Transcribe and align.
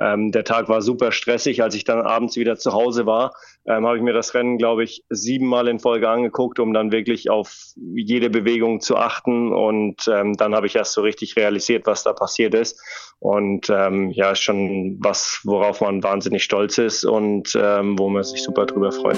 Ähm, 0.00 0.32
der 0.32 0.44
Tag 0.44 0.68
war 0.68 0.82
super 0.82 1.12
stressig. 1.12 1.62
Als 1.62 1.74
ich 1.74 1.84
dann 1.84 2.00
abends 2.00 2.36
wieder 2.36 2.56
zu 2.56 2.72
Hause 2.72 3.06
war, 3.06 3.32
ähm, 3.66 3.86
habe 3.86 3.96
ich 3.96 4.02
mir 4.02 4.12
das 4.12 4.34
Rennen, 4.34 4.58
glaube 4.58 4.84
ich, 4.84 5.04
siebenmal 5.08 5.68
in 5.68 5.78
Folge 5.78 6.08
angeguckt, 6.08 6.58
um 6.58 6.72
dann 6.72 6.92
wirklich 6.92 7.30
auf 7.30 7.54
jede 7.76 8.30
Bewegung 8.30 8.80
zu 8.80 8.96
achten. 8.96 9.52
Und 9.52 10.08
ähm, 10.08 10.34
dann 10.34 10.54
habe 10.54 10.66
ich 10.66 10.76
erst 10.76 10.92
so 10.92 11.02
richtig 11.02 11.36
realisiert, 11.36 11.86
was 11.86 12.02
da 12.02 12.12
passiert 12.12 12.54
ist. 12.54 12.80
Und 13.18 13.70
ähm, 13.70 14.10
ja, 14.10 14.34
schon 14.34 14.98
was, 15.00 15.40
worauf 15.44 15.80
man 15.80 16.02
wahnsinnig 16.02 16.44
stolz 16.44 16.78
ist 16.78 17.04
und 17.04 17.58
ähm, 17.60 17.98
wo 17.98 18.08
man 18.08 18.22
sich 18.22 18.42
super 18.42 18.66
drüber 18.66 18.92
freut. 18.92 19.16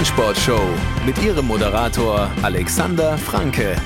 Rennsportshow 0.00 0.62
mit 1.04 1.22
ihrem 1.22 1.46
Moderator 1.46 2.30
Alexander 2.40 3.18
Franke. 3.18 3.76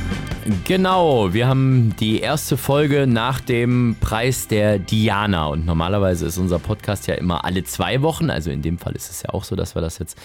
Genau, 0.62 1.34
wir 1.34 1.48
haben 1.48 1.92
die 1.98 2.20
erste 2.20 2.56
Folge 2.56 3.08
nach 3.08 3.40
dem 3.40 3.96
Preis 3.98 4.46
der 4.46 4.78
Diana. 4.78 5.46
Und 5.46 5.66
normalerweise 5.66 6.24
ist 6.26 6.38
unser 6.38 6.60
Podcast 6.60 7.08
ja 7.08 7.14
immer 7.14 7.44
alle 7.44 7.64
zwei 7.64 8.00
Wochen, 8.00 8.30
also 8.30 8.52
in 8.52 8.62
dem 8.62 8.78
Fall 8.78 8.92
ist 8.92 9.10
es 9.10 9.22
ja 9.22 9.30
auch 9.30 9.42
so, 9.42 9.56
dass 9.56 9.74
wir 9.74 9.82
das 9.82 9.98
jetzt 9.98 10.16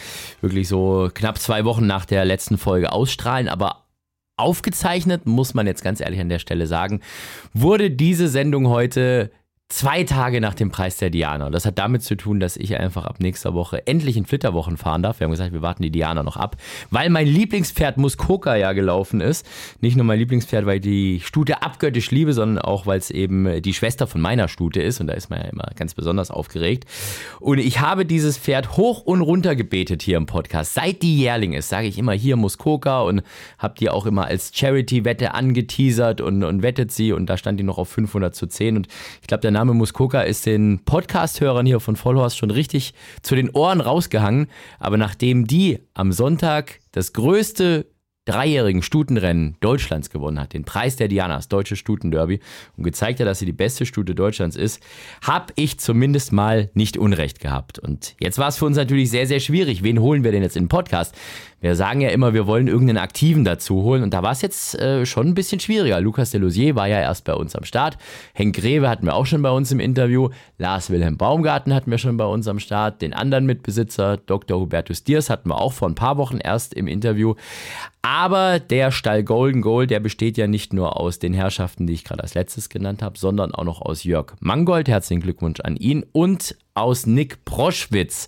wirklich 0.41 0.67
so 0.67 1.09
knapp 1.11 1.39
zwei 1.39 1.65
Wochen 1.65 1.87
nach 1.87 2.05
der 2.05 2.23
letzten 2.23 2.59
Folge 2.59 2.91
ausstrahlen, 2.91 3.49
aber 3.49 3.85
aufgezeichnet, 4.37 5.25
muss 5.25 5.55
man 5.55 5.65
jetzt 5.65 5.83
ganz 5.83 6.01
ehrlich 6.01 6.19
an 6.19 6.29
der 6.29 6.37
Stelle 6.37 6.67
sagen, 6.67 7.01
wurde 7.55 7.89
diese 7.89 8.27
Sendung 8.27 8.67
heute 8.67 9.31
zwei 9.69 10.03
Tage 10.03 10.41
nach 10.41 10.55
dem 10.55 10.71
Preis 10.71 10.97
der 10.97 11.11
Diana. 11.11 11.45
Und 11.45 11.51
das 11.51 11.65
hat 11.65 11.77
damit 11.77 12.01
zu 12.01 12.15
tun, 12.15 12.39
dass 12.39 12.57
ich 12.57 12.79
einfach 12.79 13.05
ab 13.05 13.19
nächster 13.19 13.53
Woche 13.53 13.85
endlich 13.85 14.17
in 14.17 14.25
Flitterwochen 14.25 14.77
fahren 14.77 15.03
darf. 15.03 15.19
Wir 15.19 15.25
haben 15.25 15.31
gesagt, 15.31 15.53
wir 15.53 15.61
warten 15.61 15.83
die 15.83 15.91
Diana 15.91 16.23
noch 16.23 16.37
ab, 16.37 16.57
weil 16.89 17.11
mein 17.11 17.27
Lieblingspferd 17.27 17.97
Muskoka 17.97 18.55
ja 18.55 18.73
gelaufen 18.73 19.21
ist. 19.21 19.45
Nicht 19.79 19.95
nur 19.95 20.05
mein 20.05 20.17
Lieblingspferd, 20.17 20.65
weil 20.65 20.77
ich 20.77 20.81
die 20.81 21.19
Stute 21.23 21.61
abgöttisch 21.61 22.09
liebe, 22.09 22.33
sondern 22.33 22.63
auch, 22.63 22.87
weil 22.87 22.97
es 22.97 23.11
eben 23.11 23.61
die 23.61 23.73
Schwester 23.75 24.07
von 24.07 24.21
meiner 24.21 24.47
Stute 24.47 24.81
ist. 24.81 25.01
Und 25.01 25.07
da 25.07 25.13
ist 25.13 25.29
man 25.29 25.39
ja 25.39 25.45
immer 25.45 25.69
ganz 25.75 25.93
besonders 25.93 26.31
aufgeregt. 26.31 26.85
Und 27.39 27.59
ich 27.59 27.79
habe 27.79 28.07
dieses 28.07 28.39
Pferd 28.39 28.75
hoch 28.75 29.01
und 29.01 29.21
runter 29.21 29.55
gebetet 29.55 30.01
hier 30.01 30.17
im 30.17 30.25
Podcast. 30.25 30.73
Seit 30.73 31.03
die 31.03 31.19
Jährling 31.19 31.53
ist, 31.53 31.69
sage 31.69 31.87
ich 31.87 31.99
immer 31.99 32.13
hier 32.13 32.37
Muskoka 32.37 33.01
und 33.01 33.21
habe 33.59 33.75
die 33.79 33.91
auch 33.91 34.07
immer 34.07 34.25
als 34.25 34.51
Charity-Wette 34.51 35.35
angeteasert 35.35 36.21
und, 36.21 36.43
und 36.43 36.63
wettet 36.63 36.91
sie. 36.91 37.13
Und 37.13 37.27
da 37.27 37.37
stand 37.37 37.59
die 37.59 37.63
noch 37.63 37.77
auf 37.77 37.89
500 37.89 38.33
zu 38.33 38.47
10. 38.47 38.77
Und 38.77 38.87
ich 39.21 39.27
glaube, 39.27 39.41
der 39.41 39.58
Name 39.59 39.73
Muskoka 39.73 40.21
ist 40.21 40.45
den 40.45 40.85
Podcast-Hörern 40.85 41.65
hier 41.65 41.81
von 41.81 41.97
Vollhorst 41.97 42.37
schon 42.37 42.49
richtig 42.49 42.93
zu 43.21 43.35
den 43.35 43.49
Ohren 43.49 43.81
rausgehangen. 43.81 44.47
Aber 44.79 44.95
nachdem 44.95 45.47
die 45.47 45.79
am 45.93 46.13
Sonntag 46.13 46.79
das 46.93 47.11
größte 47.11 47.85
dreijährigen 48.23 48.83
Stutenrennen 48.83 49.57
Deutschlands 49.59 50.11
gewonnen 50.11 50.39
hat, 50.39 50.53
den 50.53 50.63
Preis 50.63 50.95
der 50.95 51.09
Dianas, 51.09 51.49
Deutsche 51.49 51.75
Stutenderby, 51.75 52.39
und 52.77 52.85
gezeigt 52.85 53.19
hat, 53.19 53.27
dass 53.27 53.39
sie 53.39 53.47
die 53.47 53.51
beste 53.51 53.85
Stute 53.85 54.15
Deutschlands 54.15 54.55
ist, 54.55 54.81
habe 55.23 55.51
ich 55.57 55.77
zumindest 55.77 56.31
mal 56.31 56.69
nicht 56.73 56.95
Unrecht 56.95 57.41
gehabt. 57.41 57.79
Und 57.79 58.15
jetzt 58.21 58.37
war 58.37 58.47
es 58.47 58.57
für 58.57 58.65
uns 58.65 58.77
natürlich 58.77 59.09
sehr, 59.09 59.27
sehr 59.27 59.41
schwierig. 59.41 59.83
Wen 59.83 59.99
holen 59.99 60.23
wir 60.23 60.31
denn 60.31 60.43
jetzt 60.43 60.55
in 60.55 60.65
den 60.65 60.69
Podcast? 60.69 61.13
Wir 61.61 61.75
sagen 61.75 62.01
ja 62.01 62.09
immer, 62.09 62.33
wir 62.33 62.47
wollen 62.47 62.67
irgendeinen 62.67 62.99
Aktiven 62.99 63.43
dazu 63.43 63.83
holen 63.83 64.03
und 64.03 64.13
da 64.13 64.23
war 64.23 64.31
es 64.31 64.41
jetzt 64.41 64.79
äh, 64.79 65.05
schon 65.05 65.27
ein 65.27 65.33
bisschen 65.33 65.59
schwieriger. 65.59 65.99
Lukas 65.99 66.31
Delosier 66.31 66.75
war 66.75 66.87
ja 66.87 66.99
erst 66.99 67.25
bei 67.25 67.33
uns 67.33 67.55
am 67.55 67.65
Start. 67.65 67.97
Henk 68.33 68.55
Greve 68.55 68.89
hatten 68.89 69.05
wir 69.05 69.15
auch 69.15 69.25
schon 69.25 69.41
bei 69.41 69.51
uns 69.51 69.71
im 69.71 69.79
Interview. 69.79 70.29
Lars 70.57 70.89
Wilhelm 70.89 71.17
Baumgarten 71.17 71.73
hatten 71.73 71.91
wir 71.91 71.97
schon 71.97 72.17
bei 72.17 72.25
uns 72.25 72.47
am 72.47 72.59
Start. 72.59 73.01
Den 73.01 73.13
anderen 73.13 73.45
Mitbesitzer, 73.45 74.17
Dr. 74.17 74.59
Hubertus 74.59 75.03
Diers, 75.03 75.29
hatten 75.29 75.49
wir 75.49 75.59
auch 75.59 75.73
vor 75.73 75.89
ein 75.89 75.95
paar 75.95 76.17
Wochen 76.17 76.37
erst 76.37 76.73
im 76.73 76.87
Interview. 76.87 77.35
Aber 78.01 78.59
der 78.59 78.91
Stall 78.91 79.23
Golden 79.23 79.61
Goal, 79.61 79.85
der 79.85 79.99
besteht 79.99 80.37
ja 80.37 80.47
nicht 80.47 80.71
nur 80.71 80.97
aus 80.97 81.19
den 81.19 81.33
Herrschaften, 81.33 81.85
die 81.85 81.93
ich 81.93 82.05
gerade 82.05 82.23
als 82.23 82.33
letztes 82.33 82.69
genannt 82.69 83.01
habe, 83.01 83.19
sondern 83.19 83.53
auch 83.53 83.65
noch 83.65 83.81
aus 83.81 84.05
Jörg 84.05 84.35
Mangold. 84.39 84.87
Herzlichen 84.87 85.21
Glückwunsch 85.21 85.59
an 85.59 85.75
ihn 85.75 86.05
und 86.13 86.55
aus 86.73 87.05
Nick 87.05 87.43
Proschwitz. 87.45 88.27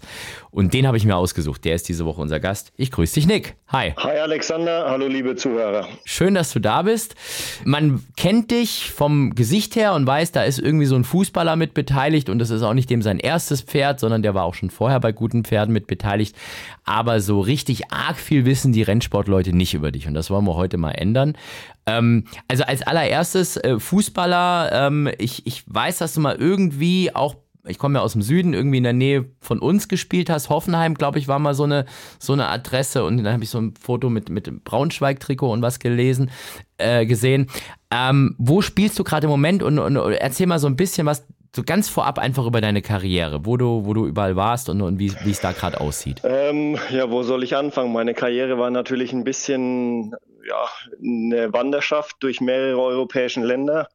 Und 0.51 0.73
den 0.73 0.85
habe 0.85 0.97
ich 0.97 1.05
mir 1.05 1.15
ausgesucht. 1.15 1.63
Der 1.63 1.75
ist 1.75 1.87
diese 1.87 2.05
Woche 2.05 2.19
unser 2.19 2.41
Gast. 2.41 2.73
Ich 2.75 2.91
grüße 2.91 3.13
dich, 3.13 3.25
Nick. 3.25 3.55
Hi. 3.69 3.93
Hi, 3.95 4.19
Alexander. 4.19 4.85
Hallo, 4.89 5.07
liebe 5.07 5.37
Zuhörer. 5.37 5.87
Schön, 6.03 6.33
dass 6.33 6.51
du 6.51 6.59
da 6.59 6.81
bist. 6.81 7.15
Man 7.63 8.05
kennt 8.17 8.51
dich 8.51 8.91
vom 8.91 9.33
Gesicht 9.33 9.77
her 9.77 9.93
und 9.93 10.05
weiß, 10.05 10.33
da 10.33 10.43
ist 10.43 10.59
irgendwie 10.59 10.87
so 10.87 10.95
ein 10.95 11.05
Fußballer 11.05 11.55
mit 11.55 11.73
beteiligt. 11.73 12.27
Und 12.27 12.39
das 12.39 12.49
ist 12.49 12.63
auch 12.63 12.73
nicht 12.73 12.89
dem 12.89 13.01
sein 13.01 13.17
erstes 13.17 13.61
Pferd, 13.61 14.01
sondern 14.01 14.23
der 14.23 14.33
war 14.33 14.43
auch 14.43 14.55
schon 14.55 14.69
vorher 14.69 14.99
bei 14.99 15.13
guten 15.13 15.45
Pferden 15.45 15.71
mit 15.71 15.87
beteiligt. 15.87 16.35
Aber 16.83 17.21
so 17.21 17.39
richtig 17.39 17.93
arg 17.93 18.17
viel 18.17 18.43
wissen 18.43 18.73
die 18.73 18.83
Rennsportleute 18.83 19.55
nicht 19.55 19.73
über 19.73 19.93
dich. 19.93 20.05
Und 20.05 20.15
das 20.15 20.29
wollen 20.29 20.45
wir 20.45 20.55
heute 20.55 20.77
mal 20.77 20.91
ändern. 20.91 21.37
Ähm, 21.85 22.25
also 22.49 22.65
als 22.65 22.81
allererstes 22.81 23.55
äh, 23.55 23.79
Fußballer. 23.79 24.69
Ähm, 24.73 25.09
ich, 25.17 25.47
ich 25.47 25.63
weiß, 25.67 25.99
dass 25.99 26.13
du 26.13 26.19
mal 26.19 26.35
irgendwie 26.35 27.15
auch 27.15 27.35
ich 27.65 27.77
komme 27.77 27.99
ja 27.99 28.03
aus 28.03 28.13
dem 28.13 28.21
Süden, 28.21 28.53
irgendwie 28.53 28.77
in 28.77 28.83
der 28.83 28.93
Nähe 28.93 29.25
von 29.39 29.59
uns 29.59 29.87
gespielt 29.87 30.29
hast. 30.29 30.49
Hoffenheim, 30.49 30.95
glaube 30.95 31.19
ich, 31.19 31.27
war 31.27 31.39
mal 31.39 31.53
so 31.53 31.63
eine, 31.63 31.85
so 32.19 32.33
eine 32.33 32.47
Adresse 32.47 33.03
und 33.03 33.17
dann 33.17 33.33
habe 33.33 33.43
ich 33.43 33.49
so 33.49 33.59
ein 33.59 33.73
Foto 33.79 34.09
mit, 34.09 34.29
mit 34.29 34.63
Braunschweig-Trikot 34.63 35.51
und 35.51 35.61
was 35.61 35.79
gelesen, 35.79 36.31
äh, 36.77 37.05
gesehen. 37.05 37.47
Ähm, 37.91 38.35
wo 38.37 38.61
spielst 38.61 38.97
du 38.97 39.03
gerade 39.03 39.25
im 39.25 39.31
Moment 39.31 39.63
und, 39.63 39.79
und, 39.79 39.95
erzähl 39.95 40.47
mal 40.47 40.59
so 40.59 40.67
ein 40.67 40.75
bisschen 40.75 41.05
was, 41.05 41.25
so 41.55 41.63
ganz 41.63 41.89
vorab 41.89 42.17
einfach 42.17 42.45
über 42.45 42.61
deine 42.61 42.81
Karriere, 42.81 43.45
wo 43.45 43.57
du, 43.57 43.85
wo 43.85 43.93
du 43.93 44.07
überall 44.07 44.35
warst 44.35 44.69
und, 44.69 44.81
und 44.81 44.99
wie 44.99 45.13
es 45.25 45.41
da 45.41 45.51
gerade 45.51 45.81
aussieht. 45.81 46.21
Ähm, 46.23 46.77
ja, 46.91 47.11
wo 47.11 47.23
soll 47.23 47.43
ich 47.43 47.55
anfangen? 47.55 47.91
Meine 47.91 48.13
Karriere 48.13 48.57
war 48.57 48.71
natürlich 48.71 49.11
ein 49.13 49.23
bisschen 49.23 50.15
ja, 50.47 50.67
eine 50.99 51.53
Wanderschaft 51.53 52.17
durch 52.19 52.41
mehrere 52.41 52.79
europäische 52.81 53.41
Länder. 53.41 53.89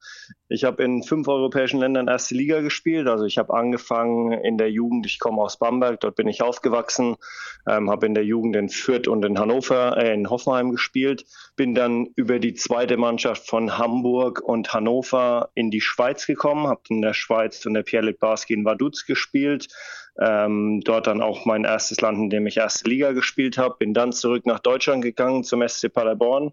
Ich 0.49 0.65
habe 0.65 0.85
in 0.85 1.03
fünf 1.03 1.27
europäischen 1.27 1.81
Ländern 1.81 2.09
erste 2.09 2.35
Liga 2.35 2.61
gespielt. 2.61 3.09
Also 3.09 3.25
ich 3.25 3.39
habe 3.39 3.53
angefangen 3.53 4.33
in 4.33 4.59
der 4.59 4.71
Jugend, 4.71 5.07
ich 5.07 5.19
komme 5.19 5.43
aus 5.43 5.59
Bamberg, 5.59 6.01
dort 6.01 6.15
bin 6.15 6.29
ich 6.29 6.43
aufgewachsen, 6.43 7.17
ähm, 7.69 7.91
habe 7.91 8.07
in 8.07 8.15
der 8.15 8.25
Jugend 8.25 8.55
in 8.55 8.69
Fürth 8.69 9.09
und 9.09 9.25
in 9.25 9.39
Hannover, 9.39 9.97
äh, 9.97 10.15
in 10.15 10.31
Hoffenheim 10.31 10.71
gespielt, 10.71 11.25
bin 11.57 11.75
dann 11.75 12.07
über 12.15 12.39
die 12.39 12.55
zweite 12.55 12.97
Mannschaft 12.97 13.49
von 13.49 13.77
Hamburg 13.77 14.41
und 14.41 14.73
Hannover 14.73 15.51
in 15.55 15.71
die 15.71 15.81
Schweiz 15.81 16.27
gekommen, 16.27 16.69
habe 16.69 16.83
in 16.91 17.03
der 17.03 17.15
Schweiz 17.15 17.67
und 17.67 17.75
der 17.75 17.83
Pierre 17.83 18.13
Barski 18.13 18.55
in 18.55 18.65
Vaduz 18.65 19.05
gespielt, 19.05 19.69
ähm, 20.21 20.81
dort 20.85 21.07
dann 21.07 21.23
auch 21.23 21.45
mein 21.45 21.65
erstes 21.65 22.01
Land, 22.01 22.19
in 22.19 22.31
dem 22.31 22.47
ich 22.47 22.57
erste 22.57 22.89
Liga 22.89 23.13
gespielt 23.13 23.59
habe. 23.59 23.77
Bin 23.79 23.95
dann 23.95 24.13
zurück 24.13 24.47
nach 24.47 24.61
Deutschland 24.61 25.03
gegangen 25.03 25.45
zum 25.45 25.67
SC 25.67 25.93
Paderborn. 25.93 26.53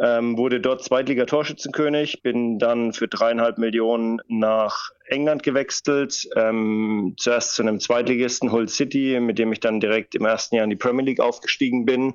Ähm, 0.00 0.38
wurde 0.38 0.58
dort 0.58 0.82
Zweitliga-Torschützenkönig, 0.82 2.22
bin 2.22 2.58
dann 2.58 2.94
für 2.94 3.08
dreieinhalb 3.08 3.58
Millionen 3.58 4.22
nach 4.26 4.90
England 5.04 5.42
gewechselt, 5.42 6.28
ähm, 6.34 7.14
zuerst 7.18 7.54
zu 7.54 7.62
einem 7.62 7.78
Zweitligisten 7.78 8.52
Hull 8.52 8.68
City, 8.68 9.20
mit 9.20 9.38
dem 9.38 9.52
ich 9.52 9.60
dann 9.60 9.80
direkt 9.80 10.14
im 10.14 10.24
ersten 10.24 10.56
Jahr 10.56 10.64
in 10.64 10.70
die 10.70 10.76
Premier 10.76 11.04
League 11.04 11.20
aufgestiegen 11.20 11.84
bin. 11.84 12.14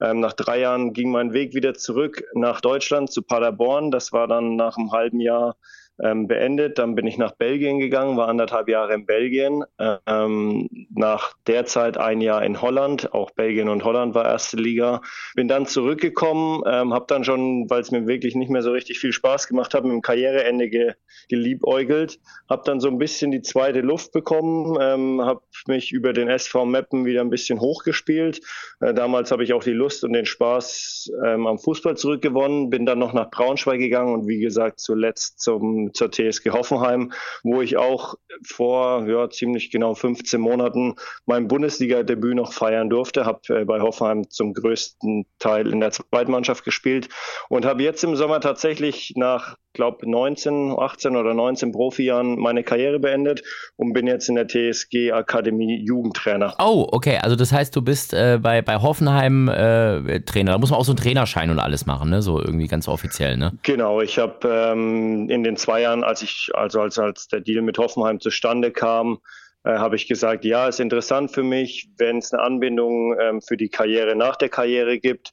Ähm, 0.00 0.18
nach 0.18 0.32
drei 0.32 0.58
Jahren 0.58 0.92
ging 0.92 1.12
mein 1.12 1.32
Weg 1.32 1.54
wieder 1.54 1.74
zurück 1.74 2.24
nach 2.34 2.60
Deutschland 2.60 3.12
zu 3.12 3.22
Paderborn. 3.22 3.92
Das 3.92 4.12
war 4.12 4.26
dann 4.26 4.56
nach 4.56 4.76
einem 4.76 4.90
halben 4.90 5.20
Jahr 5.20 5.56
ähm, 6.02 6.26
beendet. 6.26 6.78
Dann 6.78 6.94
bin 6.94 7.06
ich 7.06 7.16
nach 7.16 7.32
Belgien 7.32 7.78
gegangen, 7.78 8.16
war 8.16 8.28
anderthalb 8.28 8.68
Jahre 8.68 8.94
in 8.94 9.06
Belgien. 9.06 9.64
Ähm, 10.06 10.68
nach 10.94 11.34
der 11.46 11.64
Zeit 11.64 11.96
ein 11.96 12.20
Jahr 12.20 12.44
in 12.44 12.60
Holland, 12.60 13.14
auch 13.14 13.30
Belgien 13.30 13.68
und 13.68 13.84
Holland 13.84 14.14
war 14.14 14.24
erste 14.24 14.56
Liga. 14.56 15.00
Bin 15.34 15.48
dann 15.48 15.66
zurückgekommen, 15.66 16.62
ähm, 16.66 16.92
habe 16.92 17.06
dann 17.08 17.24
schon, 17.24 17.70
weil 17.70 17.80
es 17.80 17.90
mir 17.90 18.06
wirklich 18.06 18.34
nicht 18.34 18.50
mehr 18.50 18.62
so 18.62 18.72
richtig 18.72 18.98
viel 18.98 19.12
Spaß 19.12 19.48
gemacht 19.48 19.74
hat, 19.74 19.84
mit 19.84 19.92
dem 19.92 20.02
Karriereende 20.02 20.68
ge 20.68 20.92
geliebäugelt. 21.28 22.18
Habe 22.48 22.62
dann 22.64 22.80
so 22.80 22.88
ein 22.88 22.98
bisschen 22.98 23.30
die 23.30 23.42
zweite 23.42 23.80
Luft 23.80 24.12
bekommen, 24.12 24.76
ähm, 24.80 25.22
habe 25.22 25.42
mich 25.66 25.92
über 25.92 26.12
den 26.12 26.28
SV 26.28 26.66
Meppen 26.66 27.04
wieder 27.04 27.20
ein 27.20 27.30
bisschen 27.30 27.60
hochgespielt. 27.60 28.40
Äh, 28.80 28.92
damals 28.92 29.30
habe 29.30 29.44
ich 29.44 29.52
auch 29.52 29.62
die 29.62 29.70
Lust 29.70 30.04
und 30.04 30.12
den 30.12 30.26
Spaß 30.26 31.12
ähm, 31.24 31.46
am 31.46 31.58
Fußball 31.58 31.96
zurückgewonnen, 31.96 32.70
bin 32.70 32.86
dann 32.86 32.98
noch 32.98 33.12
nach 33.12 33.30
Braunschweig 33.30 33.78
gegangen 33.78 34.14
und 34.14 34.26
wie 34.26 34.40
gesagt 34.40 34.80
zuletzt 34.80 35.40
zum 35.40 35.91
zur 35.92 36.10
TSG 36.10 36.50
Hoffenheim, 36.50 37.12
wo 37.42 37.62
ich 37.62 37.76
auch 37.76 38.14
vor 38.44 39.06
ja, 39.06 39.28
ziemlich 39.30 39.70
genau 39.70 39.94
15 39.94 40.40
Monaten 40.40 40.96
mein 41.26 41.48
Bundesliga-Debüt 41.48 42.34
noch 42.34 42.52
feiern 42.52 42.90
durfte. 42.90 43.24
Habe 43.24 43.40
äh, 43.60 43.64
bei 43.64 43.80
Hoffenheim 43.80 44.28
zum 44.30 44.54
größten 44.54 45.26
Teil 45.38 45.68
in 45.68 45.80
der 45.80 45.90
Zweitmannschaft 45.90 46.64
gespielt 46.64 47.08
und 47.48 47.64
habe 47.64 47.82
jetzt 47.82 48.04
im 48.04 48.16
Sommer 48.16 48.40
tatsächlich 48.40 49.12
nach 49.16 49.56
glaube 49.72 50.08
19, 50.08 50.74
18 50.78 51.16
oder 51.16 51.34
19 51.34 51.72
Profijahren 51.72 52.38
meine 52.38 52.62
Karriere 52.62 52.98
beendet 52.98 53.42
und 53.76 53.92
bin 53.92 54.06
jetzt 54.06 54.28
in 54.28 54.34
der 54.34 54.46
TSG 54.46 55.12
Akademie 55.12 55.82
Jugendtrainer. 55.84 56.54
Oh, 56.58 56.86
okay. 56.92 57.18
Also 57.22 57.36
das 57.36 57.52
heißt, 57.52 57.74
du 57.74 57.82
bist 57.82 58.12
äh, 58.12 58.38
bei, 58.40 58.62
bei 58.62 58.76
Hoffenheim 58.76 59.48
äh, 59.48 60.20
Trainer. 60.20 60.52
Da 60.52 60.58
muss 60.58 60.70
man 60.70 60.78
auch 60.78 60.84
so 60.84 60.92
einen 60.92 60.98
Trainerschein 60.98 61.50
und 61.50 61.58
alles 61.58 61.86
machen, 61.86 62.10
ne? 62.10 62.22
So 62.22 62.38
irgendwie 62.38 62.66
ganz 62.66 62.88
offiziell, 62.88 63.36
ne? 63.36 63.52
Genau. 63.62 64.00
Ich 64.00 64.18
habe 64.18 64.48
ähm, 64.48 65.28
in 65.30 65.42
den 65.42 65.56
zwei 65.56 65.71
Jahren, 65.80 66.04
als 66.04 66.22
ich 66.22 66.50
also 66.54 66.80
als 66.80 66.98
als 66.98 67.28
der 67.28 67.40
Deal 67.40 67.62
mit 67.62 67.78
Hoffenheim 67.78 68.20
zustande 68.20 68.70
kam, 68.70 69.18
äh, 69.64 69.70
habe 69.70 69.96
ich 69.96 70.08
gesagt, 70.08 70.44
ja, 70.44 70.68
ist 70.68 70.80
interessant 70.80 71.30
für 71.30 71.42
mich, 71.42 71.88
wenn 71.98 72.18
es 72.18 72.32
eine 72.32 72.42
Anbindung 72.42 73.16
ähm, 73.20 73.40
für 73.40 73.56
die 73.56 73.68
Karriere 73.68 74.16
nach 74.16 74.36
der 74.36 74.48
Karriere 74.48 74.98
gibt. 74.98 75.30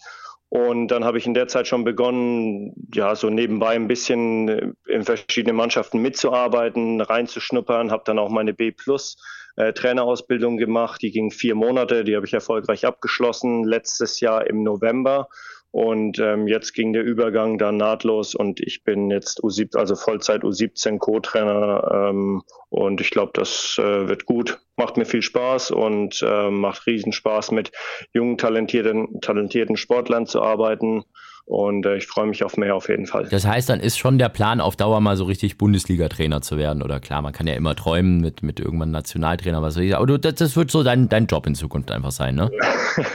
Und 0.49 0.87
dann 0.87 1.05
habe 1.05 1.19
ich 1.19 1.27
in 1.27 1.35
der 1.35 1.47
Zeit 1.47 1.67
schon 1.67 1.83
begonnen, 1.83 2.73
ja, 2.93 3.15
so 3.15 3.29
nebenbei 3.29 3.75
ein 3.75 3.87
bisschen 3.87 4.49
äh, 4.49 4.71
in 4.87 5.03
verschiedenen 5.03 5.55
Mannschaften 5.55 5.99
mitzuarbeiten, 5.99 7.01
reinzuschnuppern, 7.01 7.91
habe 7.91 8.03
dann 8.05 8.19
auch 8.19 8.29
meine 8.29 8.53
B 8.53 8.71
Plus 8.71 9.17
äh, 9.57 9.73
Trainerausbildung 9.73 10.57
gemacht. 10.57 11.01
Die 11.01 11.11
ging 11.11 11.29
vier 11.31 11.53
Monate, 11.53 12.03
die 12.03 12.15
habe 12.15 12.25
ich 12.25 12.33
erfolgreich 12.33 12.85
abgeschlossen 12.85 13.63
letztes 13.63 14.19
Jahr 14.19 14.47
im 14.47 14.63
November. 14.63 15.29
Und 15.71 16.17
ähm, 16.17 16.47
jetzt 16.47 16.73
ging 16.73 16.93
der 16.93 17.03
Übergang 17.03 17.59
dann 17.59 17.77
nahtlos 17.77 18.33
und 18.33 18.59
ich 18.59 18.83
bin 18.83 19.11
jetzt 19.11 19.43
U17, 19.43 19.77
also 19.77 19.95
Vollzeit 19.95 20.41
U17 20.41 20.97
Co-Trainer 20.97 22.09
ähm, 22.09 22.41
und 22.69 23.01
ich 23.01 23.11
glaube, 23.11 23.33
das 23.35 23.77
äh, 23.77 24.07
wird 24.07 24.25
gut. 24.25 24.59
Macht 24.77 24.97
mir 24.97 25.05
viel 25.05 25.21
Spaß 25.21 25.69
und 25.69 26.23
äh, 26.25 26.49
macht 26.49 26.87
riesen 26.87 27.11
Spaß 27.11 27.51
mit 27.51 27.71
jungen, 28.13 28.39
talentierten, 28.39 29.21
talentierten 29.21 29.77
Sportlern 29.77 30.25
zu 30.25 30.41
arbeiten. 30.41 31.03
Und 31.49 31.87
äh, 31.87 31.97
ich 31.97 32.05
freue 32.05 32.27
mich 32.27 32.43
auf 32.43 32.57
mehr 32.57 32.75
auf 32.75 32.89
jeden 32.89 33.07
Fall. 33.07 33.27
Das 33.31 33.43
heißt, 33.43 33.69
dann 33.69 33.79
ist 33.79 33.97
schon 33.97 34.19
der 34.19 34.29
Plan, 34.29 34.61
auf 34.61 34.75
Dauer 34.75 35.01
mal 35.01 35.17
so 35.17 35.23
richtig 35.23 35.57
Bundesliga-Trainer 35.57 36.41
zu 36.43 36.57
werden. 36.59 36.83
Oder 36.83 36.99
klar, 36.99 37.23
man 37.23 37.33
kann 37.33 37.47
ja 37.47 37.55
immer 37.55 37.75
träumen 37.75 38.21
mit, 38.21 38.43
mit 38.43 38.59
irgendwann 38.59 38.91
Nationaltrainer, 38.91 39.59
was 39.63 39.75
weiß 39.75 39.83
ich. 39.83 39.95
Aber 39.95 40.05
du, 40.05 40.19
das, 40.19 40.35
das, 40.35 40.55
wird 40.55 40.69
so 40.69 40.83
dein, 40.83 41.09
dein 41.09 41.25
Job 41.25 41.47
in 41.47 41.55
Zukunft 41.55 41.89
einfach 41.89 42.11
sein, 42.11 42.35
ne? 42.35 42.51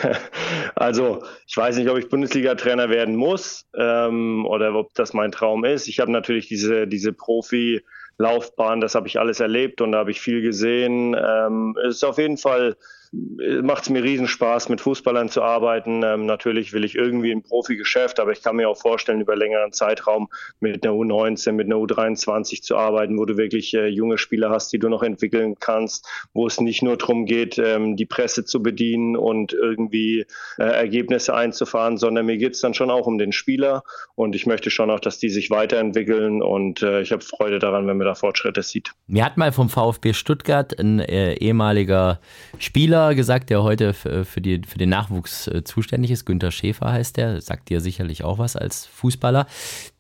also, 0.75 1.23
ich 1.47 1.57
weiß 1.57 1.77
nicht, 1.77 1.89
ob 1.89 1.97
ich 1.97 2.09
Bundesliga-Trainer 2.09 2.91
werden 2.91 3.15
muss 3.15 3.67
ähm, 3.79 4.45
oder 4.47 4.75
ob 4.75 4.93
das 4.95 5.13
mein 5.13 5.31
Traum 5.31 5.65
ist. 5.65 5.87
Ich 5.87 6.01
habe 6.01 6.11
natürlich 6.11 6.49
diese, 6.49 6.89
diese 6.89 7.11
Profi- 7.11 7.83
Laufbahn, 8.17 8.81
das 8.81 8.95
habe 8.95 9.09
ich 9.09 9.19
alles 9.19 9.41
erlebt 9.41 9.81
und 9.81 9.91
da 9.91 9.99
habe 9.99 10.13
ich 10.13 10.21
viel 10.21 10.41
gesehen. 10.41 11.17
Ähm, 11.19 11.77
es 11.85 11.97
ist 11.97 12.05
auf 12.05 12.17
jeden 12.19 12.37
Fall 12.37 12.77
macht 13.63 13.85
es 13.85 13.91
mir 13.91 14.03
riesen 14.03 14.27
Spaß, 14.27 14.69
mit 14.69 14.81
Fußballern 14.81 15.29
zu 15.29 15.43
arbeiten. 15.43 16.03
Ähm, 16.03 16.27
natürlich 16.27 16.73
will 16.73 16.85
ich 16.85 16.95
irgendwie 16.95 17.33
ein 17.33 17.43
Profigeschäft, 17.43 18.19
aber 18.19 18.33
ich 18.33 18.43
kann 18.43 18.57
mir 18.57 18.69
auch 18.69 18.77
vorstellen, 18.77 19.21
über 19.21 19.37
längeren 19.37 19.73
Zeitraum 19.73 20.29
mit 20.61 20.85
einer 20.85 20.95
U19, 20.95 21.53
mit 21.53 21.67
einer 21.67 21.77
U23 21.77 22.63
zu 22.63 22.77
arbeiten, 22.77 23.19
wo 23.19 23.25
du 23.25 23.37
wirklich 23.37 23.75
äh, 23.75 23.87
junge 23.87 24.19
Spieler 24.19 24.51
hast, 24.51 24.73
die 24.73 24.79
du 24.79 24.89
noch 24.89 25.03
entwickeln 25.03 25.57
kannst, 25.61 26.09
wo 26.33 26.47
es 26.47 26.61
nicht 26.61 26.83
nur 26.83 26.97
darum 26.97 27.27
geht, 27.27 27.59
ähm, 27.59 27.97
die 27.97 28.07
Presse 28.07 28.45
zu 28.45 28.63
bedienen 28.63 29.17
und 29.17 29.53
irgendwie 29.53 30.27
äh, 30.59 30.65
Ergebnisse 30.65 31.35
einzufahren, 31.35 31.99
sondern 31.99 32.27
mir 32.27 32.37
geht 32.37 32.55
es 32.55 32.61
dann 32.61 32.75
schon 32.75 32.91
auch 32.91 33.07
um 33.07 33.19
den 33.19 33.33
Spieler 33.33 33.85
und 34.15 34.35
ich 34.35 34.47
möchte 34.47 34.71
schon 34.71 34.91
auch, 34.91 35.01
dass 35.01 35.19
die 35.19 35.31
sich 35.31 35.51
weiterentwickeln 35.51 36.43
und 36.43 36.83
äh, 36.83 37.01
ich 37.01 37.13
habe 37.13 37.23
Freude 37.23 37.59
daran, 37.59 37.87
wenn 37.87 37.97
man 37.97 38.07
da 38.07 38.15
Fortschritte 38.15 38.63
sieht. 38.63 38.93
Mir 39.07 39.25
hat 39.25 39.37
mal 39.37 39.53
vom 39.53 39.69
VfB 39.69 40.15
Stuttgart 40.15 40.79
ein 40.79 41.01
äh, 41.01 41.35
ehemaliger 41.35 42.19
Spieler 42.59 43.04
gesagt, 43.13 43.51
der 43.51 43.63
heute 43.63 43.93
für, 43.93 44.41
die, 44.41 44.63
für 44.67 44.79
den 44.79 44.89
Nachwuchs 44.89 45.49
äh, 45.49 45.65
zuständig 45.65 46.11
ist. 46.11 46.25
Günter 46.25 46.51
Schäfer 46.51 46.93
heißt 46.93 47.17
der, 47.17 47.41
sagt 47.41 47.69
dir 47.69 47.81
sicherlich 47.81 48.25
auch 48.25 48.39
was 48.39 48.57
als 48.57 48.87
Fußballer. 48.87 49.47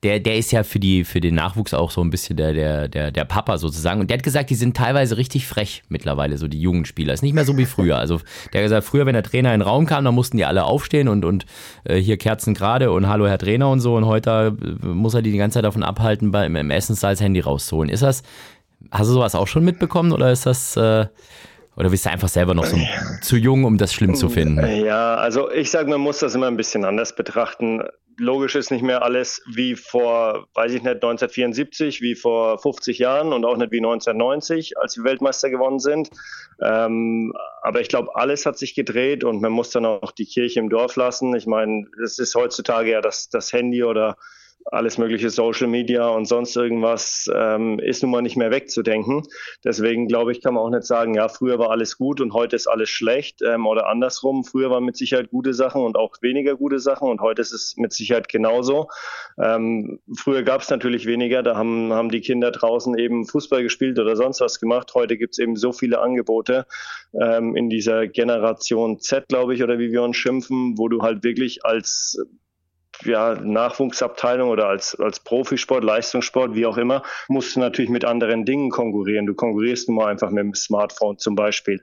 Der, 0.02 0.20
der 0.20 0.36
ist 0.36 0.52
ja 0.52 0.62
für, 0.62 0.80
die, 0.80 1.04
für 1.04 1.20
den 1.20 1.34
Nachwuchs 1.34 1.74
auch 1.74 1.90
so 1.90 2.00
ein 2.02 2.10
bisschen 2.10 2.36
der, 2.36 2.52
der, 2.52 2.88
der, 2.88 3.10
der 3.10 3.24
Papa 3.24 3.58
sozusagen. 3.58 4.00
Und 4.00 4.10
der 4.10 4.18
hat 4.18 4.24
gesagt, 4.24 4.50
die 4.50 4.54
sind 4.54 4.76
teilweise 4.76 5.16
richtig 5.16 5.46
frech 5.46 5.82
mittlerweile, 5.88 6.38
so 6.38 6.48
die 6.48 6.60
jungen 6.60 6.84
Spieler. 6.84 7.12
Ist 7.12 7.22
nicht 7.22 7.34
mehr 7.34 7.44
so 7.44 7.56
wie 7.58 7.66
früher. 7.66 7.98
Also 7.98 8.20
der 8.52 8.60
hat 8.60 8.66
gesagt, 8.66 8.86
früher, 8.86 9.06
wenn 9.06 9.14
der 9.14 9.22
Trainer 9.22 9.52
in 9.52 9.60
den 9.60 9.66
Raum 9.66 9.86
kam, 9.86 10.04
dann 10.04 10.14
mussten 10.14 10.36
die 10.36 10.44
alle 10.44 10.64
aufstehen 10.64 11.08
und, 11.08 11.24
und 11.24 11.46
äh, 11.84 11.96
hier 11.96 12.16
Kerzen 12.16 12.54
gerade 12.54 12.90
und 12.90 13.08
Hallo 13.08 13.26
Herr 13.26 13.38
Trainer 13.38 13.68
und 13.70 13.80
so. 13.80 13.96
Und 13.96 14.06
heute 14.06 14.56
äh, 14.62 14.86
muss 14.86 15.14
er 15.14 15.22
die 15.22 15.32
die 15.32 15.38
ganze 15.38 15.56
Zeit 15.56 15.64
davon 15.64 15.82
abhalten, 15.82 16.30
bei, 16.30 16.46
im 16.46 16.70
Essenssaal 16.70 17.14
das 17.14 17.20
Handy 17.20 17.40
rauszuholen. 17.40 17.90
Ist 17.90 18.02
das, 18.02 18.22
hast 18.90 19.08
du 19.08 19.14
sowas 19.14 19.34
auch 19.34 19.48
schon 19.48 19.64
mitbekommen 19.64 20.12
oder 20.12 20.32
ist 20.32 20.46
das... 20.46 20.76
Äh, 20.76 21.06
oder 21.76 21.90
bist 21.90 22.06
du 22.06 22.10
einfach 22.10 22.28
selber 22.28 22.54
noch 22.54 22.64
so 22.64 22.78
zu 23.20 23.36
jung, 23.36 23.64
um 23.64 23.78
das 23.78 23.92
schlimm 23.92 24.14
zu 24.14 24.28
finden? 24.28 24.64
Ja, 24.84 25.16
also 25.16 25.50
ich 25.50 25.70
sage, 25.70 25.90
man 25.90 26.00
muss 26.00 26.18
das 26.18 26.34
immer 26.34 26.46
ein 26.46 26.56
bisschen 26.56 26.84
anders 26.84 27.14
betrachten. 27.14 27.82
Logisch 28.16 28.54
ist 28.54 28.70
nicht 28.70 28.82
mehr 28.82 29.02
alles 29.02 29.42
wie 29.52 29.74
vor, 29.74 30.46
weiß 30.54 30.72
ich 30.72 30.82
nicht, 30.82 30.94
1974, 30.94 32.00
wie 32.00 32.14
vor 32.14 32.58
50 32.58 32.98
Jahren 33.00 33.32
und 33.32 33.44
auch 33.44 33.56
nicht 33.56 33.72
wie 33.72 33.78
1990, 33.78 34.78
als 34.78 34.96
wir 34.96 35.04
Weltmeister 35.04 35.50
gewonnen 35.50 35.80
sind. 35.80 36.10
Ähm, 36.62 37.32
aber 37.62 37.80
ich 37.80 37.88
glaube, 37.88 38.14
alles 38.14 38.46
hat 38.46 38.56
sich 38.56 38.76
gedreht 38.76 39.24
und 39.24 39.42
man 39.42 39.50
muss 39.50 39.70
dann 39.70 39.84
auch 39.84 40.12
die 40.12 40.26
Kirche 40.26 40.60
im 40.60 40.68
Dorf 40.68 40.94
lassen. 40.94 41.34
Ich 41.34 41.46
meine, 41.46 41.86
es 42.04 42.20
ist 42.20 42.36
heutzutage 42.36 42.92
ja 42.92 43.00
das, 43.00 43.28
das 43.30 43.52
Handy 43.52 43.82
oder 43.82 44.16
alles 44.66 44.98
mögliche 44.98 45.30
Social 45.30 45.68
Media 45.68 46.08
und 46.08 46.26
sonst 46.26 46.56
irgendwas 46.56 47.30
ähm, 47.34 47.78
ist 47.78 48.02
nun 48.02 48.10
mal 48.10 48.22
nicht 48.22 48.36
mehr 48.36 48.50
wegzudenken. 48.50 49.22
Deswegen 49.62 50.08
glaube 50.08 50.32
ich, 50.32 50.40
kann 50.40 50.54
man 50.54 50.62
auch 50.62 50.70
nicht 50.70 50.84
sagen, 50.84 51.14
ja, 51.14 51.28
früher 51.28 51.58
war 51.58 51.70
alles 51.70 51.98
gut 51.98 52.20
und 52.20 52.32
heute 52.32 52.56
ist 52.56 52.66
alles 52.66 52.88
schlecht 52.88 53.42
ähm, 53.42 53.66
oder 53.66 53.88
andersrum. 53.88 54.44
Früher 54.44 54.70
waren 54.70 54.84
mit 54.84 54.96
Sicherheit 54.96 55.30
gute 55.30 55.52
Sachen 55.52 55.82
und 55.82 55.96
auch 55.96 56.16
weniger 56.22 56.56
gute 56.56 56.78
Sachen 56.78 57.08
und 57.08 57.20
heute 57.20 57.42
ist 57.42 57.52
es 57.52 57.76
mit 57.76 57.92
Sicherheit 57.92 58.28
genauso. 58.28 58.88
Ähm, 59.38 60.00
früher 60.16 60.42
gab 60.42 60.62
es 60.62 60.70
natürlich 60.70 61.06
weniger, 61.06 61.42
da 61.42 61.56
haben, 61.56 61.92
haben 61.92 62.10
die 62.10 62.20
Kinder 62.20 62.50
draußen 62.50 62.96
eben 62.98 63.26
Fußball 63.26 63.62
gespielt 63.62 63.98
oder 63.98 64.16
sonst 64.16 64.40
was 64.40 64.60
gemacht. 64.60 64.94
Heute 64.94 65.18
gibt 65.18 65.34
es 65.34 65.38
eben 65.38 65.56
so 65.56 65.72
viele 65.72 66.00
Angebote 66.00 66.66
ähm, 67.20 67.54
in 67.54 67.68
dieser 67.68 68.06
Generation 68.06 68.98
Z, 68.98 69.28
glaube 69.28 69.54
ich, 69.54 69.62
oder 69.62 69.78
wie 69.78 69.92
wir 69.92 70.02
uns 70.02 70.16
schimpfen, 70.16 70.78
wo 70.78 70.88
du 70.88 71.02
halt 71.02 71.22
wirklich 71.22 71.64
als 71.64 72.18
ja, 73.02 73.34
Nachwuchsabteilung 73.34 74.50
oder 74.50 74.68
als, 74.68 74.98
als 74.98 75.20
Profisport, 75.20 75.84
Leistungssport, 75.84 76.54
wie 76.54 76.66
auch 76.66 76.76
immer, 76.76 77.02
musst 77.28 77.56
du 77.56 77.60
natürlich 77.60 77.90
mit 77.90 78.04
anderen 78.04 78.44
Dingen 78.44 78.70
konkurrieren. 78.70 79.26
Du 79.26 79.34
konkurrierst 79.34 79.88
mal 79.88 80.06
einfach 80.06 80.30
mit 80.30 80.44
dem 80.44 80.54
Smartphone 80.54 81.18
zum 81.18 81.34
Beispiel. 81.34 81.82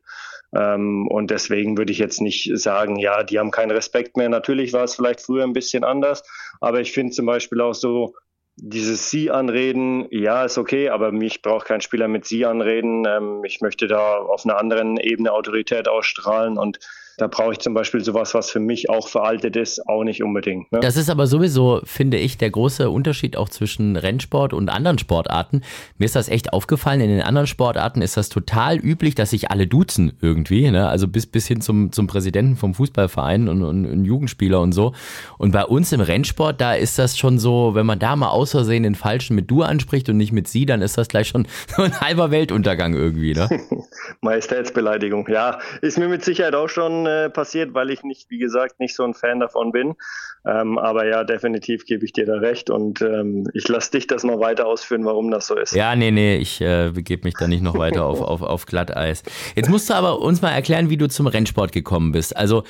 Ähm, 0.53 1.07
und 1.07 1.31
deswegen 1.31 1.77
würde 1.77 1.91
ich 1.91 1.99
jetzt 1.99 2.21
nicht 2.21 2.51
sagen, 2.57 2.97
ja, 2.97 3.23
die 3.23 3.39
haben 3.39 3.51
keinen 3.51 3.71
Respekt 3.71 4.17
mehr. 4.17 4.29
Natürlich 4.29 4.73
war 4.73 4.83
es 4.83 4.95
vielleicht 4.95 5.21
früher 5.21 5.43
ein 5.43 5.53
bisschen 5.53 5.83
anders, 5.83 6.23
aber 6.59 6.81
ich 6.81 6.91
finde 6.91 7.13
zum 7.13 7.25
Beispiel 7.25 7.61
auch 7.61 7.73
so, 7.73 8.15
dieses 8.57 9.09
Sie 9.09 9.31
anreden, 9.31 10.07
ja, 10.11 10.43
ist 10.43 10.57
okay, 10.57 10.89
aber 10.89 11.11
mich 11.11 11.41
braucht 11.41 11.65
kein 11.65 11.81
Spieler 11.81 12.07
mit 12.07 12.25
Sie 12.25 12.45
anreden. 12.45 13.05
Ähm, 13.07 13.43
ich 13.45 13.61
möchte 13.61 13.87
da 13.87 14.17
auf 14.17 14.45
einer 14.45 14.59
anderen 14.59 14.97
Ebene 14.97 15.31
Autorität 15.31 15.87
ausstrahlen 15.87 16.57
und 16.57 16.79
da 17.21 17.27
brauche 17.27 17.51
ich 17.51 17.59
zum 17.59 17.75
Beispiel 17.75 18.03
sowas, 18.03 18.33
was 18.33 18.49
für 18.49 18.59
mich 18.59 18.89
auch 18.89 19.07
veraltet 19.07 19.55
ist, 19.55 19.87
auch 19.87 20.03
nicht 20.03 20.23
unbedingt. 20.23 20.71
Ne? 20.71 20.79
Das 20.79 20.97
ist 20.97 21.07
aber 21.07 21.27
sowieso, 21.27 21.81
finde 21.83 22.17
ich, 22.17 22.39
der 22.39 22.49
große 22.49 22.89
Unterschied 22.89 23.37
auch 23.37 23.47
zwischen 23.47 23.95
Rennsport 23.95 24.53
und 24.53 24.69
anderen 24.69 24.97
Sportarten. 24.97 25.61
Mir 25.99 26.05
ist 26.05 26.15
das 26.15 26.29
echt 26.29 26.51
aufgefallen. 26.51 26.99
In 26.99 27.09
den 27.09 27.21
anderen 27.21 27.45
Sportarten 27.45 28.01
ist 28.01 28.17
das 28.17 28.29
total 28.29 28.77
üblich, 28.77 29.13
dass 29.13 29.29
sich 29.29 29.51
alle 29.51 29.67
duzen 29.67 30.13
irgendwie. 30.19 30.71
Ne? 30.71 30.87
Also 30.89 31.07
bis, 31.07 31.27
bis 31.27 31.47
hin 31.47 31.61
zum, 31.61 31.91
zum 31.91 32.07
Präsidenten 32.07 32.55
vom 32.55 32.73
Fußballverein 32.73 33.47
und, 33.47 33.61
und, 33.61 33.85
und 33.85 34.03
Jugendspieler 34.03 34.59
und 34.59 34.71
so. 34.71 34.93
Und 35.37 35.51
bei 35.51 35.63
uns 35.63 35.91
im 35.91 36.01
Rennsport, 36.01 36.59
da 36.59 36.73
ist 36.73 36.97
das 36.97 37.19
schon 37.19 37.37
so, 37.37 37.75
wenn 37.75 37.85
man 37.85 37.99
da 37.99 38.15
mal 38.15 38.29
aus 38.29 38.49
Versehen 38.49 38.81
den 38.81 38.95
Falschen 38.95 39.35
mit 39.35 39.51
du 39.51 39.61
anspricht 39.61 40.09
und 40.09 40.17
nicht 40.17 40.31
mit 40.31 40.47
sie, 40.47 40.65
dann 40.65 40.81
ist 40.81 40.97
das 40.97 41.07
gleich 41.07 41.27
schon 41.27 41.47
so 41.75 41.83
ein 41.83 42.01
halber 42.01 42.31
Weltuntergang 42.31 42.95
irgendwie. 42.95 43.35
Ne? 43.35 43.47
Majestätsbeleidigung, 44.21 45.27
ja. 45.29 45.59
Ist 45.81 45.99
mir 45.99 46.07
mit 46.07 46.25
Sicherheit 46.25 46.55
auch 46.55 46.67
schon 46.67 47.05
äh, 47.11 47.29
passiert, 47.29 47.73
weil 47.73 47.89
ich 47.89 48.03
nicht, 48.03 48.29
wie 48.29 48.37
gesagt, 48.37 48.79
nicht 48.79 48.95
so 48.95 49.03
ein 49.03 49.13
Fan 49.13 49.39
davon 49.39 49.71
bin. 49.71 49.95
Ähm, 50.43 50.79
aber 50.79 51.05
ja, 51.05 51.23
definitiv 51.23 51.85
gebe 51.85 52.03
ich 52.03 52.13
dir 52.13 52.25
da 52.25 52.35
recht 52.35 52.71
und 52.71 53.01
ähm, 53.01 53.47
ich 53.53 53.67
lasse 53.67 53.91
dich 53.91 54.07
das 54.07 54.23
mal 54.23 54.39
weiter 54.39 54.65
ausführen, 54.65 55.05
warum 55.05 55.29
das 55.29 55.45
so 55.45 55.55
ist. 55.55 55.75
Ja, 55.75 55.95
nee, 55.95 56.09
nee, 56.09 56.37
ich 56.37 56.59
äh, 56.61 56.89
begebe 56.91 57.25
mich 57.25 57.35
da 57.35 57.47
nicht 57.47 57.61
noch 57.61 57.77
weiter 57.77 58.05
auf, 58.05 58.21
auf, 58.21 58.41
auf 58.41 58.65
Glatteis. 58.65 59.23
Jetzt 59.55 59.69
musst 59.69 59.89
du 59.89 59.93
aber 59.93 60.19
uns 60.19 60.41
mal 60.41 60.51
erklären, 60.51 60.89
wie 60.89 60.97
du 60.97 61.07
zum 61.07 61.27
Rennsport 61.27 61.71
gekommen 61.71 62.11
bist. 62.11 62.35
Also 62.35 62.63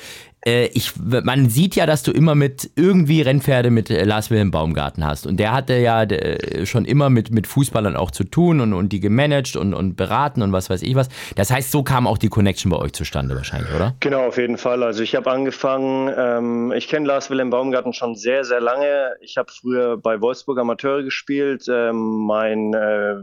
ich, 0.44 0.92
man 0.96 1.48
sieht 1.48 1.76
ja, 1.76 1.86
dass 1.86 2.02
du 2.02 2.10
immer 2.10 2.34
mit 2.34 2.70
irgendwie 2.74 3.22
Rennpferde 3.22 3.70
mit 3.70 3.90
äh, 3.90 4.04
Lars 4.04 4.30
Wilhelm 4.30 4.50
Baumgarten 4.50 5.04
hast. 5.04 5.26
Und 5.26 5.38
der 5.38 5.52
hatte 5.52 5.74
ja 5.74 6.02
äh, 6.02 6.66
schon 6.66 6.84
immer 6.84 7.10
mit, 7.10 7.30
mit 7.30 7.46
Fußballern 7.46 7.94
auch 7.96 8.10
zu 8.10 8.24
tun 8.24 8.60
und, 8.60 8.72
und 8.72 8.92
die 8.92 9.00
gemanagt 9.00 9.54
und, 9.56 9.72
und 9.72 9.96
beraten 9.96 10.42
und 10.42 10.52
was 10.52 10.68
weiß 10.68 10.82
ich 10.82 10.94
was. 10.94 11.08
Das 11.36 11.50
heißt, 11.50 11.70
so 11.70 11.82
kam 11.82 12.06
auch 12.06 12.18
die 12.18 12.28
Connection 12.28 12.70
bei 12.70 12.78
euch 12.78 12.92
zustande 12.92 13.36
wahrscheinlich, 13.36 13.72
oder? 13.72 13.94
Genau, 14.00 14.26
auf 14.26 14.36
jeden 14.36 14.58
Fall. 14.58 14.82
Also 14.82 15.02
ich 15.02 15.14
habe 15.14 15.30
angefangen, 15.30 16.12
ähm, 16.16 16.72
ich 16.72 16.88
kenne 16.88 17.06
Lars 17.06 17.30
Wilhelm 17.30 17.50
Baumgarten 17.50 17.92
schon 17.92 18.16
sehr, 18.16 18.44
sehr 18.44 18.60
lange. 18.60 19.12
Ich 19.20 19.36
habe 19.36 19.50
früher 19.52 19.96
bei 19.96 20.20
Wolfsburg 20.20 20.58
Amateure 20.58 21.02
gespielt. 21.04 21.66
Ähm, 21.68 22.26
mein 22.26 22.74
äh, 22.74 23.14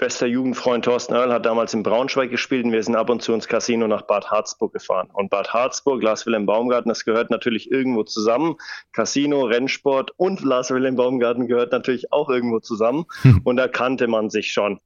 bester 0.00 0.26
Jugendfreund 0.26 0.86
Thorsten 0.86 1.14
Earl 1.14 1.32
hat 1.32 1.44
damals 1.44 1.74
in 1.74 1.82
Braunschweig 1.82 2.30
gespielt 2.30 2.64
und 2.64 2.72
wir 2.72 2.82
sind 2.82 2.96
ab 2.96 3.10
und 3.10 3.20
zu 3.22 3.34
ins 3.34 3.46
Casino 3.46 3.86
nach 3.86 4.02
Bad 4.02 4.30
Harzburg 4.30 4.72
gefahren. 4.72 5.10
Und 5.12 5.28
Bad 5.28 5.52
Harzburg, 5.52 6.02
Lars 6.02 6.24
Wilhelm 6.24 6.46
Baumgarten, 6.46 6.88
das 6.88 7.04
gehört 7.04 7.30
natürlich 7.30 7.70
irgendwo 7.70 8.02
zusammen. 8.02 8.56
Casino, 8.92 9.42
Rennsport 9.42 10.12
und 10.16 10.40
Lars 10.40 10.70
Wilhelm 10.70 10.96
Baumgarten 10.96 11.46
gehört 11.46 11.70
natürlich 11.70 12.12
auch 12.12 12.30
irgendwo 12.30 12.60
zusammen. 12.60 13.04
Hm. 13.22 13.42
Und 13.44 13.58
da 13.58 13.68
kannte 13.68 14.08
man 14.08 14.30
sich 14.30 14.52
schon. 14.52 14.80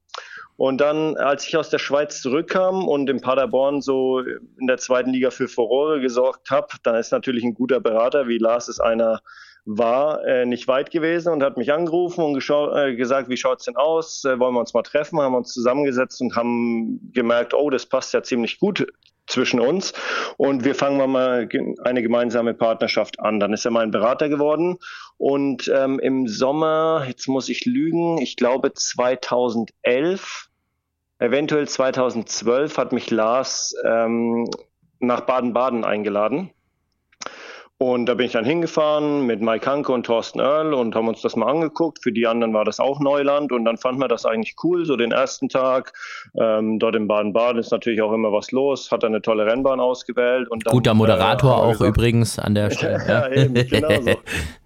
Und 0.56 0.80
dann, 0.80 1.16
als 1.16 1.46
ich 1.46 1.56
aus 1.56 1.70
der 1.70 1.78
Schweiz 1.78 2.20
zurückkam 2.20 2.86
und 2.88 3.08
in 3.08 3.20
Paderborn 3.20 3.82
so 3.82 4.18
in 4.18 4.66
der 4.66 4.78
zweiten 4.78 5.10
Liga 5.10 5.30
für 5.30 5.46
Furore 5.46 6.00
gesorgt 6.00 6.50
habe, 6.50 6.68
dann 6.82 6.96
ist 6.96 7.12
natürlich 7.12 7.44
ein 7.44 7.54
guter 7.54 7.80
Berater, 7.80 8.26
wie 8.26 8.38
Lars 8.38 8.68
ist 8.68 8.80
einer 8.80 9.20
war 9.66 10.24
äh, 10.24 10.44
nicht 10.44 10.68
weit 10.68 10.90
gewesen 10.90 11.32
und 11.32 11.42
hat 11.42 11.56
mich 11.56 11.72
angerufen 11.72 12.22
und 12.22 12.36
äh, 12.36 12.94
gesagt, 12.96 13.28
wie 13.28 13.36
schaut's 13.36 13.64
denn 13.64 13.76
aus? 13.76 14.24
Äh, 14.24 14.38
wollen 14.38 14.54
wir 14.54 14.60
uns 14.60 14.74
mal 14.74 14.82
treffen? 14.82 15.20
Haben 15.20 15.34
uns 15.34 15.52
zusammengesetzt 15.52 16.20
und 16.20 16.36
haben 16.36 17.10
gemerkt, 17.12 17.54
oh, 17.54 17.70
das 17.70 17.86
passt 17.86 18.12
ja 18.12 18.22
ziemlich 18.22 18.58
gut 18.58 18.86
zwischen 19.26 19.58
uns 19.58 19.94
und 20.36 20.64
wir 20.64 20.74
fangen 20.74 21.10
mal 21.10 21.48
eine 21.82 22.02
gemeinsame 22.02 22.52
Partnerschaft 22.52 23.20
an. 23.20 23.40
Dann 23.40 23.54
ist 23.54 23.64
er 23.64 23.70
mein 23.70 23.90
Berater 23.90 24.28
geworden 24.28 24.76
und 25.16 25.72
ähm, 25.74 25.98
im 25.98 26.28
Sommer, 26.28 27.04
jetzt 27.08 27.26
muss 27.26 27.48
ich 27.48 27.64
lügen, 27.64 28.18
ich 28.18 28.36
glaube 28.36 28.74
2011, 28.74 30.50
eventuell 31.20 31.66
2012 31.66 32.76
hat 32.76 32.92
mich 32.92 33.10
Lars 33.10 33.74
ähm, 33.82 34.50
nach 34.98 35.22
Baden-Baden 35.22 35.84
eingeladen 35.84 36.50
und 37.78 38.06
da 38.06 38.14
bin 38.14 38.26
ich 38.26 38.32
dann 38.32 38.44
hingefahren 38.44 39.26
mit 39.26 39.40
Mike 39.40 39.68
Hanke 39.68 39.92
und 39.92 40.06
Thorsten 40.06 40.38
Earl 40.38 40.74
und 40.74 40.94
haben 40.94 41.08
uns 41.08 41.22
das 41.22 41.34
mal 41.34 41.50
angeguckt. 41.50 42.02
Für 42.02 42.12
die 42.12 42.26
anderen 42.26 42.54
war 42.54 42.64
das 42.64 42.78
auch 42.78 43.00
Neuland 43.00 43.50
und 43.50 43.64
dann 43.64 43.76
fand 43.76 43.98
man 43.98 44.08
das 44.08 44.24
eigentlich 44.24 44.54
cool, 44.62 44.86
so 44.86 44.96
den 44.96 45.10
ersten 45.10 45.48
Tag. 45.48 45.92
Ähm, 46.40 46.78
dort 46.78 46.94
in 46.94 47.08
Baden-Baden 47.08 47.58
ist 47.58 47.72
natürlich 47.72 48.00
auch 48.00 48.12
immer 48.12 48.32
was 48.32 48.52
los, 48.52 48.92
hat 48.92 49.04
eine 49.04 49.20
tolle 49.22 49.46
Rennbahn 49.46 49.80
ausgewählt. 49.80 50.48
Und 50.48 50.66
dann, 50.66 50.72
Guter 50.72 50.94
Moderator 50.94 51.50
äh, 51.50 51.54
auch 51.54 51.72
gesagt, 51.72 51.96
übrigens 51.96 52.38
an 52.38 52.54
der 52.54 52.70
Stelle. 52.72 53.04
ja, 53.08 53.28
ja 53.28 53.42
eben, 53.42 53.54
genau 53.54 54.00
so. 54.00 54.14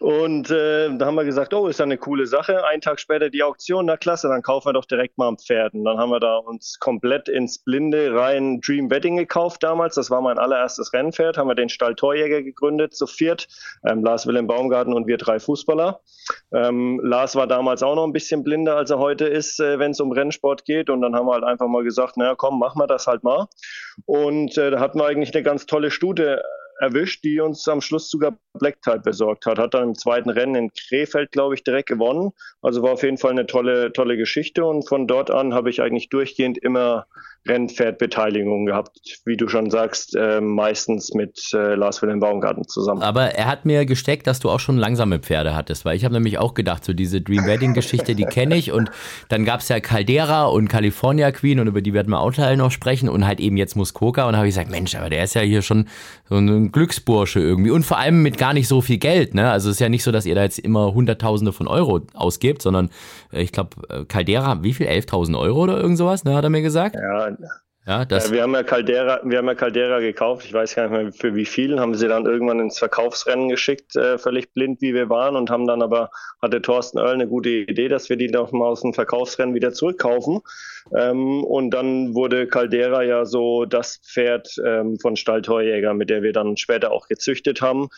Und 0.00 0.50
äh, 0.50 0.96
da 0.96 1.06
haben 1.06 1.14
wir 1.14 1.24
gesagt, 1.24 1.54
oh, 1.54 1.68
ist 1.68 1.78
ja 1.78 1.84
eine 1.84 1.98
coole 1.98 2.26
Sache. 2.26 2.64
Einen 2.66 2.80
Tag 2.80 2.98
später 2.98 3.30
die 3.30 3.42
Auktion, 3.42 3.86
na 3.86 3.96
klasse, 3.96 4.28
dann 4.28 4.42
kaufen 4.42 4.68
wir 4.68 4.72
doch 4.72 4.84
direkt 4.84 5.18
mal 5.18 5.28
ein 5.28 5.38
Pferd. 5.38 5.74
Und 5.74 5.84
dann 5.84 5.98
haben 5.98 6.10
wir 6.10 6.20
da 6.20 6.36
uns 6.38 6.78
komplett 6.80 7.28
ins 7.28 7.58
Blinde 7.58 8.14
rein 8.14 8.60
Dream 8.60 8.90
Wedding 8.90 9.16
gekauft 9.16 9.62
damals. 9.62 9.94
Das 9.94 10.10
war 10.10 10.20
mein 10.20 10.38
allererstes 10.38 10.92
Rennpferd. 10.92 11.38
Haben 11.38 11.48
wir 11.48 11.54
den 11.54 11.68
Stall 11.68 11.94
Torjäger 11.94 12.42
gegründet, 12.42 12.94
zu 12.94 13.06
viert. 13.06 13.46
Ähm, 13.86 14.02
Lars 14.02 14.26
Wilhelm 14.26 14.46
Baumgarten 14.46 14.92
und 14.92 15.06
wir 15.06 15.18
drei 15.18 15.38
Fußballer. 15.38 16.00
Ähm, 16.52 17.00
Lars 17.02 17.36
war 17.36 17.46
damals 17.46 17.82
auch 17.82 17.94
noch 17.94 18.04
ein 18.04 18.12
bisschen 18.12 18.42
blinder, 18.42 18.76
als 18.76 18.90
er 18.90 18.98
heute 18.98 19.26
ist, 19.26 19.60
äh, 19.60 19.78
wenn 19.78 19.92
es 19.92 20.00
um 20.00 20.12
Rennsport 20.12 20.64
geht. 20.64 20.90
Und 20.90 21.00
dann 21.00 21.14
haben 21.14 21.26
wir 21.26 21.34
halt 21.34 21.44
einfach 21.44 21.68
mal 21.68 21.84
gesagt, 21.84 22.16
naja, 22.16 22.34
komm, 22.36 22.58
machen 22.58 22.80
wir 22.80 22.86
das 22.86 23.06
halt 23.06 23.22
mal. 23.22 23.46
Und 24.06 24.58
äh, 24.58 24.70
da 24.70 24.80
hatten 24.80 24.98
wir 24.98 25.06
eigentlich 25.06 25.34
eine 25.34 25.42
ganz 25.42 25.66
tolle 25.66 25.90
Stute 25.90 26.42
erwischt, 26.82 27.22
die 27.22 27.38
uns 27.40 27.66
am 27.68 27.80
Schluss 27.80 28.10
sogar 28.10 28.36
Black 28.58 28.82
Type 28.82 29.00
besorgt 29.00 29.46
hat. 29.46 29.58
Hat 29.58 29.72
dann 29.72 29.90
im 29.90 29.94
zweiten 29.94 30.30
Rennen 30.30 30.56
in 30.56 30.70
Krefeld, 30.72 31.30
glaube 31.30 31.54
ich, 31.54 31.62
direkt 31.62 31.88
gewonnen. 31.88 32.32
Also 32.60 32.82
war 32.82 32.92
auf 32.92 33.04
jeden 33.04 33.18
Fall 33.18 33.30
eine 33.30 33.46
tolle, 33.46 33.92
tolle 33.92 34.16
Geschichte. 34.16 34.64
Und 34.64 34.88
von 34.88 35.06
dort 35.06 35.30
an 35.30 35.54
habe 35.54 35.70
ich 35.70 35.80
eigentlich 35.80 36.08
durchgehend 36.08 36.58
immer 36.58 37.06
Rennpferdbeteiligung 37.46 38.66
gehabt, 38.66 39.20
wie 39.24 39.36
du 39.36 39.48
schon 39.48 39.70
sagst, 39.70 40.14
äh, 40.14 40.40
meistens 40.40 41.12
mit 41.14 41.40
äh, 41.52 41.74
Lars 41.74 42.00
Wilhelm 42.02 42.20
Baumgarten 42.20 42.66
zusammen. 42.68 43.02
Aber 43.02 43.34
er 43.34 43.46
hat 43.46 43.64
mir 43.64 43.84
gesteckt, 43.84 44.26
dass 44.26 44.38
du 44.40 44.50
auch 44.50 44.60
schon 44.60 44.76
langsame 44.76 45.18
Pferde 45.18 45.54
hattest, 45.54 45.84
weil 45.84 45.96
ich 45.96 46.04
habe 46.04 46.14
nämlich 46.14 46.38
auch 46.38 46.54
gedacht, 46.54 46.84
so 46.84 46.92
diese 46.92 47.20
Dream 47.20 47.46
Wedding 47.46 47.74
Geschichte, 47.74 48.14
die 48.14 48.24
kenne 48.24 48.56
ich 48.56 48.72
und 48.72 48.90
dann 49.28 49.44
gab 49.44 49.60
es 49.60 49.68
ja 49.68 49.80
Caldera 49.80 50.46
und 50.46 50.68
California 50.68 51.32
Queen 51.32 51.58
und 51.58 51.66
über 51.66 51.82
die 51.82 51.92
werden 51.92 52.10
wir 52.10 52.20
auch 52.20 52.32
Teil 52.32 52.56
noch 52.56 52.70
sprechen 52.70 53.08
und 53.08 53.26
halt 53.26 53.40
eben 53.40 53.56
jetzt 53.56 53.74
Muskoka 53.74 54.28
und 54.28 54.36
habe 54.36 54.46
ich 54.46 54.54
gesagt, 54.54 54.70
Mensch, 54.70 54.94
aber 54.94 55.10
der 55.10 55.24
ist 55.24 55.34
ja 55.34 55.40
hier 55.40 55.62
schon 55.62 55.88
so 56.28 56.36
ein 56.36 56.70
Glücksbursche 56.70 57.40
irgendwie 57.40 57.70
und 57.70 57.84
vor 57.84 57.98
allem 57.98 58.22
mit 58.22 58.38
gar 58.38 58.54
nicht 58.54 58.68
so 58.68 58.80
viel 58.80 58.98
Geld, 58.98 59.34
ne? 59.34 59.50
Also 59.50 59.68
es 59.68 59.76
ist 59.76 59.80
ja 59.80 59.88
nicht 59.88 60.04
so, 60.04 60.12
dass 60.12 60.26
ihr 60.26 60.34
da 60.34 60.42
jetzt 60.42 60.58
immer 60.58 60.94
Hunderttausende 60.94 61.52
von 61.52 61.66
Euro 61.66 62.00
ausgebt, 62.14 62.62
sondern 62.62 62.90
äh, 63.32 63.42
ich 63.42 63.52
glaube, 63.52 63.70
äh, 63.88 64.04
Caldera, 64.04 64.62
wie 64.62 64.72
viel? 64.72 64.86
11.000 64.86 65.38
Euro 65.38 65.62
oder 65.62 65.80
irgend 65.80 65.98
sowas, 65.98 66.24
ne, 66.24 66.34
hat 66.34 66.44
er 66.44 66.50
mir 66.50 66.62
gesagt? 66.62 66.96
Ja, 66.96 67.31
ja, 67.84 68.04
das 68.04 68.28
ja, 68.28 68.34
wir 68.34 68.42
haben 68.42 68.54
ja 68.54 68.62
Caldera, 68.62 69.20
wir 69.24 69.38
haben 69.38 69.48
ja 69.48 69.56
Caldera 69.56 69.98
gekauft. 69.98 70.44
Ich 70.46 70.52
weiß 70.52 70.76
gar 70.76 70.88
nicht 70.88 71.02
mehr 71.02 71.12
für 71.12 71.34
wie 71.34 71.44
viel. 71.44 71.80
Haben 71.80 71.96
sie 71.96 72.06
dann 72.06 72.26
irgendwann 72.26 72.60
ins 72.60 72.78
Verkaufsrennen 72.78 73.48
geschickt, 73.48 73.96
äh, 73.96 74.18
völlig 74.18 74.54
blind 74.54 74.80
wie 74.80 74.94
wir 74.94 75.08
waren 75.08 75.34
und 75.34 75.50
haben 75.50 75.66
dann 75.66 75.82
aber 75.82 76.10
hatte 76.40 76.62
Thorsten 76.62 77.00
Oell 77.00 77.14
eine 77.14 77.26
gute 77.26 77.48
Idee, 77.48 77.88
dass 77.88 78.08
wir 78.08 78.16
die 78.16 78.28
doch 78.28 78.52
mal 78.52 78.66
aus 78.66 78.82
dem 78.82 78.94
Verkaufsrennen 78.94 79.56
wieder 79.56 79.72
zurückkaufen. 79.72 80.42
Ähm, 80.96 81.42
und 81.42 81.70
dann 81.70 82.14
wurde 82.14 82.46
Caldera 82.46 83.02
ja 83.02 83.24
so 83.24 83.64
das 83.64 83.96
Pferd 83.96 84.48
ähm, 84.64 84.98
von 85.00 85.16
Stalltorjäger, 85.16 85.92
mit 85.92 86.08
der 86.08 86.22
wir 86.22 86.32
dann 86.32 86.56
später 86.56 86.92
auch 86.92 87.08
gezüchtet 87.08 87.62
haben. 87.62 87.88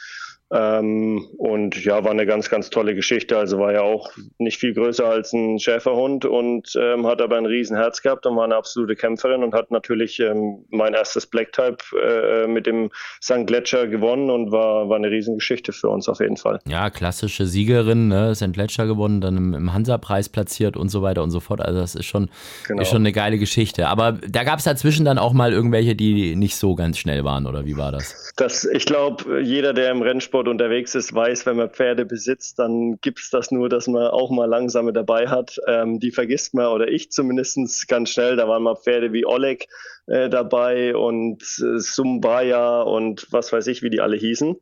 Ähm, 0.53 1.27
und 1.39 1.85
ja, 1.85 2.05
war 2.05 2.11
eine 2.11 2.27
ganz, 2.27 2.51
ganz 2.51 2.71
tolle 2.71 2.95
Geschichte. 2.95 3.37
Also 3.37 3.59
war 3.59 3.73
ja 3.73 3.81
auch 3.81 4.13
nicht 4.39 4.59
viel 4.59 4.75
größer 4.75 5.07
als 5.07 5.33
ein 5.33 5.59
Schäferhund 5.59 6.25
und 6.27 6.73
ähm, 6.79 7.07
hat 7.07 7.21
aber 7.21 7.37
ein 7.37 7.47
Riesenherz 7.47 8.03
gehabt 8.03 8.27
und 8.27 8.37
war 8.37 8.45
eine 8.45 8.55
absolute 8.55 8.95
Kämpferin 8.95 9.43
und 9.43 9.55
hat 9.55 9.71
natürlich 9.71 10.21
ähm, 10.21 10.65
mein 10.71 10.95
erstes 10.95 11.27
Black 11.27 11.53
Type 11.53 11.79
äh, 12.01 12.47
mit 12.47 12.67
dem 12.67 12.91
St. 13.23 13.47
Gletscher 13.47 13.87
gewonnen 13.89 14.31
und 14.31 14.53
war, 14.53 14.89
war 14.89 14.97
eine 14.97 15.11
Riesengeschichte 15.11 15.73
für 15.73 15.89
uns 15.89 16.09
auf 16.09 16.21
jeden 16.21 16.37
Fall. 16.37 16.61
Ja, 16.69 16.91
klassische 16.91 17.47
Siegerin, 17.47 18.09
ne? 18.09 18.35
St. 18.35 18.53
Gletscher 18.53 18.87
gewonnen, 18.87 19.21
dann 19.21 19.37
im, 19.37 19.55
im 19.55 19.73
Hansa-Preis 19.73 20.29
platziert 20.29 20.77
und 20.77 20.89
so 20.89 21.03
weiter 21.03 21.23
und 21.23 21.31
so 21.31 21.41
fort. 21.41 21.63
Also 21.63 21.81
das 21.81 21.95
ist 21.95 22.07
schon, 22.07 22.31
genau. 22.69 22.83
ist 22.83 22.89
schon 22.89 22.99
eine 22.99 23.13
geile 23.13 23.39
Geschichte. 23.39 23.89
Aber 23.89 24.13
da 24.13 24.45
gab 24.45 24.59
es 24.59 24.65
dazwischen 24.65 25.05
dann 25.05 25.19
auch 25.19 25.33
mal 25.33 25.53
irgendwelche, 25.53 25.97
die 25.97 26.37
nicht 26.37 26.57
so 26.57 26.75
ganz 26.75 26.99
schnell 26.99 27.25
waren, 27.25 27.47
oder 27.47 27.65
wie 27.65 27.77
war 27.77 27.91
das? 27.91 28.33
Das, 28.37 28.65
ich 28.65 28.85
glaube, 28.85 29.43
jeder, 29.43 29.73
der 29.73 29.91
im 29.91 30.03
Rennsport 30.03 30.44
Radsport 30.45 30.49
unterwegs 30.49 30.95
ist, 30.95 31.15
weiß, 31.15 31.47
wenn 31.47 31.57
man 31.57 31.71
Pferde 31.71 32.05
besitzt, 32.05 32.59
dann 32.59 32.99
gibt 33.01 33.21
es 33.21 33.31
das 33.31 33.51
nur, 33.51 33.69
dass 33.69 33.87
man 33.87 34.09
auch 34.09 34.31
mal 34.31 34.47
langsame 34.47 34.93
dabei 34.93 35.29
hat. 35.29 35.59
Ähm, 35.67 36.01
die 36.01 36.11
vergisst 36.11 36.55
man, 36.55 36.67
oder 36.67 36.89
ich 36.89 37.11
zumindest 37.11 37.89
ganz 37.89 38.11
schnell. 38.11 38.37
Da 38.37 38.49
waren 38.49 38.63
mal 38.63 38.77
Pferde 38.77 39.13
wie 39.13 39.27
Oleg 39.27 39.69
äh, 40.07 40.29
dabei 40.29 40.97
und 40.97 41.43
äh, 41.43 41.79
Sumbaya 41.79 42.83
und 42.83 43.27
was 43.31 43.53
weiß 43.53 43.67
ich, 43.69 43.83
wie 43.83 43.91
die 43.91 44.01
alle 44.01 44.17
hießen. 44.17 44.57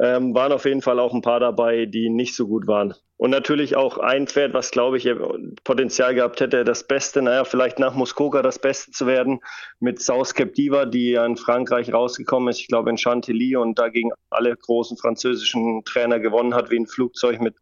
Ähm, 0.00 0.34
waren 0.34 0.52
auf 0.52 0.64
jeden 0.64 0.82
Fall 0.82 0.98
auch 1.00 1.14
ein 1.14 1.22
paar 1.22 1.40
dabei, 1.40 1.86
die 1.86 2.10
nicht 2.10 2.34
so 2.36 2.46
gut 2.46 2.66
waren. 2.66 2.94
Und 3.16 3.30
natürlich 3.30 3.76
auch 3.76 3.98
ein 3.98 4.26
Pferd, 4.26 4.54
was 4.54 4.72
glaube 4.72 4.98
ich 4.98 5.08
Potenzial 5.62 6.14
gehabt 6.14 6.40
hätte, 6.40 6.64
das 6.64 6.84
Beste, 6.84 7.22
naja, 7.22 7.44
vielleicht 7.44 7.78
nach 7.78 7.94
Muskoka 7.94 8.42
das 8.42 8.58
Beste 8.58 8.90
zu 8.90 9.06
werden, 9.06 9.40
mit 9.78 10.02
South 10.02 10.34
Captiva, 10.34 10.84
die 10.84 11.12
ja 11.12 11.24
in 11.24 11.36
Frankreich 11.36 11.92
rausgekommen 11.92 12.48
ist, 12.48 12.58
ich 12.58 12.66
glaube 12.66 12.90
in 12.90 12.98
Chantilly 12.98 13.56
und 13.56 13.78
dagegen 13.78 14.10
alle 14.30 14.54
großen 14.56 14.96
französischen 14.96 15.84
Trainer 15.84 16.18
gewonnen 16.18 16.54
hat, 16.54 16.70
wie 16.70 16.78
ein 16.78 16.88
Flugzeug 16.88 17.40
mit, 17.40 17.54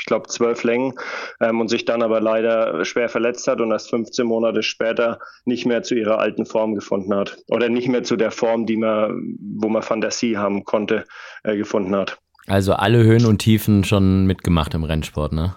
ich 0.00 0.06
glaube, 0.06 0.28
zwölf 0.28 0.64
Längen 0.64 0.94
ähm, 1.40 1.60
und 1.60 1.68
sich 1.68 1.84
dann 1.84 2.02
aber 2.02 2.20
leider 2.20 2.84
schwer 2.86 3.10
verletzt 3.10 3.46
hat 3.46 3.60
und 3.60 3.72
erst 3.72 3.90
15 3.90 4.26
Monate 4.26 4.62
später 4.62 5.18
nicht 5.44 5.66
mehr 5.66 5.82
zu 5.82 5.94
ihrer 5.94 6.18
alten 6.18 6.46
Form 6.46 6.73
gefunden 6.74 7.14
hat. 7.14 7.38
Oder 7.48 7.68
nicht 7.68 7.88
mehr 7.88 8.02
zu 8.02 8.16
der 8.16 8.30
Form, 8.30 8.66
die 8.66 8.76
man, 8.76 9.36
wo 9.58 9.68
man 9.68 9.82
Fantasie 9.82 10.36
haben 10.36 10.64
konnte, 10.64 11.04
äh, 11.42 11.56
gefunden 11.56 11.94
hat. 11.94 12.18
Also 12.46 12.74
alle 12.74 13.02
Höhen 13.02 13.24
und 13.24 13.38
Tiefen 13.38 13.84
schon 13.84 14.26
mitgemacht 14.26 14.74
im 14.74 14.84
Rennsport, 14.84 15.32
ne? 15.32 15.56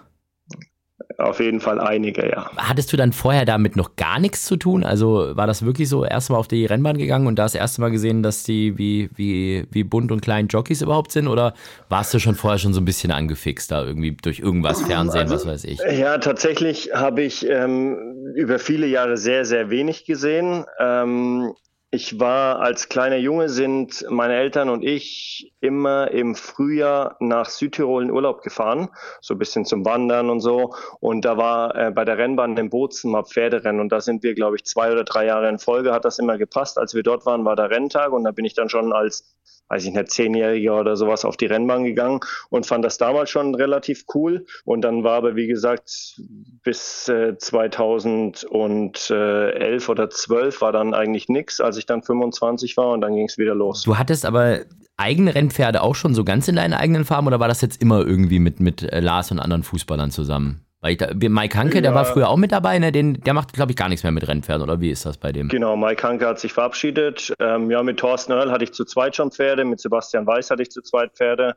Auf 1.17 1.39
jeden 1.39 1.59
Fall 1.59 1.79
einige, 1.79 2.29
ja. 2.29 2.49
Hattest 2.57 2.91
du 2.91 2.97
dann 2.97 3.11
vorher 3.11 3.45
damit 3.45 3.75
noch 3.75 3.95
gar 3.95 4.19
nichts 4.19 4.45
zu 4.45 4.55
tun? 4.55 4.83
Also 4.83 5.35
war 5.35 5.47
das 5.47 5.65
wirklich 5.65 5.89
so 5.89 6.03
erstmal 6.03 6.39
auf 6.39 6.47
die 6.47 6.65
Rennbahn 6.65 6.97
gegangen 6.97 7.27
und 7.27 7.37
da 7.37 7.43
das 7.43 7.55
erste 7.55 7.81
Mal 7.81 7.89
gesehen, 7.89 8.23
dass 8.23 8.43
die 8.43 8.77
wie, 8.77 9.09
wie, 9.15 9.65
wie 9.71 9.83
bunt 9.83 10.11
und 10.11 10.21
klein 10.21 10.47
Jockeys 10.47 10.81
überhaupt 10.81 11.11
sind? 11.11 11.27
Oder 11.27 11.53
warst 11.89 12.13
du 12.13 12.19
schon 12.19 12.35
vorher 12.35 12.57
schon 12.59 12.73
so 12.73 12.81
ein 12.81 12.85
bisschen 12.85 13.11
angefixt 13.11 13.71
da 13.71 13.83
irgendwie 13.83 14.15
durch 14.15 14.39
irgendwas, 14.39 14.81
Fernsehen, 14.81 15.21
also, 15.21 15.35
was 15.35 15.45
weiß 15.45 15.63
ich? 15.65 15.79
Ja, 15.79 16.17
tatsächlich 16.17 16.91
habe 16.93 17.21
ich 17.21 17.47
ähm, 17.47 18.33
über 18.35 18.59
viele 18.59 18.87
Jahre 18.87 19.17
sehr, 19.17 19.45
sehr 19.45 19.69
wenig 19.69 20.05
gesehen. 20.05 20.65
Ähm, 20.79 21.53
ich 21.89 22.19
war 22.19 22.59
als 22.59 22.89
kleiner 22.89 23.15
Junge 23.15 23.47
sind 23.47 24.05
meine 24.09 24.35
Eltern 24.35 24.69
und 24.69 24.83
ich 24.83 25.53
immer 25.61 26.11
im 26.11 26.35
Frühjahr 26.35 27.15
nach 27.21 27.49
Südtirol 27.49 28.03
in 28.03 28.11
Urlaub 28.11 28.41
gefahren, 28.41 28.89
so 29.21 29.35
ein 29.35 29.37
bisschen 29.37 29.63
zum 29.63 29.85
Wandern 29.85 30.29
und 30.29 30.41
so. 30.41 30.73
Und 30.99 31.23
da 31.23 31.37
war 31.37 31.75
äh, 31.75 31.91
bei 31.91 32.03
der 32.03 32.17
Rennbahn 32.17 32.57
in 32.57 32.69
Bozen 32.69 33.11
mal 33.11 33.23
Pferderennen 33.23 33.79
und 33.79 33.91
da 33.91 34.01
sind 34.01 34.21
wir, 34.23 34.35
glaube 34.35 34.57
ich, 34.57 34.65
zwei 34.65 34.91
oder 34.91 35.05
drei 35.05 35.25
Jahre 35.25 35.47
in 35.47 35.59
Folge, 35.59 35.93
hat 35.93 36.03
das 36.03 36.19
immer 36.19 36.37
gepasst. 36.37 36.77
Als 36.77 36.93
wir 36.93 37.03
dort 37.03 37.25
waren, 37.25 37.45
war 37.45 37.55
der 37.55 37.69
Renntag 37.69 38.11
und 38.11 38.25
da 38.25 38.31
bin 38.31 38.43
ich 38.43 38.53
dann 38.53 38.69
schon 38.69 38.91
als 38.91 39.37
weiß 39.69 39.85
ich 39.85 39.93
nicht, 39.93 40.11
Zehnjähriger 40.11 40.79
oder 40.79 40.95
sowas 40.95 41.25
auf 41.25 41.37
die 41.37 41.45
Rennbahn 41.45 41.83
gegangen 41.83 42.21
und 42.49 42.65
fand 42.65 42.83
das 42.85 42.97
damals 42.97 43.29
schon 43.29 43.53
relativ 43.55 44.05
cool. 44.13 44.45
Und 44.63 44.81
dann 44.81 45.03
war 45.03 45.15
aber, 45.15 45.35
wie 45.35 45.47
gesagt, 45.47 46.21
bis 46.63 47.09
äh, 47.09 47.37
2011 47.37 49.89
oder 49.89 50.09
12 50.09 50.61
war 50.61 50.71
dann 50.71 50.93
eigentlich 50.93 51.27
nichts, 51.27 51.59
als 51.77 51.81
ich 51.81 51.85
dann 51.85 52.01
25 52.01 52.75
war 52.75 52.91
und 52.91 53.01
dann 53.01 53.15
ging 53.15 53.25
es 53.25 53.37
wieder 53.37 53.55
los. 53.55 53.83
Du 53.83 53.97
hattest 53.97 54.25
aber 54.25 54.61
eigene 54.97 55.33
Rennpferde 55.35 55.81
auch 55.83 55.95
schon 55.95 56.15
so 56.15 56.23
ganz 56.23 56.47
in 56.47 56.55
deinen 56.55 56.73
eigenen 56.73 57.05
Farben 57.05 57.27
oder 57.27 57.39
war 57.39 57.47
das 57.47 57.61
jetzt 57.61 57.81
immer 57.81 57.99
irgendwie 57.99 58.39
mit, 58.39 58.59
mit 58.59 58.81
äh, 58.81 58.99
Lars 58.99 59.31
und 59.31 59.39
anderen 59.39 59.63
Fußballern 59.63 60.11
zusammen? 60.11 60.61
Mike 60.95 61.57
Hanke, 61.57 61.75
ja. 61.75 61.81
der 61.81 61.95
war 61.95 62.05
früher 62.05 62.29
auch 62.29 62.37
mit 62.37 62.51
dabei, 62.51 62.79
ne? 62.79 62.91
Den, 62.91 63.21
der 63.21 63.33
macht, 63.33 63.53
glaube 63.53 63.71
ich, 63.71 63.75
gar 63.75 63.89
nichts 63.89 64.03
mehr 64.03 64.11
mit 64.11 64.27
Rennpferden, 64.27 64.63
oder 64.63 64.79
wie 64.81 64.89
ist 64.89 65.05
das 65.05 65.17
bei 65.17 65.31
dem? 65.31 65.49
Genau, 65.49 65.75
Mike 65.75 66.07
Hanke 66.07 66.27
hat 66.27 66.39
sich 66.39 66.53
verabschiedet. 66.53 67.33
Ähm, 67.39 67.69
ja, 67.71 67.83
mit 67.83 67.97
Thorsten 67.97 68.31
Earl 68.31 68.51
hatte 68.51 68.63
ich 68.63 68.73
zu 68.73 68.85
zweit 68.85 69.15
schon 69.15 69.31
Pferde, 69.31 69.65
mit 69.65 69.79
Sebastian 69.79 70.25
Weiß 70.25 70.51
hatte 70.51 70.61
ich 70.61 70.71
zu 70.71 70.81
zweit 70.81 71.13
Pferde. 71.13 71.55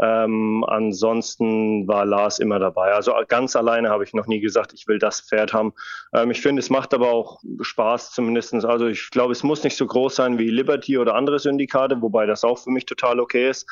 Ähm, 0.00 0.64
ansonsten 0.66 1.86
war 1.88 2.04
Lars 2.04 2.38
immer 2.38 2.58
dabei. 2.58 2.92
Also 2.92 3.12
ganz 3.26 3.56
alleine 3.56 3.90
habe 3.90 4.04
ich 4.04 4.14
noch 4.14 4.26
nie 4.26 4.40
gesagt, 4.40 4.72
ich 4.72 4.86
will 4.86 4.98
das 4.98 5.20
Pferd 5.20 5.52
haben. 5.52 5.72
Ähm, 6.14 6.30
ich 6.30 6.40
finde, 6.40 6.60
es 6.60 6.70
macht 6.70 6.94
aber 6.94 7.10
auch 7.10 7.40
Spaß 7.60 8.12
zumindest. 8.12 8.54
Also 8.64 8.86
ich 8.86 9.10
glaube, 9.10 9.32
es 9.32 9.42
muss 9.42 9.64
nicht 9.64 9.76
so 9.76 9.86
groß 9.86 10.16
sein 10.16 10.38
wie 10.38 10.50
Liberty 10.50 10.98
oder 10.98 11.14
andere 11.14 11.38
Syndikate, 11.38 12.00
wobei 12.00 12.26
das 12.26 12.44
auch 12.44 12.58
für 12.58 12.70
mich 12.70 12.86
total 12.86 13.20
okay 13.20 13.50
ist. 13.50 13.66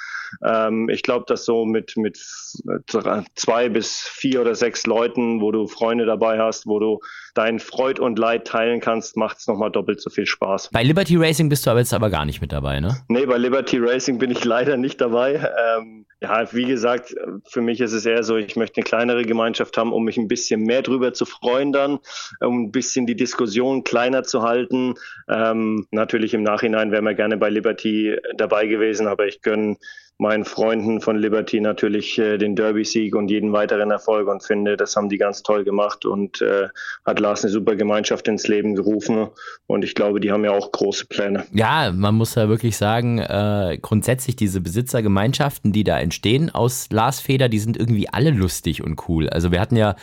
Ähm, 0.44 0.88
ich 0.88 1.02
glaube, 1.02 1.24
dass 1.28 1.44
so 1.44 1.64
mit, 1.64 1.96
mit 1.96 2.18
zwei 3.34 3.68
bis 3.68 4.00
vier 4.00 4.40
oder 4.40 4.54
sechs 4.54 4.86
Leuten, 4.86 4.95
wo 4.96 5.52
du 5.52 5.66
Freunde 5.66 6.06
dabei 6.06 6.38
hast, 6.38 6.66
wo 6.66 6.78
du 6.78 7.00
dein 7.34 7.58
Freud 7.58 8.00
und 8.00 8.18
Leid 8.18 8.46
teilen 8.46 8.80
kannst, 8.80 9.16
macht 9.16 9.38
es 9.38 9.46
nochmal 9.46 9.70
doppelt 9.70 10.00
so 10.00 10.10
viel 10.10 10.26
Spaß. 10.26 10.70
Bei 10.72 10.82
Liberty 10.82 11.16
Racing 11.16 11.48
bist 11.48 11.66
du 11.66 11.70
aber 11.70 11.80
jetzt 11.80 11.94
aber 11.94 12.10
gar 12.10 12.24
nicht 12.24 12.40
mit 12.40 12.52
dabei, 12.52 12.80
ne? 12.80 12.96
Nee, 13.08 13.26
bei 13.26 13.36
Liberty 13.36 13.78
Racing 13.78 14.18
bin 14.18 14.30
ich 14.30 14.44
leider 14.56 14.76
nicht 14.76 15.00
dabei. 15.00 15.34
Ähm, 15.78 16.06
ja, 16.22 16.50
wie 16.52 16.64
gesagt, 16.64 17.14
für 17.46 17.60
mich 17.60 17.80
ist 17.80 17.92
es 17.92 18.06
eher 18.06 18.22
so, 18.22 18.36
ich 18.36 18.56
möchte 18.56 18.78
eine 18.78 18.84
kleinere 18.84 19.24
Gemeinschaft 19.24 19.76
haben, 19.76 19.92
um 19.92 20.04
mich 20.04 20.16
ein 20.16 20.28
bisschen 20.28 20.62
mehr 20.62 20.82
drüber 20.82 21.12
zu 21.12 21.26
freuen 21.26 21.72
dann, 21.72 21.98
um 22.40 22.64
ein 22.64 22.72
bisschen 22.72 23.06
die 23.06 23.16
Diskussion 23.16 23.84
kleiner 23.84 24.22
zu 24.22 24.42
halten. 24.42 24.94
Ähm, 25.28 25.86
natürlich 25.90 26.32
im 26.32 26.42
Nachhinein 26.42 26.90
wären 26.90 27.04
wir 27.04 27.14
gerne 27.14 27.36
bei 27.36 27.50
Liberty 27.50 28.16
dabei 28.36 28.66
gewesen, 28.66 29.06
aber 29.06 29.26
ich 29.26 29.42
gönne 29.42 29.76
meinen 30.18 30.44
Freunden 30.44 31.00
von 31.00 31.16
Liberty 31.16 31.60
natürlich 31.60 32.18
äh, 32.18 32.38
den 32.38 32.56
Derby-Sieg 32.56 33.14
und 33.14 33.30
jeden 33.30 33.52
weiteren 33.52 33.90
Erfolg 33.90 34.28
und 34.28 34.42
finde, 34.42 34.76
das 34.76 34.96
haben 34.96 35.08
die 35.08 35.18
ganz 35.18 35.42
toll 35.42 35.64
gemacht 35.64 36.06
und 36.06 36.40
äh, 36.40 36.68
hat 37.04 37.20
Lars 37.20 37.44
eine 37.44 37.52
super 37.52 37.76
Gemeinschaft 37.76 38.26
ins 38.28 38.48
Leben 38.48 38.74
gerufen 38.74 39.28
und 39.66 39.84
ich 39.84 39.94
glaube, 39.94 40.20
die 40.20 40.32
haben 40.32 40.44
ja 40.44 40.52
auch 40.52 40.72
große 40.72 41.06
Pläne. 41.06 41.44
Ja, 41.52 41.92
man 41.92 42.14
muss 42.14 42.34
ja 42.34 42.48
wirklich 42.48 42.76
sagen, 42.76 43.18
äh, 43.18 43.78
grundsätzlich 43.80 44.36
diese 44.36 44.60
Besitzergemeinschaften, 44.60 45.72
die 45.72 45.84
da 45.84 45.98
entstehen 46.06 46.50
aus 46.50 46.88
Lars 46.90 47.20
Feder, 47.20 47.48
die 47.48 47.58
sind 47.58 47.76
irgendwie 47.76 48.08
alle 48.08 48.30
lustig 48.30 48.82
und 48.82 49.08
cool. 49.08 49.28
Also 49.28 49.52
wir 49.52 49.60
hatten 49.60 49.76
ja 49.76 49.96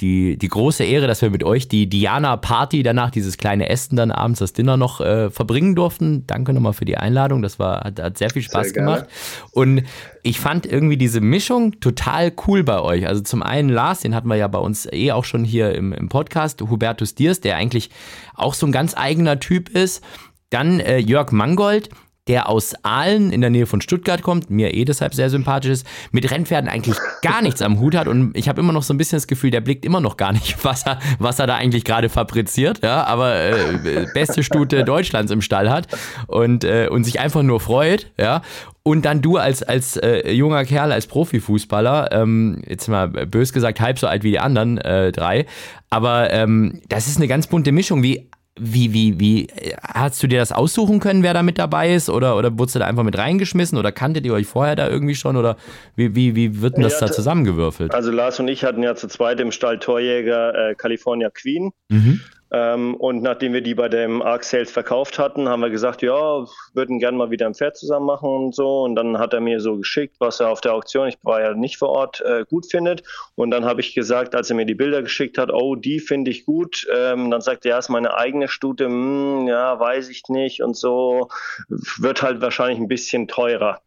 die, 0.00 0.36
die 0.36 0.48
große 0.48 0.82
Ehre, 0.82 1.06
dass 1.06 1.22
wir 1.22 1.30
mit 1.30 1.44
euch 1.44 1.68
die 1.68 1.88
Diana-Party 1.88 2.82
danach, 2.82 3.10
dieses 3.10 3.36
kleine 3.36 3.68
Essen 3.68 3.94
dann 3.94 4.10
abends, 4.10 4.40
das 4.40 4.52
Dinner 4.52 4.76
noch 4.76 5.00
äh, 5.00 5.30
verbringen 5.30 5.76
durften. 5.76 6.26
Danke 6.26 6.52
nochmal 6.52 6.72
für 6.72 6.84
die 6.84 6.96
Einladung. 6.96 7.42
Das 7.42 7.58
war, 7.60 7.84
hat, 7.84 8.00
hat 8.00 8.18
sehr 8.18 8.30
viel 8.30 8.42
Spaß 8.42 8.70
sehr 8.70 8.82
gemacht. 8.82 9.06
Und 9.52 9.84
ich 10.24 10.40
fand 10.40 10.66
irgendwie 10.66 10.96
diese 10.96 11.20
Mischung 11.20 11.78
total 11.78 12.32
cool 12.46 12.64
bei 12.64 12.80
euch. 12.80 13.06
Also 13.06 13.22
zum 13.22 13.42
einen 13.42 13.68
Lars, 13.68 14.00
den 14.00 14.14
hatten 14.14 14.28
wir 14.28 14.36
ja 14.36 14.48
bei 14.48 14.58
uns 14.58 14.88
eh 14.92 15.12
auch 15.12 15.24
schon 15.24 15.44
hier 15.44 15.74
im, 15.74 15.92
im 15.92 16.08
Podcast, 16.08 16.60
Hubertus 16.60 17.14
Diers, 17.14 17.40
der 17.40 17.56
eigentlich 17.56 17.90
auch 18.34 18.54
so 18.54 18.66
ein 18.66 18.72
ganz 18.72 18.96
eigener 18.96 19.38
Typ 19.38 19.68
ist. 19.68 20.02
Dann 20.50 20.80
äh, 20.80 20.98
Jörg 20.98 21.30
Mangold, 21.30 21.90
der 22.28 22.48
aus 22.48 22.74
Aalen 22.82 23.32
in 23.32 23.40
der 23.42 23.50
Nähe 23.50 23.66
von 23.66 23.80
Stuttgart 23.80 24.22
kommt, 24.22 24.48
mir 24.48 24.72
eh 24.72 24.84
deshalb 24.84 25.14
sehr 25.14 25.28
sympathisch 25.28 25.70
ist, 25.70 25.86
mit 26.10 26.30
Rennpferden 26.30 26.70
eigentlich 26.70 26.96
gar 27.22 27.42
nichts 27.42 27.60
am 27.60 27.80
Hut 27.80 27.94
hat 27.94 28.08
und 28.08 28.36
ich 28.36 28.48
habe 28.48 28.60
immer 28.60 28.72
noch 28.72 28.82
so 28.82 28.94
ein 28.94 28.96
bisschen 28.96 29.16
das 29.16 29.26
Gefühl, 29.26 29.50
der 29.50 29.60
blickt 29.60 29.84
immer 29.84 30.00
noch 30.00 30.16
gar 30.16 30.32
nicht, 30.32 30.56
was 30.64 30.86
er, 30.86 30.98
was 31.18 31.38
er 31.38 31.46
da 31.46 31.56
eigentlich 31.56 31.84
gerade 31.84 32.08
fabriziert, 32.08 32.82
ja, 32.82 33.04
aber 33.04 33.36
äh, 33.36 34.06
beste 34.14 34.42
Stute 34.42 34.84
Deutschlands 34.84 35.30
im 35.30 35.42
Stall 35.42 35.70
hat 35.70 35.88
und, 36.26 36.64
äh, 36.64 36.88
und 36.90 37.04
sich 37.04 37.20
einfach 37.20 37.42
nur 37.42 37.60
freut, 37.60 38.10
ja. 38.18 38.42
Und 38.86 39.06
dann 39.06 39.22
du 39.22 39.38
als, 39.38 39.62
als 39.62 39.96
äh, 39.96 40.30
junger 40.30 40.66
Kerl, 40.66 40.92
als 40.92 41.06
Profifußballer, 41.06 42.12
ähm, 42.12 42.60
jetzt 42.68 42.86
mal 42.88 43.08
bös 43.08 43.54
gesagt, 43.54 43.80
halb 43.80 43.98
so 43.98 44.06
alt 44.06 44.24
wie 44.24 44.32
die 44.32 44.40
anderen 44.40 44.76
äh, 44.76 45.10
drei, 45.10 45.46
aber 45.88 46.30
ähm, 46.32 46.82
das 46.88 47.06
ist 47.06 47.16
eine 47.16 47.28
ganz 47.28 47.46
bunte 47.46 47.72
Mischung. 47.72 48.02
Wie 48.02 48.28
wie, 48.58 48.92
wie, 48.92 49.18
wie, 49.18 49.48
hast 49.82 50.22
du 50.22 50.28
dir 50.28 50.38
das 50.38 50.52
aussuchen 50.52 51.00
können, 51.00 51.24
wer 51.24 51.34
da 51.34 51.42
mit 51.42 51.58
dabei 51.58 51.92
ist? 51.92 52.08
Oder, 52.08 52.36
oder 52.36 52.56
wurdest 52.56 52.76
du 52.76 52.78
da 52.78 52.86
einfach 52.86 53.02
mit 53.02 53.18
reingeschmissen? 53.18 53.76
Oder 53.78 53.90
kanntet 53.90 54.24
ihr 54.24 54.32
euch 54.32 54.46
vorher 54.46 54.76
da 54.76 54.88
irgendwie 54.88 55.16
schon? 55.16 55.36
Oder 55.36 55.56
wie, 55.96 56.14
wie, 56.14 56.36
wie 56.36 56.60
wird 56.60 56.76
denn 56.76 56.84
das 56.84 57.00
ja, 57.00 57.06
da 57.06 57.12
zusammengewürfelt? 57.12 57.92
Also 57.92 58.12
Lars 58.12 58.38
und 58.38 58.46
ich 58.46 58.64
hatten 58.64 58.82
ja 58.82 58.94
zu 58.94 59.08
zweit 59.08 59.40
im 59.40 59.50
Stall 59.50 59.80
Torjäger 59.80 60.70
äh, 60.70 60.74
California 60.76 61.30
Queen. 61.30 61.72
Mhm. 61.88 62.20
Ähm, 62.54 62.94
und 62.94 63.20
nachdem 63.20 63.52
wir 63.52 63.62
die 63.62 63.74
bei 63.74 63.88
dem 63.88 64.22
Arc 64.22 64.44
Sales 64.44 64.70
verkauft 64.70 65.18
hatten, 65.18 65.48
haben 65.48 65.60
wir 65.60 65.70
gesagt, 65.70 66.02
ja, 66.02 66.46
würden 66.72 67.00
gerne 67.00 67.18
mal 67.18 67.32
wieder 67.32 67.46
ein 67.46 67.54
Pferd 67.54 67.76
zusammen 67.76 68.06
machen 68.06 68.30
und 68.30 68.54
so. 68.54 68.82
Und 68.82 68.94
dann 68.94 69.18
hat 69.18 69.34
er 69.34 69.40
mir 69.40 69.58
so 69.58 69.76
geschickt, 69.76 70.14
was 70.20 70.38
er 70.38 70.50
auf 70.50 70.60
der 70.60 70.74
Auktion, 70.74 71.08
ich 71.08 71.18
war 71.22 71.40
ja 71.40 71.54
nicht 71.54 71.78
vor 71.78 71.88
Ort, 71.88 72.20
äh, 72.20 72.44
gut 72.48 72.70
findet. 72.70 73.02
Und 73.34 73.50
dann 73.50 73.64
habe 73.64 73.80
ich 73.80 73.92
gesagt, 73.92 74.36
als 74.36 74.50
er 74.50 74.56
mir 74.56 74.66
die 74.66 74.76
Bilder 74.76 75.02
geschickt 75.02 75.36
hat, 75.36 75.52
oh, 75.52 75.74
die 75.74 75.98
finde 75.98 76.30
ich 76.30 76.46
gut. 76.46 76.86
Ähm, 76.94 77.32
dann 77.32 77.40
sagt 77.40 77.66
er, 77.66 77.70
ja, 77.70 77.78
ist 77.78 77.88
meine 77.88 78.14
eigene 78.16 78.46
Stute, 78.46 78.84
hm, 78.84 79.48
ja, 79.48 79.80
weiß 79.80 80.08
ich 80.08 80.22
nicht 80.28 80.62
und 80.62 80.76
so. 80.76 81.30
Wird 81.68 82.22
halt 82.22 82.40
wahrscheinlich 82.40 82.78
ein 82.78 82.86
bisschen 82.86 83.26
teurer. 83.26 83.80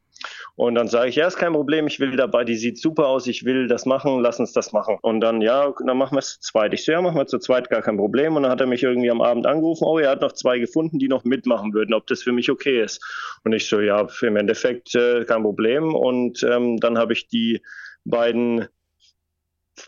Und 0.57 0.73
dann 0.73 0.87
sage 0.87 1.09
ich, 1.09 1.15
ja, 1.15 1.27
ist 1.27 1.37
kein 1.37 1.53
Problem, 1.53 1.85
ich 1.85 1.99
will 1.99 2.15
dabei, 2.15 2.43
die 2.43 2.55
sieht 2.55 2.79
super 2.81 3.05
aus, 3.05 3.27
ich 3.27 3.45
will 3.45 3.67
das 3.67 3.85
machen, 3.85 4.21
lass 4.21 4.39
uns 4.39 4.53
das 4.53 4.73
machen. 4.73 4.97
Und 5.03 5.21
dann, 5.21 5.39
ja, 5.39 5.71
dann 5.85 5.97
machen 5.99 6.15
wir 6.15 6.19
es 6.19 6.39
zu 6.39 6.51
zweit. 6.51 6.73
Ich 6.73 6.83
so, 6.83 6.91
ja, 6.91 6.99
machen 6.99 7.15
wir 7.15 7.27
zu 7.27 7.37
zweit, 7.37 7.69
gar 7.69 7.83
kein 7.83 7.95
Problem. 7.95 8.35
Und 8.35 8.41
dann 8.41 8.51
hat 8.51 8.59
er 8.59 8.65
mich 8.65 8.81
irgendwie 8.81 9.11
am 9.11 9.21
Abend 9.21 9.45
angerufen, 9.45 9.85
oh, 9.85 9.99
er 9.99 10.09
hat 10.09 10.21
noch 10.21 10.31
zwei 10.31 10.57
gefunden, 10.57 10.97
die 10.97 11.09
noch 11.09 11.23
mitmachen 11.25 11.75
würden, 11.75 11.93
ob 11.93 12.07
das 12.07 12.23
für 12.23 12.31
mich 12.31 12.49
okay 12.49 12.81
ist. 12.81 12.99
Und 13.43 13.53
ich 13.53 13.67
so, 13.67 13.79
ja, 13.79 14.07
im 14.21 14.35
Endeffekt 14.35 14.95
äh, 14.95 15.25
kein 15.25 15.43
Problem. 15.43 15.93
Und 15.93 16.41
ähm, 16.41 16.77
dann 16.77 16.97
habe 16.97 17.13
ich 17.13 17.27
die 17.27 17.61
beiden 18.03 18.67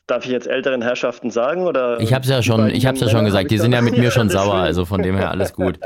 Darf 0.05 0.23
ich 0.23 0.32
jetzt 0.32 0.45
älteren 0.45 0.84
Herrschaften 0.84 1.32
sagen 1.32 1.63
oder? 1.63 1.99
Ich 1.99 2.13
habe 2.13 2.21
es 2.23 2.29
ja 2.29 2.43
schon, 2.43 2.69
ich 2.69 2.86
habe 2.86 2.95
ja 2.99 3.10
schon 3.10 3.25
gesagt. 3.25 3.49
Die 3.49 3.58
sind 3.58 3.71
ja 3.71 3.82
mit 3.82 3.97
mir 3.97 4.12
schon 4.12 4.29
sauer, 4.29 4.53
also 4.53 4.86
von 4.86 5.01
dem 5.01 5.17
her 5.17 5.32
alles 5.32 5.51
gut. 5.51 5.79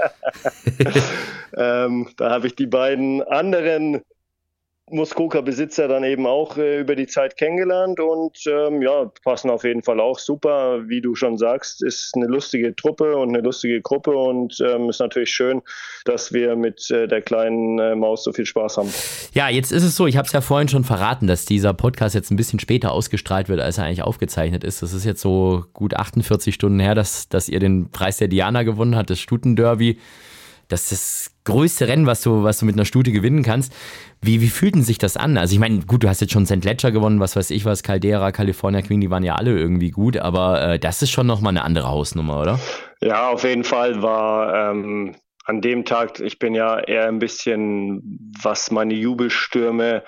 ähm, 1.55 2.09
da 2.17 2.31
habe 2.31 2.47
ich 2.47 2.55
die 2.55 2.65
beiden 2.65 3.23
anderen 3.23 4.01
Muskoka-Besitzer 4.91 5.87
dann 5.87 6.03
eben 6.03 6.27
auch 6.27 6.57
äh, 6.57 6.81
über 6.81 6.95
die 6.95 7.07
Zeit 7.07 7.37
kennengelernt 7.37 7.99
und 7.99 8.37
ähm, 8.47 8.81
ja, 8.81 9.09
passen 9.23 9.49
auf 9.49 9.63
jeden 9.63 9.81
Fall 9.81 9.99
auch 9.99 10.19
super. 10.19 10.87
Wie 10.87 10.99
du 10.99 11.15
schon 11.15 11.37
sagst, 11.37 11.81
ist 11.81 12.13
eine 12.15 12.25
lustige 12.25 12.75
Truppe 12.75 13.15
und 13.15 13.29
eine 13.29 13.39
lustige 13.39 13.81
Gruppe 13.81 14.11
und 14.11 14.59
ähm, 14.59 14.89
ist 14.89 14.99
natürlich 14.99 15.29
schön, 15.29 15.61
dass 16.03 16.33
wir 16.33 16.55
mit 16.55 16.91
äh, 16.91 17.07
der 17.07 17.21
kleinen 17.21 17.79
äh, 17.79 17.95
Maus 17.95 18.25
so 18.25 18.33
viel 18.33 18.45
Spaß 18.45 18.77
haben. 18.77 18.93
Ja, 19.33 19.47
jetzt 19.47 19.71
ist 19.71 19.83
es 19.83 19.95
so, 19.95 20.05
ich 20.05 20.17
habe 20.17 20.27
es 20.27 20.33
ja 20.33 20.41
vorhin 20.41 20.67
schon 20.67 20.83
verraten, 20.83 21.27
dass 21.27 21.45
dieser 21.45 21.73
Podcast 21.73 22.13
jetzt 22.13 22.29
ein 22.31 22.35
bisschen 22.35 22.59
später 22.59 22.91
ausgestrahlt 22.91 23.47
wird, 23.47 23.61
als 23.61 23.77
er 23.77 23.85
eigentlich 23.85 24.03
aufgezeichnet 24.03 24.65
ist. 24.65 24.81
Das 24.81 24.91
ist 24.91 25.05
jetzt 25.05 25.21
so 25.21 25.63
gut 25.73 25.95
48 25.95 26.53
Stunden 26.53 26.81
her, 26.81 26.93
dass, 26.93 27.29
dass 27.29 27.47
ihr 27.47 27.59
den 27.59 27.89
Preis 27.89 28.17
der 28.17 28.27
Diana 28.27 28.63
gewonnen 28.63 28.97
habt, 28.97 29.09
das 29.09 29.19
Stutenderby. 29.19 29.97
Das 30.73 30.91
ist 30.91 30.91
das 30.91 31.33
größte 31.43 31.87
Rennen, 31.87 32.07
was 32.07 32.21
du, 32.21 32.43
was 32.43 32.59
du 32.59 32.65
mit 32.65 32.75
einer 32.75 32.85
Stute 32.85 33.11
gewinnen 33.11 33.43
kannst. 33.43 33.71
Wie, 34.21 34.41
wie 34.41 34.49
fühlt 34.49 34.75
denn 34.75 34.83
sich 34.83 34.97
das 34.97 35.17
an? 35.17 35.37
Also 35.37 35.53
ich 35.53 35.59
meine, 35.59 35.81
gut, 35.81 36.03
du 36.03 36.09
hast 36.09 36.19
jetzt 36.19 36.33
schon 36.33 36.45
St. 36.45 36.63
Ledger 36.63 36.91
gewonnen, 36.91 37.19
was 37.19 37.35
weiß 37.35 37.51
ich 37.51 37.65
was, 37.65 37.83
Caldera, 37.83 38.31
California 38.31 38.81
Queen, 38.81 39.01
die 39.01 39.11
waren 39.11 39.23
ja 39.23 39.35
alle 39.35 39.57
irgendwie 39.57 39.91
gut, 39.91 40.17
aber 40.17 40.61
äh, 40.61 40.79
das 40.79 41.01
ist 41.01 41.11
schon 41.11 41.27
nochmal 41.27 41.51
eine 41.51 41.63
andere 41.63 41.89
Hausnummer, 41.89 42.41
oder? 42.41 42.59
Ja, 43.01 43.29
auf 43.29 43.43
jeden 43.43 43.63
Fall 43.63 44.01
war 44.01 44.71
ähm, 44.71 45.15
an 45.45 45.61
dem 45.61 45.85
Tag, 45.85 46.19
ich 46.19 46.39
bin 46.39 46.55
ja 46.55 46.79
eher 46.79 47.07
ein 47.07 47.19
bisschen, 47.19 48.31
was 48.41 48.71
meine 48.71 48.93
Jubelstürme 48.93 50.03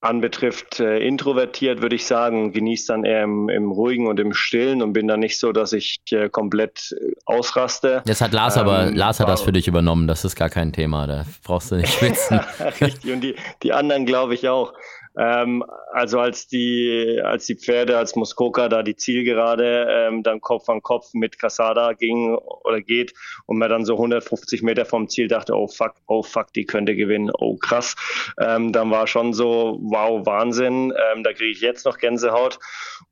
anbetrifft, 0.00 0.80
äh, 0.80 0.98
introvertiert, 0.98 1.82
würde 1.82 1.94
ich 1.94 2.06
sagen, 2.06 2.52
genieße 2.52 2.86
dann 2.88 3.04
eher 3.04 3.22
im, 3.24 3.48
im 3.50 3.70
Ruhigen 3.70 4.06
und 4.06 4.18
im 4.18 4.32
Stillen 4.32 4.80
und 4.82 4.94
bin 4.94 5.06
dann 5.06 5.20
nicht 5.20 5.38
so, 5.38 5.52
dass 5.52 5.72
ich 5.74 6.00
äh, 6.10 6.30
komplett 6.30 6.96
äh, 6.98 7.12
ausraste. 7.26 8.02
Das 8.06 8.20
hat 8.22 8.32
Lars 8.32 8.56
ähm, 8.56 8.62
aber, 8.62 8.90
Lars 8.90 9.20
hat 9.20 9.28
das 9.28 9.42
für 9.42 9.52
dich 9.52 9.68
übernommen, 9.68 10.06
das 10.06 10.24
ist 10.24 10.36
gar 10.36 10.48
kein 10.48 10.72
Thema, 10.72 11.06
da 11.06 11.26
brauchst 11.44 11.70
du 11.70 11.76
nicht 11.76 11.92
schwitzen. 11.98 12.40
Richtig, 12.80 13.12
und 13.12 13.20
die, 13.20 13.36
die 13.62 13.72
anderen 13.72 14.06
glaube 14.06 14.34
ich 14.34 14.48
auch. 14.48 14.72
Ähm, 15.18 15.64
also 15.92 16.20
als 16.20 16.46
die, 16.46 17.20
als 17.22 17.46
die 17.46 17.56
Pferde, 17.56 17.98
als 17.98 18.14
Muskoka 18.14 18.68
da 18.68 18.82
die 18.82 18.94
Zielgerade 18.94 19.86
ähm, 19.90 20.22
dann 20.22 20.40
Kopf 20.40 20.68
an 20.68 20.82
Kopf 20.82 21.10
mit 21.14 21.38
Casada 21.38 21.94
ging 21.94 22.34
oder 22.36 22.80
geht 22.80 23.12
und 23.46 23.58
man 23.58 23.70
dann 23.70 23.84
so 23.84 23.94
150 23.94 24.62
Meter 24.62 24.84
vom 24.84 25.08
Ziel 25.08 25.26
dachte, 25.26 25.54
oh 25.54 25.66
fuck, 25.66 25.94
oh 26.06 26.22
fuck, 26.22 26.52
die 26.52 26.64
könnte 26.64 26.94
gewinnen, 26.94 27.30
oh 27.38 27.56
krass. 27.56 27.96
Ähm, 28.40 28.72
dann 28.72 28.90
war 28.90 29.06
schon 29.06 29.32
so, 29.32 29.78
wow, 29.82 30.24
Wahnsinn, 30.24 30.92
ähm, 31.12 31.24
da 31.24 31.32
kriege 31.32 31.50
ich 31.50 31.60
jetzt 31.60 31.86
noch 31.86 31.98
Gänsehaut. 31.98 32.58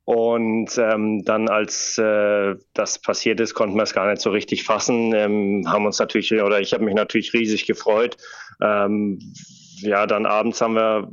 Und 0.05 0.75
ähm, 0.77 1.23
dann, 1.25 1.49
als 1.49 1.97
äh, 1.97 2.55
das 2.73 2.99
passiert 2.99 3.39
ist, 3.39 3.53
konnten 3.53 3.75
wir 3.75 3.83
es 3.83 3.93
gar 3.93 4.09
nicht 4.09 4.21
so 4.21 4.31
richtig 4.31 4.63
fassen. 4.63 5.13
Ähm, 5.13 5.65
haben 5.67 5.85
uns 5.85 5.99
natürlich, 5.99 6.33
oder 6.33 6.59
ich 6.59 6.73
habe 6.73 6.85
mich 6.85 6.95
natürlich 6.95 7.33
riesig 7.33 7.67
gefreut. 7.67 8.17
Ja, 9.81 10.07
dann 10.07 10.25
abends 10.25 10.59
haben 10.59 10.73
wir 10.73 11.09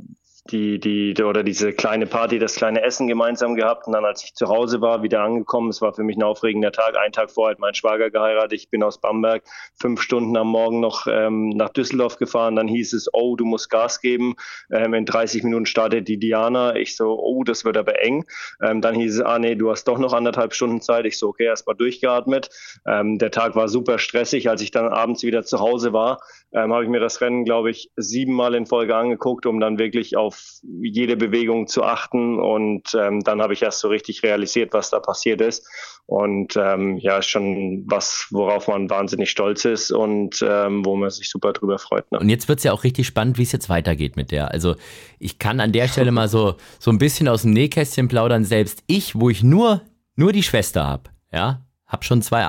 die, 0.51 0.79
die, 0.79 1.23
oder 1.23 1.43
diese 1.43 1.73
kleine 1.73 2.05
Party, 2.05 2.39
das 2.39 2.55
kleine 2.55 2.81
Essen 2.81 3.07
gemeinsam 3.07 3.55
gehabt. 3.55 3.87
Und 3.87 3.93
dann, 3.93 4.05
als 4.05 4.23
ich 4.23 4.33
zu 4.33 4.47
Hause 4.47 4.81
war, 4.81 5.03
wieder 5.03 5.21
angekommen, 5.21 5.69
es 5.69 5.81
war 5.81 5.93
für 5.93 6.03
mich 6.03 6.17
ein 6.17 6.23
aufregender 6.23 6.71
Tag. 6.71 6.97
Ein 6.97 7.11
Tag 7.11 7.31
vorher 7.31 7.51
hat 7.51 7.59
mein 7.59 7.73
Schwager 7.73 8.09
geheiratet. 8.09 8.53
Ich 8.53 8.69
bin 8.69 8.83
aus 8.83 8.99
Bamberg 8.99 9.43
fünf 9.79 10.01
Stunden 10.01 10.35
am 10.37 10.47
Morgen 10.47 10.79
noch 10.79 11.07
ähm, 11.07 11.49
nach 11.49 11.69
Düsseldorf 11.69 12.17
gefahren. 12.17 12.55
Dann 12.55 12.67
hieß 12.67 12.93
es, 12.93 13.09
oh, 13.13 13.35
du 13.35 13.45
musst 13.45 13.69
Gas 13.69 14.01
geben. 14.01 14.35
Ähm, 14.71 14.93
in 14.93 15.05
30 15.05 15.43
Minuten 15.43 15.65
startet 15.65 16.07
die 16.07 16.17
Diana. 16.17 16.75
Ich 16.75 16.95
so, 16.95 17.19
oh, 17.19 17.43
das 17.43 17.65
wird 17.65 17.77
aber 17.77 18.01
eng. 18.01 18.25
Ähm, 18.61 18.81
dann 18.81 18.95
hieß 18.95 19.15
es, 19.15 19.21
ah, 19.21 19.39
nee, 19.39 19.55
du 19.55 19.69
hast 19.71 19.85
doch 19.85 19.97
noch 19.97 20.13
anderthalb 20.13 20.53
Stunden 20.53 20.81
Zeit. 20.81 21.05
Ich 21.05 21.17
so, 21.17 21.29
okay, 21.29 21.45
erstmal 21.45 21.75
durchgeatmet. 21.75 22.49
Ähm, 22.85 23.17
der 23.17 23.31
Tag 23.31 23.55
war 23.55 23.67
super 23.67 23.99
stressig. 23.99 24.49
Als 24.49 24.61
ich 24.61 24.71
dann 24.71 24.87
abends 24.87 25.23
wieder 25.23 25.43
zu 25.43 25.59
Hause 25.59 25.93
war, 25.93 26.19
ähm, 26.53 26.73
habe 26.73 26.83
ich 26.83 26.89
mir 26.89 26.99
das 26.99 27.21
Rennen, 27.21 27.43
glaube 27.43 27.69
ich, 27.69 27.91
siebenmal 27.95 28.55
in 28.55 28.65
Folge 28.65 28.95
angeguckt, 28.95 29.45
um 29.45 29.59
dann 29.59 29.79
wirklich 29.79 30.15
auf 30.15 30.36
jede 30.63 31.17
Bewegung 31.17 31.67
zu 31.67 31.83
achten. 31.83 32.39
Und 32.39 32.95
ähm, 32.99 33.21
dann 33.21 33.41
habe 33.41 33.53
ich 33.53 33.61
erst 33.61 33.79
so 33.79 33.87
richtig 33.87 34.23
realisiert, 34.23 34.73
was 34.73 34.89
da 34.89 34.99
passiert 34.99 35.41
ist. 35.41 35.67
Und 36.05 36.55
ähm, 36.55 36.97
ja, 36.97 37.21
schon 37.21 37.83
was, 37.87 38.27
worauf 38.31 38.67
man 38.69 38.89
wahnsinnig 38.89 39.29
stolz 39.29 39.65
ist 39.65 39.91
und 39.91 40.43
ähm, 40.47 40.85
wo 40.85 40.95
man 40.95 41.09
sich 41.09 41.29
super 41.29 41.51
drüber 41.51 41.79
freut. 41.79 42.09
Ne? 42.11 42.19
Und 42.19 42.29
jetzt 42.29 42.47
wird 42.47 42.59
es 42.59 42.63
ja 42.63 42.71
auch 42.71 42.85
richtig 42.85 43.07
spannend, 43.07 43.37
wie 43.37 43.43
es 43.43 43.51
jetzt 43.51 43.67
weitergeht 43.67 44.15
mit 44.15 44.31
der. 44.31 44.51
Also 44.51 44.75
ich 45.19 45.37
kann 45.37 45.59
an 45.59 45.73
der 45.73 45.89
Stelle 45.89 46.11
mal 46.11 46.29
so, 46.29 46.55
so 46.79 46.91
ein 46.91 46.97
bisschen 46.97 47.27
aus 47.27 47.41
dem 47.41 47.51
Nähkästchen 47.51 48.07
plaudern. 48.07 48.45
Selbst 48.45 48.83
ich, 48.87 49.19
wo 49.19 49.29
ich 49.29 49.43
nur, 49.43 49.81
nur 50.15 50.31
die 50.31 50.43
Schwester 50.43 50.85
habe, 50.85 51.09
ja, 51.33 51.65
habe 51.87 52.05
schon 52.05 52.21
zwei 52.21 52.45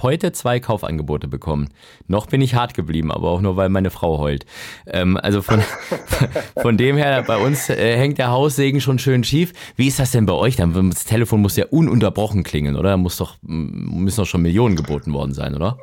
heute 0.00 0.32
zwei 0.32 0.60
Kaufangebote 0.60 1.28
bekommen. 1.28 1.68
Noch 2.06 2.26
bin 2.26 2.40
ich 2.40 2.54
hart 2.54 2.74
geblieben, 2.74 3.12
aber 3.12 3.28
auch 3.28 3.40
nur, 3.40 3.56
weil 3.56 3.68
meine 3.68 3.90
Frau 3.90 4.18
heult. 4.18 4.46
Ähm, 4.86 5.16
also 5.16 5.42
von, 5.42 5.62
von 6.62 6.76
dem 6.76 6.96
her, 6.96 7.24
bei 7.26 7.36
uns 7.36 7.68
äh, 7.68 7.96
hängt 7.96 8.18
der 8.18 8.30
Haussegen 8.30 8.80
schon 8.80 8.98
schön 8.98 9.24
schief. 9.24 9.52
Wie 9.76 9.88
ist 9.88 9.98
das 9.98 10.12
denn 10.12 10.26
bei 10.26 10.34
euch? 10.34 10.56
Das 10.56 11.04
Telefon 11.04 11.42
muss 11.42 11.56
ja 11.56 11.66
ununterbrochen 11.66 12.42
klingen, 12.42 12.76
oder? 12.76 12.96
Muss 12.96 13.16
doch, 13.16 13.36
müssen 13.42 14.20
doch 14.20 14.26
schon 14.26 14.42
Millionen 14.42 14.76
geboten 14.76 15.12
worden 15.12 15.34
sein, 15.34 15.54
oder? 15.54 15.78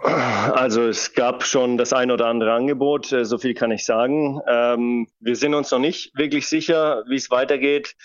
Also 0.54 0.84
es 0.84 1.14
gab 1.14 1.44
schon 1.44 1.78
das 1.78 1.94
ein 1.94 2.12
oder 2.12 2.28
andere 2.28 2.54
Angebot, 2.54 3.12
äh, 3.12 3.26
so 3.26 3.38
viel 3.38 3.54
kann 3.54 3.72
ich 3.72 3.86
sagen. 3.86 4.40
Ähm, 4.48 5.08
wir 5.20 5.36
sind 5.36 5.54
uns 5.54 5.72
noch 5.72 5.80
nicht 5.80 6.16
wirklich 6.16 6.48
sicher, 6.48 7.04
wie 7.08 7.16
es 7.16 7.30
weitergeht. 7.32 7.96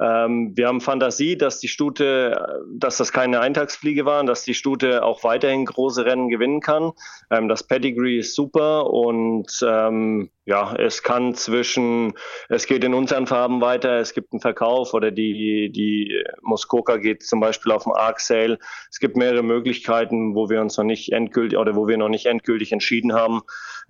Ähm, 0.00 0.56
wir 0.56 0.68
haben 0.68 0.80
Fantasie, 0.80 1.36
dass 1.36 1.58
die 1.58 1.68
Stute, 1.68 2.64
dass 2.72 2.98
das 2.98 3.12
keine 3.12 3.40
Eintagsfliege 3.40 4.04
waren, 4.04 4.26
dass 4.26 4.44
die 4.44 4.54
Stute 4.54 5.02
auch 5.02 5.24
weiterhin 5.24 5.64
große 5.64 6.04
Rennen 6.04 6.28
gewinnen 6.28 6.60
kann. 6.60 6.92
Ähm, 7.30 7.48
das 7.48 7.64
Pedigree 7.64 8.18
ist 8.18 8.34
super 8.34 8.90
und 8.90 9.48
ähm, 9.66 10.30
ja, 10.48 10.74
es 10.76 11.02
kann 11.02 11.34
zwischen, 11.34 12.14
es 12.48 12.66
geht 12.66 12.82
in 12.82 12.94
unseren 12.94 13.26
Farben 13.26 13.60
weiter, 13.60 13.98
es 13.98 14.14
gibt 14.14 14.32
einen 14.32 14.40
Verkauf 14.40 14.94
oder 14.94 15.10
die, 15.10 15.70
die 15.70 16.24
Muskoka 16.40 16.96
geht 16.96 17.22
zum 17.22 17.38
Beispiel 17.38 17.70
auf 17.70 17.82
dem 17.82 17.92
Arc 17.92 18.18
Sale. 18.18 18.58
Es 18.90 18.98
gibt 18.98 19.18
mehrere 19.18 19.42
Möglichkeiten, 19.42 20.34
wo 20.34 20.48
wir 20.48 20.62
uns 20.62 20.78
noch 20.78 20.84
nicht 20.84 21.12
endgültig 21.12 21.58
oder 21.58 21.76
wo 21.76 21.86
wir 21.86 21.98
noch 21.98 22.08
nicht 22.08 22.24
endgültig 22.24 22.72
entschieden 22.72 23.12
haben, 23.12 23.42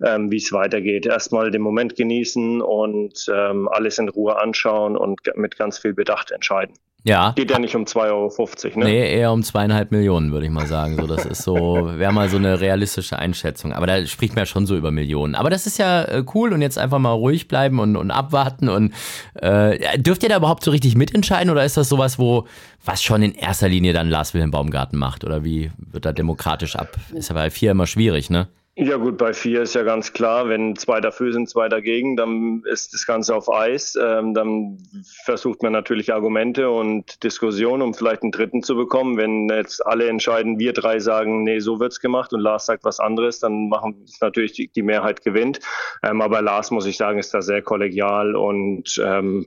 ähm, 0.05 0.31
wie 0.31 0.35
es 0.35 0.51
weitergeht. 0.51 1.05
Erstmal 1.05 1.49
den 1.49 1.61
Moment 1.61 1.95
genießen 1.95 2.61
und 2.61 3.25
ähm, 3.33 3.69
alles 3.69 3.97
in 3.97 4.09
Ruhe 4.09 4.37
anschauen 4.37 4.97
und 4.97 5.21
mit 5.35 5.57
ganz 5.57 5.79
viel 5.79 5.93
Bedacht 5.93 6.31
entscheiden. 6.31 6.73
Ja. 7.03 7.31
Geht 7.31 7.49
ja 7.49 7.59
nicht 7.59 7.75
um 7.75 7.85
2,50 7.85 8.05
Euro, 8.07 8.79
ne? 8.79 8.85
Nee, 8.85 9.15
eher 9.15 9.31
um 9.31 9.41
zweieinhalb 9.41 9.91
Millionen, 9.91 10.31
würde 10.31 10.45
ich 10.45 10.51
mal 10.51 10.67
sagen. 10.67 10.97
So, 10.97 11.07
das 11.07 11.25
ist 11.25 11.43
so, 11.43 11.89
wäre 11.97 12.11
mal 12.11 12.29
so 12.29 12.37
eine 12.37 12.59
realistische 12.59 13.17
Einschätzung. 13.17 13.71
Aber 13.71 13.87
da 13.87 14.05
spricht 14.05 14.35
man 14.35 14.41
ja 14.41 14.45
schon 14.45 14.65
so 14.65 14.75
über 14.75 14.91
Millionen. 14.91 15.35
Aber 15.35 15.49
das 15.49 15.65
ist 15.65 15.77
ja 15.77 16.03
äh, 16.03 16.23
cool 16.33 16.51
und 16.51 16.61
jetzt 16.61 16.77
einfach 16.77 16.99
mal 16.99 17.13
ruhig 17.13 17.47
bleiben 17.47 17.79
und, 17.79 17.95
und 17.95 18.11
abwarten. 18.11 18.67
Und 18.67 18.93
äh, 19.35 19.97
dürft 19.97 20.23
ihr 20.23 20.29
da 20.29 20.37
überhaupt 20.37 20.63
so 20.63 20.71
richtig 20.71 20.95
mitentscheiden 20.95 21.49
oder 21.49 21.63
ist 21.63 21.77
das 21.77 21.87
sowas, 21.87 22.19
wo 22.19 22.45
was 22.83 23.01
schon 23.01 23.21
in 23.23 23.33
erster 23.33 23.69
Linie 23.69 23.93
dann 23.93 24.09
Lars 24.09 24.33
Wilhelm 24.33 24.51
Baumgarten 24.51 24.99
macht? 24.99 25.23
Oder 25.23 25.43
wie 25.43 25.71
wird 25.77 26.05
da 26.05 26.11
demokratisch 26.11 26.75
ab? 26.75 26.97
Ist 27.13 27.29
ja 27.29 27.35
bei 27.35 27.49
vier 27.49 27.71
immer 27.71 27.87
schwierig, 27.87 28.29
ne? 28.29 28.47
Ja 28.81 28.95
gut, 28.95 29.17
bei 29.17 29.33
vier 29.33 29.63
ist 29.63 29.75
ja 29.75 29.83
ganz 29.83 30.13
klar, 30.13 30.47
wenn 30.47 30.73
zwei 30.77 31.01
dafür 31.01 31.33
sind, 31.33 31.49
zwei 31.49 31.67
dagegen, 31.67 32.15
dann 32.15 32.63
ist 32.63 32.93
das 32.93 33.05
Ganze 33.05 33.35
auf 33.35 33.51
Eis. 33.51 33.99
Ähm, 34.01 34.33
dann 34.33 34.77
versucht 35.25 35.61
man 35.63 35.73
natürlich 35.73 36.13
Argumente 36.13 36.69
und 36.69 37.21
Diskussionen, 37.21 37.81
um 37.81 37.93
vielleicht 37.93 38.21
einen 38.21 38.31
dritten 38.31 38.63
zu 38.63 38.77
bekommen. 38.77 39.17
Wenn 39.17 39.49
jetzt 39.49 39.85
alle 39.85 40.07
entscheiden, 40.07 40.59
wir 40.59 40.71
drei 40.71 40.99
sagen, 40.99 41.43
nee, 41.43 41.59
so 41.59 41.81
wird's 41.81 41.99
gemacht 41.99 42.31
und 42.31 42.39
Lars 42.39 42.67
sagt 42.67 42.85
was 42.85 43.01
anderes, 43.01 43.41
dann 43.41 43.67
machen 43.67 44.01
es 44.05 44.21
natürlich 44.21 44.53
die, 44.53 44.69
die, 44.69 44.81
Mehrheit 44.81 45.23
gewinnt. 45.23 45.59
Ähm, 46.01 46.21
aber 46.21 46.41
Lars, 46.41 46.71
muss 46.71 46.85
ich 46.85 46.95
sagen, 46.95 47.19
ist 47.19 47.33
da 47.33 47.41
sehr 47.41 47.61
kollegial 47.61 48.37
und 48.37 48.97
ähm, 49.03 49.45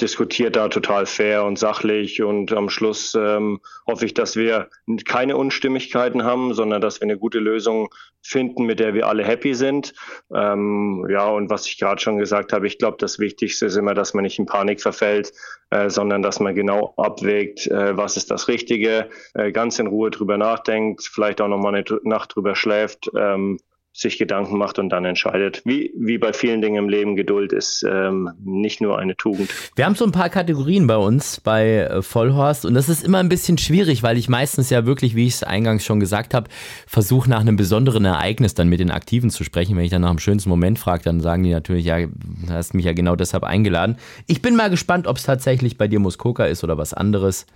diskutiert 0.00 0.56
da 0.56 0.68
total 0.68 1.06
fair 1.06 1.44
und 1.44 1.58
sachlich 1.58 2.22
und 2.22 2.52
am 2.52 2.68
Schluss 2.68 3.14
ähm, 3.14 3.60
hoffe 3.86 4.06
ich, 4.06 4.14
dass 4.14 4.36
wir 4.36 4.68
keine 5.04 5.36
Unstimmigkeiten 5.36 6.24
haben, 6.24 6.54
sondern 6.54 6.80
dass 6.80 7.00
wir 7.00 7.04
eine 7.04 7.18
gute 7.18 7.38
Lösung 7.38 7.88
finden, 8.22 8.64
mit 8.64 8.80
der 8.80 8.94
wir 8.94 9.06
alle 9.06 9.24
happy 9.24 9.54
sind. 9.54 9.94
Ähm, 10.34 11.06
ja, 11.10 11.26
und 11.26 11.50
was 11.50 11.66
ich 11.66 11.78
gerade 11.78 12.00
schon 12.00 12.18
gesagt 12.18 12.52
habe, 12.52 12.66
ich 12.66 12.78
glaube, 12.78 12.96
das 12.98 13.18
Wichtigste 13.18 13.66
ist 13.66 13.76
immer, 13.76 13.94
dass 13.94 14.14
man 14.14 14.24
nicht 14.24 14.38
in 14.38 14.46
Panik 14.46 14.80
verfällt, 14.80 15.32
äh, 15.70 15.90
sondern 15.90 16.22
dass 16.22 16.40
man 16.40 16.54
genau 16.54 16.94
abwägt, 16.96 17.66
äh, 17.66 17.96
was 17.96 18.16
ist 18.16 18.30
das 18.30 18.48
Richtige, 18.48 19.10
äh, 19.34 19.52
ganz 19.52 19.78
in 19.78 19.86
Ruhe 19.86 20.10
drüber 20.10 20.38
nachdenkt, 20.38 21.02
vielleicht 21.02 21.40
auch 21.40 21.48
nochmal 21.48 21.74
eine 21.74 21.84
Nacht 22.02 22.34
drüber 22.34 22.54
schläft. 22.54 23.10
Ähm, 23.16 23.58
sich 23.98 24.16
Gedanken 24.16 24.58
macht 24.58 24.78
und 24.78 24.90
dann 24.90 25.04
entscheidet. 25.04 25.62
Wie, 25.64 25.92
wie 25.96 26.18
bei 26.18 26.32
vielen 26.32 26.62
Dingen 26.62 26.76
im 26.76 26.88
Leben, 26.88 27.16
Geduld 27.16 27.52
ist 27.52 27.84
ähm, 27.88 28.30
nicht 28.44 28.80
nur 28.80 28.96
eine 28.96 29.16
Tugend. 29.16 29.50
Wir 29.74 29.86
haben 29.86 29.96
so 29.96 30.04
ein 30.04 30.12
paar 30.12 30.28
Kategorien 30.28 30.86
bei 30.86 30.96
uns 30.96 31.40
bei 31.40 31.78
äh, 31.78 32.00
Vollhorst 32.00 32.64
und 32.64 32.74
das 32.74 32.88
ist 32.88 33.04
immer 33.04 33.18
ein 33.18 33.28
bisschen 33.28 33.58
schwierig, 33.58 34.04
weil 34.04 34.16
ich 34.16 34.28
meistens 34.28 34.70
ja 34.70 34.86
wirklich, 34.86 35.16
wie 35.16 35.26
ich 35.26 35.34
es 35.34 35.42
eingangs 35.42 35.84
schon 35.84 35.98
gesagt 35.98 36.32
habe, 36.32 36.48
versuche 36.86 37.28
nach 37.28 37.40
einem 37.40 37.56
besonderen 37.56 38.04
Ereignis 38.04 38.54
dann 38.54 38.68
mit 38.68 38.78
den 38.78 38.92
Aktiven 38.92 39.30
zu 39.30 39.42
sprechen. 39.42 39.76
Wenn 39.76 39.84
ich 39.84 39.90
dann 39.90 40.02
nach 40.02 40.10
dem 40.10 40.20
schönsten 40.20 40.48
Moment 40.48 40.78
frage, 40.78 41.02
dann 41.02 41.20
sagen 41.20 41.42
die 41.42 41.50
natürlich, 41.50 41.86
ja, 41.86 41.98
du 41.98 42.14
hast 42.50 42.74
mich 42.74 42.84
ja 42.84 42.92
genau 42.92 43.16
deshalb 43.16 43.42
eingeladen. 43.42 43.96
Ich 44.28 44.42
bin 44.42 44.54
mal 44.54 44.70
gespannt, 44.70 45.08
ob 45.08 45.16
es 45.16 45.24
tatsächlich 45.24 45.76
bei 45.76 45.88
dir 45.88 45.98
Muskoka 45.98 46.44
ist 46.44 46.62
oder 46.62 46.78
was 46.78 46.94
anderes. 46.94 47.46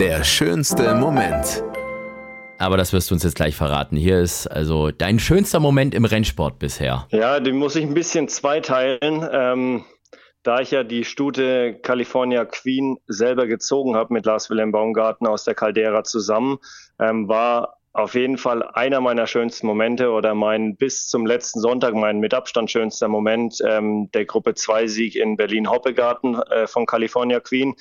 Der 0.00 0.24
schönste 0.24 0.96
Moment. 0.96 1.62
Aber 2.62 2.76
das 2.76 2.92
wirst 2.92 3.10
du 3.10 3.14
uns 3.14 3.24
jetzt 3.24 3.34
gleich 3.34 3.56
verraten. 3.56 3.96
Hier 3.96 4.20
ist 4.20 4.46
also 4.46 4.92
dein 4.92 5.18
schönster 5.18 5.58
Moment 5.58 5.94
im 5.94 6.04
Rennsport 6.04 6.60
bisher. 6.60 7.08
Ja, 7.10 7.40
den 7.40 7.56
muss 7.56 7.74
ich 7.74 7.84
ein 7.84 7.94
bisschen 7.94 8.28
zweiteilen. 8.28 9.28
Ähm, 9.32 9.84
da 10.44 10.60
ich 10.60 10.70
ja 10.70 10.84
die 10.84 11.04
Stute 11.04 11.74
California 11.82 12.44
Queen 12.44 12.98
selber 13.06 13.46
gezogen 13.46 13.96
habe 13.96 14.12
mit 14.12 14.26
Lars 14.26 14.48
Wilhelm 14.48 14.70
Baumgarten 14.70 15.26
aus 15.26 15.44
der 15.44 15.54
Caldera 15.54 16.04
zusammen, 16.04 16.58
ähm, 17.00 17.28
war 17.28 17.78
auf 17.94 18.14
jeden 18.14 18.38
Fall 18.38 18.62
einer 18.62 19.00
meiner 19.00 19.26
schönsten 19.26 19.66
Momente 19.66 20.10
oder 20.10 20.34
mein 20.34 20.76
bis 20.76 21.08
zum 21.08 21.26
letzten 21.26 21.60
Sonntag 21.60 21.94
mein 21.94 22.20
mit 22.20 22.32
Abstand 22.32 22.70
schönster 22.70 23.08
Moment 23.08 23.58
ähm, 23.66 24.10
der 24.12 24.24
Gruppe 24.24 24.54
2 24.54 24.86
Sieg 24.86 25.14
in 25.14 25.36
Berlin 25.36 25.68
Hoppegarten 25.68 26.36
äh, 26.36 26.66
von 26.66 26.86
California 26.86 27.40
Queen. 27.40 27.74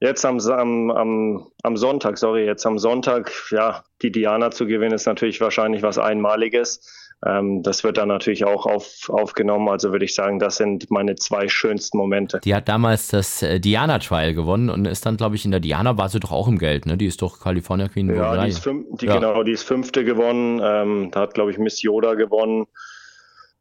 Jetzt 0.00 0.24
am, 0.26 0.38
am, 0.38 0.90
am, 0.90 1.46
am 1.62 1.76
Sonntag, 1.76 2.18
sorry, 2.18 2.44
jetzt 2.44 2.66
am 2.66 2.78
Sonntag, 2.78 3.32
ja, 3.50 3.82
die 4.02 4.12
Diana 4.12 4.50
zu 4.50 4.66
gewinnen, 4.66 4.92
ist 4.92 5.06
natürlich 5.06 5.40
wahrscheinlich 5.40 5.82
was 5.82 5.98
Einmaliges. 5.98 7.06
Ähm, 7.24 7.62
das 7.62 7.82
wird 7.82 7.96
dann 7.96 8.08
natürlich 8.08 8.44
auch 8.44 8.66
auf, 8.66 9.08
aufgenommen. 9.08 9.68
Also 9.70 9.92
würde 9.92 10.04
ich 10.04 10.14
sagen, 10.14 10.38
das 10.38 10.56
sind 10.56 10.90
meine 10.90 11.14
zwei 11.14 11.48
schönsten 11.48 11.96
Momente. 11.96 12.40
Die 12.44 12.54
hat 12.54 12.68
damals 12.68 13.08
das 13.08 13.42
äh, 13.42 13.58
Diana 13.58 13.98
Trial 13.98 14.34
gewonnen 14.34 14.68
und 14.68 14.84
ist 14.84 15.06
dann, 15.06 15.16
glaube 15.16 15.36
ich, 15.36 15.46
in 15.46 15.50
der 15.50 15.60
Diana 15.60 15.96
war 15.96 16.10
sie 16.10 16.20
doch 16.20 16.32
auch 16.32 16.46
im 16.46 16.58
Geld, 16.58 16.84
ne? 16.84 16.98
Die 16.98 17.06
ist 17.06 17.22
doch 17.22 17.40
California 17.40 17.88
Queen. 17.88 18.14
Ja, 18.14 18.44
die 18.44 18.50
ist, 18.50 18.58
fünf, 18.58 18.98
die, 18.98 19.06
ja. 19.06 19.14
genau, 19.14 19.42
die 19.44 19.52
ist 19.52 19.62
fünfte 19.62 20.04
gewonnen. 20.04 20.60
Ähm, 20.62 21.10
da 21.10 21.20
hat, 21.20 21.32
glaube 21.32 21.50
ich, 21.50 21.58
Miss 21.58 21.80
Yoda 21.80 22.14
gewonnen. 22.14 22.66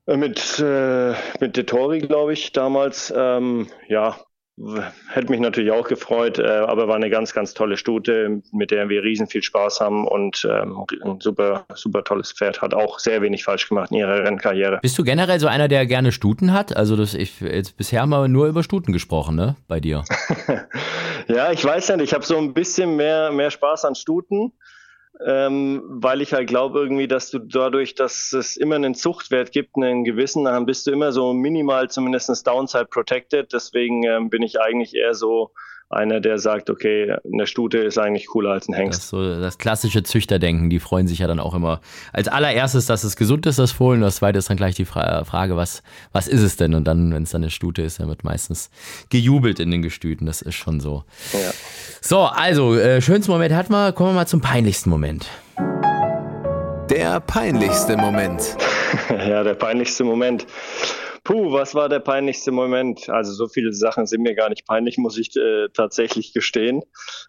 Äh, 0.06 0.18
mit, 0.18 0.60
äh, 0.60 1.14
mit 1.40 1.56
Detori, 1.56 2.00
glaube 2.00 2.34
ich, 2.34 2.52
damals. 2.52 3.14
Ähm, 3.16 3.68
ja, 3.88 4.18
Hätte 5.10 5.32
mich 5.32 5.42
natürlich 5.42 5.72
auch 5.72 5.86
gefreut, 5.86 6.40
äh, 6.40 6.46
aber 6.46 6.88
war 6.88 6.96
eine 6.96 7.10
ganz, 7.10 7.34
ganz 7.34 7.54
tolle 7.54 7.76
Stute, 7.76 8.42
mit 8.54 8.72
der 8.72 8.88
wir 8.88 9.04
riesen 9.04 9.28
viel 9.28 9.44
Spaß 9.44 9.82
haben 9.82 10.08
und 10.08 10.48
ähm, 10.50 10.86
ein 11.04 11.20
super, 11.20 11.66
super 11.74 12.06
tolles 12.06 12.32
Pferd. 12.32 12.62
Hat 12.62 12.74
auch 12.74 13.00
sehr 13.00 13.22
wenig 13.22 13.44
falsch 13.44 13.68
gemacht 13.68 13.92
in 13.92 13.98
ihrer 13.98 14.24
Rennkarriere. 14.24 14.80
Bist 14.82 14.98
du 14.98 15.04
generell 15.04 15.42
so 15.42 15.48
einer, 15.48 15.68
der 15.68 15.86
gerne 15.86 16.14
Stuten 16.14 16.54
hat? 16.54 16.76
Also 16.76 16.96
das, 16.96 17.16
ich 17.16 17.42
jetzt 17.42 17.76
bisher 17.76 18.02
haben 18.02 18.12
wir 18.12 18.30
nur 18.30 18.48
über 18.48 18.64
Stuten 18.64 18.94
gesprochen, 18.94 19.36
ne? 19.36 19.58
Bei 19.68 19.82
dir. 19.82 20.06
ja, 21.28 21.52
ich 21.52 21.64
weiß 21.66 21.90
nicht. 21.90 22.06
Ich 22.06 22.14
habe 22.14 22.26
so 22.26 22.38
ein 22.38 22.54
bisschen 22.54 22.96
mehr, 22.96 23.32
mehr 23.32 23.52
Spaß 23.52 23.84
an 23.84 23.96
Stuten 23.96 24.54
ähm, 25.26 25.84
weil 25.88 26.22
ich 26.22 26.34
halt 26.34 26.48
glaube 26.48 26.80
irgendwie, 26.80 27.08
dass 27.08 27.30
du 27.32 27.40
dadurch, 27.40 27.96
dass 27.96 28.34
es 28.34 28.58
immer 28.58 28.76
einen 28.76 28.96
Zuchtwert 28.96 29.52
gibt, 29.52 29.78
einen 29.78 30.04
gewissen, 30.04 30.46
dann 30.46 30.66
bist 30.66 30.88
du 30.88 30.92
immer 30.92 31.12
so 31.12 31.34
minimal 31.34 31.90
zumindest 31.90 32.46
Downside 32.46 32.86
protected. 32.86 33.54
Deswegen 33.54 34.04
ähm, 34.04 34.30
bin 34.30 34.42
ich 34.42 34.60
eigentlich 34.60 34.94
eher 34.96 35.14
so 35.14 35.52
einer, 35.90 36.20
der 36.20 36.40
sagt, 36.40 36.70
okay, 36.70 37.16
eine 37.32 37.46
Stute 37.46 37.78
ist 37.78 37.98
eigentlich 37.98 38.28
cooler 38.28 38.52
als 38.52 38.68
ein 38.68 38.74
Hengst. 38.74 39.00
Das, 39.00 39.10
so 39.10 39.40
das 39.40 39.58
klassische 39.58 40.04
Züchterdenken, 40.04 40.70
die 40.70 40.80
freuen 40.80 41.08
sich 41.08 41.20
ja 41.20 41.28
dann 41.28 41.40
auch 41.40 41.54
immer 41.54 41.82
als 42.12 42.28
allererstes, 42.28 42.86
dass 42.88 43.04
es 43.04 43.16
gesund 43.16 43.46
ist, 43.46 43.60
das 43.60 43.72
Fohlen. 43.72 44.02
Das 44.02 44.18
zweite 44.18 44.40
ist 44.40 44.50
dann 44.50 44.58
gleich 44.58 44.76
die 44.76 44.86
Frage, 44.86 45.56
was, 45.56 45.84
was 46.12 46.28
ist 46.28 46.42
es 46.42 46.58
denn? 46.58 46.74
Und 46.74 46.86
dann, 46.86 47.14
wenn 47.14 47.24
es 47.24 47.32
dann 47.32 47.44
eine 47.44 47.52
Stute 47.52 47.84
ist, 47.84 48.00
dann 48.00 48.08
wird 48.08 48.24
meistens 48.24 48.70
gejubelt 49.10 49.60
in 49.60 49.70
den 49.70 49.82
Gestüten. 49.82 50.26
Das 50.26 50.42
ist 50.42 50.56
schon 50.56 50.80
so. 50.80 51.04
Ja. 51.34 51.52
So, 52.02 52.22
also, 52.22 52.76
äh, 52.76 53.02
schönsten 53.02 53.32
Moment 53.32 53.54
hatten 53.54 53.72
wir. 53.72 53.92
Kommen 53.92 54.12
wir 54.12 54.16
mal 54.16 54.28
zum 54.28 54.42
peinlichsten 54.42 54.90
Moment. 54.90 55.28
Der 56.90 57.20
peinlichste 57.20 57.98
Moment. 57.98 58.58
ja, 59.10 59.44
der 59.44 59.56
peinlichste 59.56 60.04
Moment. 60.04 60.46
Puh, 61.26 61.52
was 61.52 61.74
war 61.74 61.90
der 61.90 62.02
peinlichste 62.02 62.52
Moment? 62.52 63.10
Also 63.10 63.34
so 63.34 63.48
viele 63.48 63.74
Sachen 63.74 64.06
sind 64.06 64.22
mir 64.22 64.36
gar 64.36 64.50
nicht 64.50 64.68
peinlich, 64.68 65.00
muss 65.00 65.18
ich 65.18 65.36
äh, 65.36 65.70
tatsächlich 65.74 66.34
gestehen. 66.34 66.84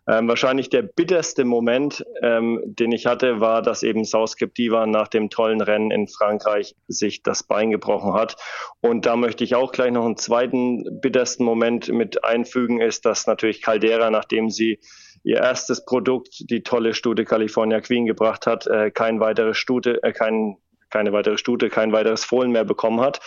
Ähm, 0.07 0.29
wahrscheinlich 0.29 0.69
der 0.69 0.83
bitterste 0.83 1.47
Moment, 1.47 2.05
ähm, 2.21 2.61
den 2.67 2.93
ich 2.93 3.07
hatte, 3.07 3.41
war, 3.41 3.63
dass 3.63 3.83
eben 3.83 4.05
Southgap 4.05 4.55
Diva 4.55 4.85
nach 4.87 5.09
dem 5.09 5.31
tollen 5.31 5.63
Rennen 5.63 5.91
in 5.91 6.09
Frankreich 6.09 6.75
sich 6.89 7.23
das 7.23 7.43
Bein 7.43 7.71
gebrochen 7.71 8.13
hat. 8.13 8.37
Und 8.83 9.07
da 9.07 9.17
möchte 9.17 9.45
ich 9.45 9.55
auch 9.55 9.73
gleich 9.73 9.93
noch 9.93 10.05
einen 10.05 10.19
zweiten 10.19 11.01
bittersten 11.01 11.45
Moment 11.45 11.89
mit 11.89 12.23
einfügen, 12.23 12.83
ist, 12.83 13.07
dass 13.07 13.27
natürlich 13.27 13.63
Caldera, 13.63 14.11
nachdem 14.11 14.51
sie 14.51 14.79
ihr 15.23 15.39
erstes 15.39 15.87
Produkt, 15.87 16.51
die 16.51 16.63
tolle 16.63 16.93
Stute 16.93 17.25
California 17.25 17.81
Queen 17.81 18.05
gebracht 18.05 18.47
hat, 18.47 18.67
äh, 18.67 18.91
kein 18.91 19.21
weitere 19.21 19.55
Stute, 19.55 20.03
äh, 20.03 20.13
kein 20.13 20.59
keine 20.97 21.13
weitere 21.13 21.37
Stute, 21.37 21.69
kein 21.69 21.93
weiteres 21.93 22.25
Fohlen 22.25 22.53
mehr 22.53 22.65
bekommen 22.65 23.01
hat. 23.01 23.21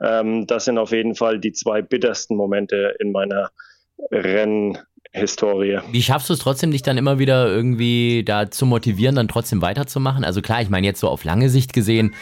Ähm, 0.00 0.46
das 0.46 0.64
sind 0.64 0.78
auf 0.78 0.92
jeden 0.92 1.16
Fall 1.16 1.40
die 1.40 1.52
zwei 1.52 1.82
bittersten 1.82 2.36
Momente 2.36 2.94
in 3.00 3.10
meiner 3.10 3.50
Rennhistorie. 5.16 5.78
Wie 5.90 6.02
schaffst 6.02 6.28
du 6.28 6.34
es 6.34 6.38
trotzdem, 6.38 6.70
dich 6.70 6.82
dann 6.82 6.98
immer 6.98 7.18
wieder 7.18 7.48
irgendwie 7.48 8.22
da 8.24 8.50
zu 8.50 8.66
motivieren, 8.66 9.16
dann 9.16 9.28
trotzdem 9.28 9.62
weiterzumachen? 9.62 10.24
Also 10.24 10.42
klar, 10.42 10.62
ich 10.62 10.70
meine 10.70 10.86
jetzt 10.86 11.00
so 11.00 11.08
auf 11.08 11.24
lange 11.24 11.48
Sicht 11.48 11.72
gesehen, 11.72 12.14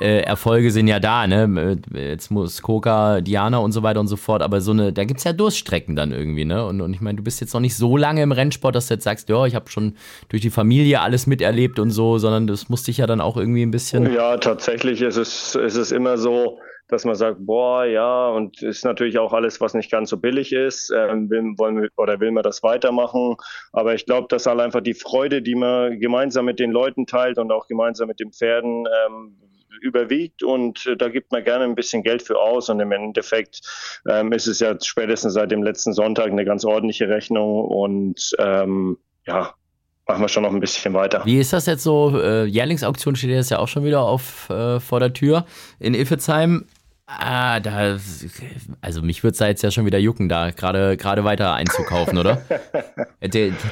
äh, 0.00 0.20
Erfolge 0.20 0.70
sind 0.70 0.86
ja 0.86 1.00
da, 1.00 1.26
ne? 1.26 1.78
Jetzt 1.92 2.30
muss 2.30 2.62
Koka, 2.62 3.20
Diana 3.20 3.58
und 3.58 3.72
so 3.72 3.82
weiter 3.82 4.00
und 4.00 4.08
so 4.08 4.16
fort, 4.16 4.42
aber 4.42 4.60
so 4.60 4.70
eine, 4.70 4.92
da 4.92 5.04
gibt 5.04 5.18
es 5.18 5.24
ja 5.24 5.32
Durststrecken 5.32 5.96
dann 5.96 6.12
irgendwie, 6.12 6.44
ne? 6.44 6.64
Und, 6.64 6.80
und 6.80 6.94
ich 6.94 7.00
meine, 7.00 7.16
du 7.16 7.22
bist 7.22 7.40
jetzt 7.40 7.54
noch 7.54 7.60
nicht 7.60 7.76
so 7.76 7.96
lange 7.96 8.22
im 8.22 8.32
Rennsport, 8.32 8.74
dass 8.74 8.86
du 8.86 8.94
jetzt 8.94 9.04
sagst, 9.04 9.28
ja, 9.28 9.44
ich 9.46 9.54
habe 9.54 9.70
schon 9.70 9.94
durch 10.28 10.42
die 10.42 10.50
Familie 10.50 11.00
alles 11.00 11.26
miterlebt 11.26 11.78
und 11.78 11.90
so, 11.90 12.18
sondern 12.18 12.46
das 12.46 12.68
musste 12.68 12.90
ich 12.90 12.98
ja 12.98 13.06
dann 13.06 13.20
auch 13.20 13.36
irgendwie 13.36 13.62
ein 13.62 13.70
bisschen. 13.70 14.12
Ja, 14.12 14.36
tatsächlich 14.36 15.02
ist 15.02 15.16
es, 15.16 15.54
ist 15.54 15.76
es 15.76 15.90
immer 15.90 16.16
so, 16.16 16.58
dass 16.88 17.04
man 17.04 17.14
sagt, 17.14 17.38
boah, 17.40 17.84
ja, 17.84 18.28
und 18.28 18.62
ist 18.62 18.84
natürlich 18.84 19.18
auch 19.18 19.32
alles, 19.32 19.60
was 19.60 19.74
nicht 19.74 19.90
ganz 19.90 20.10
so 20.10 20.16
billig 20.16 20.52
ist, 20.52 20.90
ähm, 20.90 21.30
will, 21.30 21.54
wollen 21.56 21.82
wir, 21.82 21.88
oder 21.96 22.18
will 22.20 22.30
man 22.30 22.42
das 22.42 22.62
weitermachen. 22.62 23.36
Aber 23.72 23.94
ich 23.94 24.06
glaube, 24.06 24.28
dass 24.28 24.46
halt 24.46 24.60
einfach 24.60 24.80
die 24.80 24.94
Freude, 24.94 25.42
die 25.42 25.54
man 25.54 26.00
gemeinsam 26.00 26.46
mit 26.46 26.58
den 26.58 26.70
Leuten 26.70 27.06
teilt 27.06 27.38
und 27.38 27.52
auch 27.52 27.66
gemeinsam 27.66 28.08
mit 28.08 28.20
den 28.20 28.32
Pferden, 28.32 28.86
ähm, 28.86 29.36
überwiegt 29.80 30.42
und 30.42 30.86
äh, 30.86 30.96
da 30.96 31.08
gibt 31.08 31.32
man 31.32 31.44
gerne 31.44 31.64
ein 31.64 31.74
bisschen 31.74 32.02
Geld 32.02 32.22
für 32.22 32.38
aus 32.38 32.68
und 32.68 32.80
im 32.80 32.92
Endeffekt 32.92 33.60
ähm, 34.08 34.32
ist 34.32 34.46
es 34.46 34.60
ja 34.60 34.74
spätestens 34.82 35.34
seit 35.34 35.50
dem 35.50 35.62
letzten 35.62 35.92
Sonntag 35.92 36.26
eine 36.26 36.44
ganz 36.44 36.64
ordentliche 36.64 37.08
Rechnung 37.08 37.64
und 37.64 38.34
ähm, 38.38 38.98
ja, 39.26 39.54
machen 40.06 40.22
wir 40.22 40.28
schon 40.28 40.42
noch 40.42 40.52
ein 40.52 40.60
bisschen 40.60 40.94
weiter. 40.94 41.22
Wie 41.24 41.38
ist 41.38 41.52
das 41.52 41.66
jetzt 41.66 41.82
so? 41.82 42.18
Äh, 42.18 42.44
Jährlingsauktion 42.44 43.14
steht 43.14 43.30
jetzt 43.30 43.50
ja 43.50 43.58
auch 43.58 43.68
schon 43.68 43.84
wieder 43.84 44.02
auf 44.02 44.48
äh, 44.50 44.80
vor 44.80 45.00
der 45.00 45.12
Tür 45.12 45.44
in 45.78 45.94
Iffezheim. 45.94 46.64
Ah, 47.10 47.58
da, 47.58 47.96
also 48.82 49.00
mich 49.00 49.24
würde 49.24 49.32
es 49.32 49.38
da 49.38 49.46
jetzt 49.46 49.62
ja 49.62 49.70
schon 49.70 49.86
wieder 49.86 49.98
jucken, 49.98 50.28
da 50.28 50.50
gerade 50.50 50.98
gerade 50.98 51.24
weiter 51.24 51.54
einzukaufen, 51.54 52.18
oder? 52.18 52.42
der, 53.22 53.28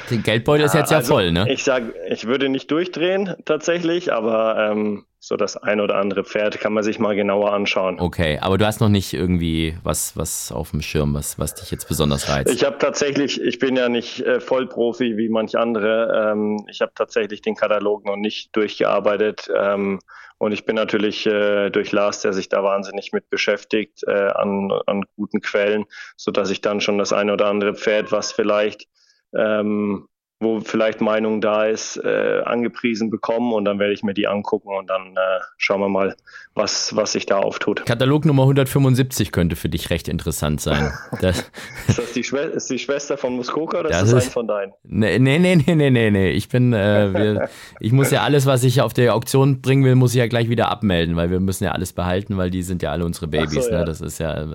der, 0.09 0.17
Geldbeutel 0.23 0.61
ja, 0.61 0.65
ist 0.65 0.73
jetzt 0.73 0.89
ja 0.89 0.97
also 0.97 1.13
voll, 1.13 1.31
ne? 1.31 1.45
Ich 1.51 1.63
sag, 1.63 1.83
ich 2.09 2.25
würde 2.25 2.49
nicht 2.49 2.71
durchdrehen 2.71 3.35
tatsächlich, 3.45 4.11
aber 4.11 4.71
ähm, 4.71 5.05
so 5.19 5.37
das 5.37 5.55
ein 5.55 5.79
oder 5.81 5.97
andere 5.97 6.23
Pferd 6.23 6.59
kann 6.59 6.73
man 6.73 6.83
sich 6.83 6.97
mal 6.97 7.15
genauer 7.15 7.53
anschauen. 7.53 7.99
Okay, 7.99 8.39
aber 8.41 8.57
du 8.57 8.65
hast 8.65 8.81
noch 8.81 8.89
nicht 8.89 9.13
irgendwie 9.13 9.77
was 9.83 10.17
was 10.17 10.51
auf 10.51 10.71
dem 10.71 10.81
Schirm, 10.81 11.13
was 11.13 11.37
was 11.37 11.53
dich 11.53 11.69
jetzt 11.69 11.87
besonders 11.87 12.29
reizt? 12.29 12.51
Ich 12.51 12.65
habe 12.65 12.79
tatsächlich, 12.79 13.39
ich 13.39 13.59
bin 13.59 13.75
ja 13.75 13.87
nicht 13.87 14.19
äh, 14.21 14.39
Vollprofi 14.39 15.15
wie 15.15 15.29
manch 15.29 15.55
andere. 15.55 16.31
Ähm, 16.31 16.65
ich 16.71 16.81
habe 16.81 16.93
tatsächlich 16.95 17.43
den 17.43 17.53
Katalog 17.53 18.03
noch 18.03 18.15
nicht 18.15 18.55
durchgearbeitet. 18.55 19.47
Ähm, 19.55 19.99
und 20.37 20.51
ich 20.51 20.65
bin 20.65 20.75
natürlich 20.75 21.25
äh, 21.25 21.69
durch 21.69 21.91
Lars, 21.91 22.21
der 22.21 22.33
sich 22.33 22.49
da 22.49 22.63
wahnsinnig 22.63 23.11
mit 23.11 23.29
beschäftigt, 23.29 24.03
äh, 24.07 24.29
an, 24.29 24.71
an 24.85 25.03
guten 25.15 25.41
Quellen, 25.41 25.85
so 26.15 26.31
dass 26.31 26.49
ich 26.49 26.61
dann 26.61 26.81
schon 26.81 26.97
das 26.97 27.13
eine 27.13 27.33
oder 27.33 27.47
andere 27.47 27.73
Pferd, 27.73 28.11
was 28.11 28.31
vielleicht 28.31 28.87
ähm, 29.35 30.07
wo 30.39 30.59
vielleicht 30.59 31.01
Meinung 31.01 31.41
da 31.41 31.65
ist, 31.65 31.97
äh, 31.97 32.41
angepriesen 32.45 33.09
bekommen 33.09 33.53
und 33.53 33.65
dann 33.65 33.79
werde 33.79 33.93
ich 33.93 34.03
mir 34.03 34.13
die 34.13 34.27
angucken 34.27 34.69
und 34.69 34.87
dann 34.87 35.15
äh, 35.15 35.39
schauen 35.57 35.81
wir 35.81 35.89
mal, 35.89 36.15
was, 36.53 36.95
was 36.95 37.13
sich 37.13 37.25
da 37.25 37.39
auftut. 37.39 37.85
Katalog 37.85 38.25
Nummer 38.25 38.43
175 38.43 39.31
könnte 39.31 39.55
für 39.55 39.69
dich 39.69 39.89
recht 39.89 40.07
interessant 40.07 40.61
sein. 40.61 40.91
Das, 41.21 41.49
ist 41.87 41.97
das 41.97 42.13
die, 42.13 42.23
Schwester, 42.23 42.53
ist 42.53 42.69
die 42.69 42.77
Schwester 42.77 43.17
von 43.17 43.35
Muskoka 43.35 43.79
oder 43.79 43.89
das 43.89 44.03
ist 44.03 44.13
das 44.13 44.25
ein 44.25 44.31
von 44.31 44.47
deinen? 44.47 44.73
Nee, 44.83 45.17
nee, 45.17 45.39
nee, 45.39 45.55
nee, 45.55 45.89
nee, 45.89 46.11
nee. 46.11 46.31
Ich 46.31 46.49
bin, 46.49 46.73
äh, 46.73 47.13
wir, 47.13 47.49
ich 47.79 47.91
muss 47.91 48.11
ja 48.11 48.21
alles, 48.21 48.45
was 48.45 48.63
ich 48.63 48.81
auf 48.81 48.93
der 48.93 49.15
Auktion 49.15 49.61
bringen 49.61 49.83
will, 49.83 49.95
muss 49.95 50.11
ich 50.11 50.19
ja 50.19 50.27
gleich 50.27 50.49
wieder 50.49 50.69
abmelden, 50.69 51.15
weil 51.15 51.31
wir 51.31 51.39
müssen 51.39 51.63
ja 51.63 51.71
alles 51.71 51.93
behalten, 51.93 52.37
weil 52.37 52.51
die 52.51 52.61
sind 52.61 52.83
ja 52.83 52.91
alle 52.91 53.05
unsere 53.05 53.27
Babys. 53.27 53.65
So, 53.65 53.71
ne? 53.71 53.77
ja. 53.77 53.85
Das 53.85 54.01
ist 54.01 54.19
ja, 54.19 54.47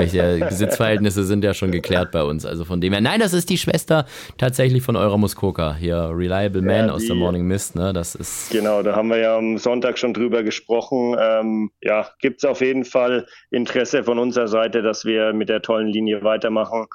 ich 0.00 0.12
ja, 0.12 0.36
Besitzverhältnisse 0.48 1.24
sind 1.24 1.44
ja 1.44 1.54
schon 1.54 1.70
geklärt 1.70 2.10
bei 2.10 2.24
uns. 2.24 2.44
Also 2.44 2.64
von 2.64 2.80
dem 2.80 2.92
her, 2.92 3.02
nein, 3.02 3.20
das 3.20 3.32
ist 3.32 3.48
die 3.50 3.58
Schwester 3.58 4.06
tatsächlich 4.38 4.82
von 4.82 4.96
eurer 4.96 5.11
Muskoka. 5.18 5.74
Hier, 5.74 6.10
Reliable 6.12 6.62
Man 6.62 6.88
ja, 6.88 6.92
aus 6.92 7.06
der 7.06 7.16
Morning 7.16 7.46
Mist, 7.46 7.74
ne? 7.74 7.92
Das 7.92 8.14
ist. 8.14 8.50
Genau, 8.50 8.82
da 8.82 8.96
haben 8.96 9.08
wir 9.08 9.18
ja 9.18 9.36
am 9.36 9.58
Sonntag 9.58 9.98
schon 9.98 10.14
drüber 10.14 10.42
gesprochen. 10.42 11.16
Ähm, 11.18 11.70
ja, 11.80 12.08
gibt 12.20 12.42
es 12.42 12.48
auf 12.48 12.60
jeden 12.60 12.84
Fall 12.84 13.26
Interesse 13.50 14.04
von 14.04 14.18
unserer 14.18 14.48
Seite, 14.48 14.82
dass 14.82 15.04
wir 15.04 15.32
mit 15.32 15.48
der 15.48 15.62
tollen 15.62 15.88
Linie 15.88 16.22
weitermachen. 16.22 16.86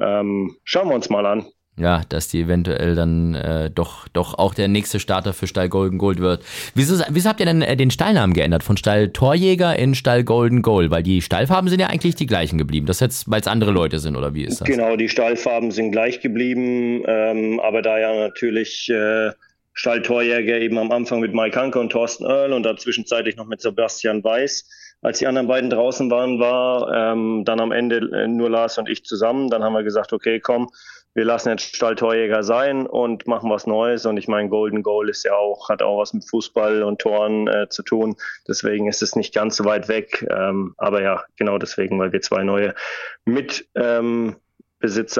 Ähm, 0.00 0.56
schauen 0.64 0.88
wir 0.88 0.94
uns 0.94 1.08
mal 1.08 1.26
an. 1.26 1.46
Ja, 1.78 2.00
dass 2.08 2.28
die 2.28 2.40
eventuell 2.40 2.94
dann 2.94 3.34
äh, 3.34 3.70
doch, 3.70 4.08
doch 4.08 4.38
auch 4.38 4.54
der 4.54 4.66
nächste 4.66 4.98
Starter 4.98 5.34
für 5.34 5.46
Stall 5.46 5.68
Golden 5.68 5.98
Gold 5.98 6.20
wird. 6.20 6.42
Wieso, 6.74 7.04
wieso 7.10 7.28
habt 7.28 7.38
ihr 7.40 7.44
denn 7.44 7.60
äh, 7.60 7.76
den 7.76 7.90
Stallnamen 7.90 8.32
geändert? 8.32 8.62
Von 8.62 8.78
Stall 8.78 9.10
Torjäger 9.10 9.78
in 9.78 9.94
Stall 9.94 10.24
Golden 10.24 10.62
Gold? 10.62 10.90
Weil 10.90 11.02
die 11.02 11.20
Stallfarben 11.20 11.68
sind 11.68 11.80
ja 11.80 11.88
eigentlich 11.88 12.14
die 12.14 12.24
gleichen 12.24 12.56
geblieben. 12.56 12.86
Das 12.86 13.00
jetzt, 13.00 13.30
weil 13.30 13.42
es 13.42 13.46
andere 13.46 13.72
Leute 13.72 13.98
sind, 13.98 14.16
oder 14.16 14.32
wie 14.32 14.44
ist 14.44 14.62
das? 14.62 14.68
Genau, 14.68 14.96
die 14.96 15.10
Stallfarben 15.10 15.70
sind 15.70 15.92
gleich 15.92 16.20
geblieben, 16.20 17.02
ähm, 17.06 17.60
aber 17.60 17.82
da 17.82 17.98
ja 17.98 18.14
natürlich 18.14 18.88
äh, 18.88 19.32
Stalltorjäger 19.74 20.58
eben 20.58 20.78
am 20.78 20.90
Anfang 20.90 21.20
mit 21.20 21.34
Mike 21.34 21.60
Hanke 21.60 21.78
und 21.78 21.90
Thorsten 21.90 22.24
Earl 22.24 22.54
und 22.54 22.62
da 22.62 22.74
zwischenzeitlich 22.78 23.36
noch 23.36 23.46
mit 23.46 23.60
Sebastian 23.60 24.24
Weiß. 24.24 24.66
Als 25.02 25.18
die 25.18 25.26
anderen 25.26 25.46
beiden 25.46 25.68
draußen 25.68 26.10
waren, 26.10 26.40
war 26.40 27.12
ähm, 27.12 27.44
dann 27.44 27.60
am 27.60 27.70
Ende 27.70 27.98
äh, 28.14 28.26
nur 28.26 28.48
Lars 28.48 28.78
und 28.78 28.88
ich 28.88 29.04
zusammen. 29.04 29.50
Dann 29.50 29.62
haben 29.62 29.74
wir 29.74 29.82
gesagt, 29.82 30.14
okay, 30.14 30.40
komm, 30.40 30.70
wir 31.16 31.24
lassen 31.24 31.48
jetzt 31.48 31.74
Stalltorjäger 31.74 32.42
sein 32.42 32.86
und 32.86 33.26
machen 33.26 33.48
was 33.48 33.66
Neues. 33.66 34.04
Und 34.04 34.18
ich 34.18 34.28
meine, 34.28 34.50
Golden 34.50 34.82
Goal 34.82 35.08
ist 35.08 35.24
ja 35.24 35.34
auch, 35.34 35.70
hat 35.70 35.82
auch 35.82 35.98
was 35.98 36.12
mit 36.12 36.28
Fußball 36.28 36.82
und 36.82 37.00
Toren 37.00 37.48
äh, 37.48 37.70
zu 37.70 37.82
tun. 37.82 38.16
Deswegen 38.46 38.86
ist 38.86 39.00
es 39.00 39.16
nicht 39.16 39.34
ganz 39.34 39.56
so 39.56 39.64
weit 39.64 39.88
weg. 39.88 40.26
Ähm, 40.30 40.74
aber 40.76 41.02
ja, 41.02 41.24
genau 41.36 41.56
deswegen, 41.56 41.98
weil 41.98 42.12
wir 42.12 42.20
zwei 42.20 42.44
neue 42.44 42.74
Mitbesitzer 43.24 44.36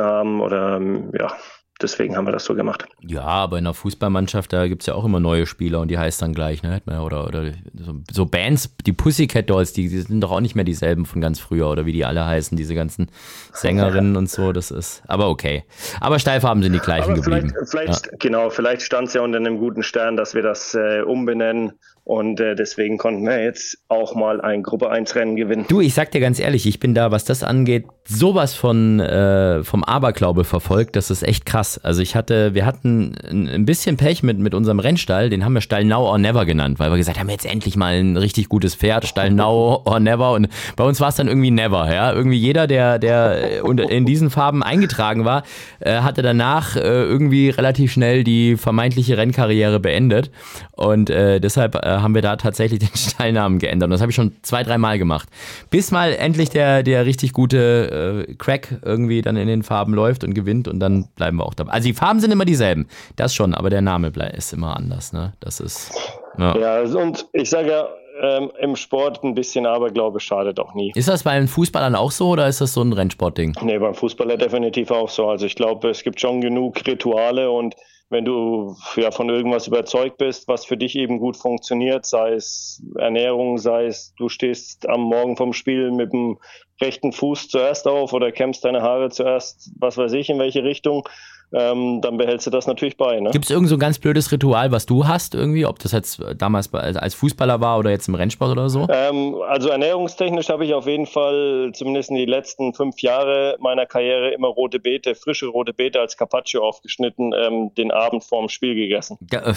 ähm, 0.02 0.06
haben 0.06 0.42
oder 0.42 0.76
ähm, 0.76 1.12
ja, 1.18 1.34
deswegen 1.80 2.16
haben 2.16 2.26
wir 2.26 2.32
das 2.32 2.44
so 2.44 2.54
gemacht. 2.54 2.86
Ja, 3.00 3.22
aber 3.22 3.58
in 3.58 3.66
einer 3.66 3.74
Fußballmannschaft, 3.74 4.52
da 4.52 4.66
gibt 4.66 4.82
es 4.82 4.86
ja 4.86 4.94
auch 4.94 5.04
immer 5.04 5.20
neue 5.20 5.46
Spieler 5.46 5.80
und 5.80 5.88
die 5.88 5.98
heißt 5.98 6.22
dann 6.22 6.32
gleich, 6.32 6.62
ne? 6.62 6.80
Oder, 6.86 7.26
oder 7.26 7.52
so, 7.74 7.94
so 8.10 8.26
Bands, 8.26 8.74
die 8.86 8.92
Pussycat 8.92 9.50
Dolls, 9.50 9.72
die, 9.72 9.88
die, 9.88 10.00
sind 10.00 10.20
doch 10.20 10.30
auch 10.30 10.40
nicht 10.40 10.54
mehr 10.54 10.64
dieselben 10.64 11.06
von 11.06 11.20
ganz 11.20 11.38
früher 11.38 11.68
oder 11.68 11.86
wie 11.86 11.92
die 11.92 12.04
alle 12.04 12.24
heißen, 12.24 12.56
diese 12.56 12.74
ganzen 12.74 13.08
Sängerinnen 13.52 14.16
und 14.16 14.30
so, 14.30 14.52
das 14.52 14.70
ist, 14.70 15.02
aber 15.06 15.28
okay. 15.28 15.64
Aber 16.00 16.18
Steilfarben 16.18 16.62
sind 16.62 16.72
die 16.72 16.78
gleichen 16.78 17.12
aber 17.12 17.20
geblieben. 17.20 17.52
Vielleicht, 17.52 17.70
vielleicht 17.70 18.06
ja. 18.06 18.12
genau, 18.18 18.50
vielleicht 18.50 18.82
stand 18.82 19.08
es 19.08 19.14
ja 19.14 19.20
unter 19.22 19.38
einem 19.38 19.58
guten 19.58 19.82
Stern, 19.82 20.16
dass 20.16 20.34
wir 20.34 20.42
das 20.42 20.74
äh, 20.74 21.02
umbenennen 21.02 21.72
und 22.06 22.38
äh, 22.38 22.54
deswegen 22.54 22.98
konnten 22.98 23.26
wir 23.26 23.42
jetzt 23.42 23.78
auch 23.88 24.14
mal 24.14 24.40
ein 24.40 24.62
Gruppe 24.62 24.90
1 24.90 25.16
Rennen 25.16 25.34
gewinnen. 25.34 25.64
Du, 25.68 25.80
ich 25.80 25.92
sag 25.92 26.12
dir 26.12 26.20
ganz 26.20 26.38
ehrlich, 26.38 26.64
ich 26.64 26.78
bin 26.78 26.94
da, 26.94 27.10
was 27.10 27.24
das 27.24 27.42
angeht, 27.42 27.86
sowas 28.04 28.54
von 28.54 29.00
äh, 29.00 29.64
vom 29.64 29.82
Aberglaube 29.82 30.44
verfolgt, 30.44 30.94
das 30.94 31.10
ist 31.10 31.24
echt 31.24 31.46
krass 31.46 31.65
krass. 31.66 31.78
Also 31.82 32.02
ich 32.02 32.14
hatte, 32.14 32.54
wir 32.54 32.66
hatten 32.66 33.14
ein 33.28 33.66
bisschen 33.66 33.96
Pech 33.96 34.22
mit, 34.22 34.38
mit 34.38 34.54
unserem 34.54 34.78
Rennstall, 34.78 35.30
den 35.30 35.44
haben 35.44 35.54
wir 35.54 35.60
Stall 35.60 35.84
Now 35.84 36.08
or 36.08 36.18
Never 36.18 36.44
genannt, 36.44 36.78
weil 36.78 36.90
wir 36.90 36.96
gesagt 36.96 37.18
haben, 37.18 37.28
jetzt 37.28 37.46
endlich 37.46 37.76
mal 37.76 37.94
ein 37.94 38.16
richtig 38.16 38.48
gutes 38.48 38.74
Pferd, 38.74 39.06
Stall 39.06 39.30
Now 39.32 39.82
or 39.84 40.00
Never. 40.00 40.32
Und 40.32 40.48
bei 40.76 40.84
uns 40.84 41.00
war 41.00 41.08
es 41.08 41.16
dann 41.16 41.28
irgendwie 41.28 41.50
Never, 41.50 41.92
ja. 41.92 42.12
Irgendwie 42.12 42.38
jeder, 42.38 42.66
der, 42.66 42.98
der 42.98 43.62
in 43.64 44.06
diesen 44.06 44.30
Farben 44.30 44.62
eingetragen 44.62 45.24
war, 45.24 45.42
äh, 45.80 46.00
hatte 46.00 46.22
danach 46.22 46.76
äh, 46.76 46.80
irgendwie 46.80 47.50
relativ 47.50 47.92
schnell 47.92 48.24
die 48.24 48.56
vermeintliche 48.56 49.16
Rennkarriere 49.16 49.80
beendet. 49.80 50.30
Und 50.72 51.10
äh, 51.10 51.40
deshalb 51.40 51.74
haben 51.74 52.14
wir 52.14 52.22
da 52.22 52.36
tatsächlich 52.36 52.78
den 52.80 52.94
Stallnamen 52.94 53.58
geändert. 53.58 53.88
Und 53.88 53.92
das 53.92 54.00
habe 54.00 54.10
ich 54.10 54.16
schon 54.16 54.32
zwei, 54.42 54.62
drei 54.62 54.78
Mal 54.78 54.98
gemacht. 54.98 55.28
Bis 55.70 55.90
mal 55.90 56.12
endlich 56.12 56.50
der, 56.50 56.82
der 56.82 57.06
richtig 57.06 57.32
gute 57.32 58.26
Crack 58.38 58.80
irgendwie 58.82 59.22
dann 59.22 59.36
in 59.36 59.48
den 59.48 59.62
Farben 59.62 59.94
läuft 59.94 60.24
und 60.24 60.34
gewinnt 60.34 60.68
und 60.68 60.80
dann 60.80 61.06
bleiben 61.16 61.38
wir 61.38 61.46
auch 61.46 61.54
dabei. 61.56 61.72
Also 61.72 61.88
die 61.88 61.94
Farben 61.94 62.20
sind 62.20 62.30
immer 62.30 62.44
dieselben, 62.44 62.88
das 63.16 63.34
schon, 63.34 63.54
aber 63.54 63.70
der 63.70 63.82
Name 63.82 64.12
ist 64.36 64.52
immer 64.52 64.76
anders, 64.76 65.12
ne? 65.12 65.32
Das 65.40 65.60
ist. 65.60 65.92
Ja, 66.38 66.56
ja 66.56 66.80
und 66.98 67.26
ich 67.32 67.50
sage 67.50 67.70
ja, 67.70 67.88
ähm, 68.20 68.50
im 68.60 68.76
Sport 68.76 69.22
ein 69.24 69.34
bisschen 69.34 69.66
Aberglaube 69.66 70.20
schadet 70.20 70.58
auch 70.58 70.74
nie. 70.74 70.92
Ist 70.94 71.08
das 71.08 71.22
beim 71.22 71.48
Fußballern 71.48 71.94
auch 71.94 72.10
so 72.10 72.30
oder 72.30 72.48
ist 72.48 72.60
das 72.60 72.72
so 72.72 72.82
ein 72.82 72.92
Rennsportding? 72.92 73.54
Nee, 73.62 73.78
beim 73.78 73.94
Fußballer 73.94 74.36
definitiv 74.36 74.90
auch 74.90 75.08
so. 75.08 75.28
Also 75.28 75.46
ich 75.46 75.54
glaube, 75.54 75.90
es 75.90 76.02
gibt 76.02 76.20
schon 76.20 76.40
genug 76.40 76.86
Rituale 76.86 77.50
und 77.50 77.74
wenn 78.08 78.24
du 78.24 78.76
ja 78.94 79.10
von 79.10 79.28
irgendwas 79.28 79.66
überzeugt 79.66 80.18
bist, 80.18 80.46
was 80.46 80.64
für 80.64 80.76
dich 80.76 80.94
eben 80.94 81.18
gut 81.18 81.36
funktioniert, 81.36 82.06
sei 82.06 82.34
es 82.34 82.80
Ernährung, 82.96 83.58
sei 83.58 83.86
es 83.86 84.14
du 84.16 84.28
stehst 84.28 84.88
am 84.88 85.02
Morgen 85.02 85.36
vom 85.36 85.52
Spiel 85.52 85.90
mit 85.90 86.12
dem 86.12 86.38
rechten 86.80 87.12
Fuß 87.12 87.48
zuerst 87.48 87.88
auf 87.88 88.12
oder 88.12 88.30
kämmst 88.30 88.64
deine 88.64 88.82
Haare 88.82 89.10
zuerst, 89.10 89.72
was 89.78 89.96
weiß 89.96 90.12
ich, 90.12 90.30
in 90.30 90.38
welche 90.38 90.62
Richtung, 90.62 91.08
ähm, 91.52 92.00
dann 92.00 92.16
behältst 92.16 92.46
du 92.46 92.50
das 92.50 92.66
natürlich 92.66 92.96
bei. 92.96 93.20
Ne? 93.20 93.30
Gibt 93.30 93.44
es 93.44 93.50
irgend 93.50 93.68
so 93.68 93.76
ein 93.76 93.80
ganz 93.80 93.98
blödes 93.98 94.32
Ritual, 94.32 94.72
was 94.72 94.86
du 94.86 95.06
hast 95.06 95.34
irgendwie, 95.34 95.64
ob 95.66 95.78
das 95.78 95.92
jetzt 95.92 96.20
damals 96.36 96.72
als 96.74 97.14
Fußballer 97.14 97.60
war 97.60 97.78
oder 97.78 97.90
jetzt 97.90 98.08
im 98.08 98.14
Rennsport 98.14 98.50
oder 98.50 98.68
so? 98.68 98.86
Ähm, 98.90 99.36
also 99.46 99.68
ernährungstechnisch 99.68 100.48
habe 100.48 100.64
ich 100.64 100.74
auf 100.74 100.86
jeden 100.86 101.06
Fall 101.06 101.70
zumindest 101.74 102.10
in 102.10 102.16
die 102.16 102.26
letzten 102.26 102.74
fünf 102.74 103.00
Jahre 103.00 103.56
meiner 103.60 103.86
Karriere 103.86 104.30
immer 104.30 104.48
rote 104.48 104.80
Beete, 104.80 105.14
frische 105.14 105.46
rote 105.46 105.72
Beete 105.72 106.00
als 106.00 106.16
Carpaccio 106.16 106.62
aufgeschnitten, 106.62 107.32
ähm, 107.32 107.74
den 107.74 107.90
Abend 107.90 108.24
vorm 108.24 108.48
Spiel 108.48 108.74
gegessen. 108.74 109.18
Ja, 109.30 109.40
äh, 109.40 109.54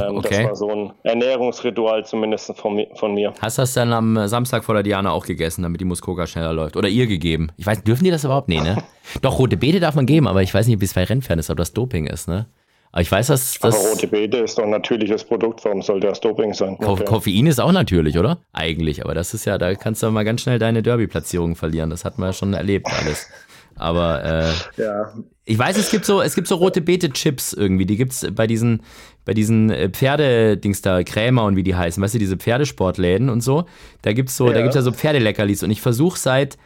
ähm, 0.00 0.16
okay. 0.16 0.42
Das 0.42 0.44
war 0.44 0.56
so 0.56 0.70
ein 0.70 0.92
Ernährungsritual 1.02 2.04
zumindest 2.04 2.56
von, 2.56 2.84
von, 2.94 3.14
mir. 3.14 3.32
Hast 3.40 3.58
du 3.58 3.62
das 3.62 3.74
dann 3.74 3.92
am 3.92 4.28
Samstag 4.28 4.64
vor 4.64 4.74
der 4.74 4.82
Diana 4.82 5.10
auch 5.10 5.26
gegessen, 5.26 5.62
damit 5.62 5.80
die 5.80 5.84
Muskoka 5.84 6.26
schneller 6.26 6.52
läuft? 6.52 6.76
Oder 6.76 6.88
ihr 6.88 7.06
gegeben? 7.06 7.50
Ich 7.56 7.66
weiß, 7.66 7.82
dürfen 7.84 8.04
die 8.04 8.10
das 8.10 8.24
überhaupt? 8.24 8.48
Nee, 8.48 8.60
ne? 8.60 8.82
Doch, 9.22 9.38
rote 9.38 9.56
Beete 9.56 9.80
darf 9.80 9.94
man 9.94 10.06
geben, 10.06 10.26
aber 10.26 10.42
ich 10.42 10.52
weiß 10.52 10.66
nicht, 10.66 10.80
wie 10.80 10.84
es 10.84 10.94
bei 10.94 11.04
Rennpferden 11.04 11.40
ist, 11.40 11.50
ob 11.50 11.56
das 11.56 11.72
Doping 11.72 12.06
ist, 12.06 12.28
ne? 12.28 12.46
Aber 12.92 13.02
ich 13.02 13.12
weiß, 13.12 13.26
dass 13.26 13.58
das. 13.58 13.74
Aber 13.74 13.90
rote 13.90 14.06
Beete 14.06 14.38
ist 14.38 14.56
doch 14.56 14.64
ein 14.64 14.70
natürliches 14.70 15.22
Produkt. 15.22 15.64
Warum 15.66 15.82
sollte 15.82 16.06
das 16.06 16.20
Doping 16.20 16.54
sein? 16.54 16.78
Ko 16.78 16.92
okay. 16.92 17.04
Koffein 17.04 17.46
ist 17.46 17.60
auch 17.60 17.72
natürlich, 17.72 18.16
oder? 18.18 18.38
Eigentlich. 18.54 19.04
Aber 19.04 19.14
das 19.14 19.34
ist 19.34 19.44
ja, 19.44 19.58
da 19.58 19.74
kannst 19.74 20.02
du 20.02 20.10
mal 20.10 20.24
ganz 20.24 20.40
schnell 20.40 20.58
deine 20.58 20.82
Derby-Platzierung 20.82 21.56
verlieren. 21.56 21.90
Das 21.90 22.06
hat 22.06 22.18
man 22.18 22.30
ja 22.30 22.32
schon 22.32 22.54
erlebt 22.54 22.86
alles. 22.86 23.28
Aber 23.74 24.24
äh, 24.24 24.82
ja. 24.82 25.12
Ich 25.48 25.56
weiß, 25.56 25.78
es 25.78 25.90
gibt 25.90 26.04
so, 26.04 26.20
es 26.20 26.34
gibt 26.34 26.48
so 26.48 26.56
rote 26.56 26.80
Beete-Chips 26.80 27.52
irgendwie. 27.52 27.86
Die 27.86 27.96
gibt 27.96 28.12
es 28.12 28.26
bei 28.32 28.48
diesen, 28.48 28.82
bei 29.24 29.32
diesen 29.32 29.70
äh, 29.70 29.88
Pferdedings 29.88 30.82
da, 30.82 31.04
Krämer 31.04 31.44
und 31.44 31.54
wie 31.54 31.62
die 31.62 31.76
heißen, 31.76 32.02
weißt 32.02 32.14
du, 32.14 32.18
diese 32.18 32.36
Pferdesportläden 32.36 33.28
und 33.28 33.42
so. 33.42 33.64
Da 34.02 34.12
gibt's 34.12 34.36
so, 34.36 34.48
ja. 34.48 34.54
da 34.54 34.62
gibt's 34.62 34.74
ja 34.74 34.82
so 34.82 34.92
Pferdeleckerlis. 34.92 35.62
Und 35.62 35.70
ich 35.70 35.80
versuche 35.80 36.18
seit 36.18 36.58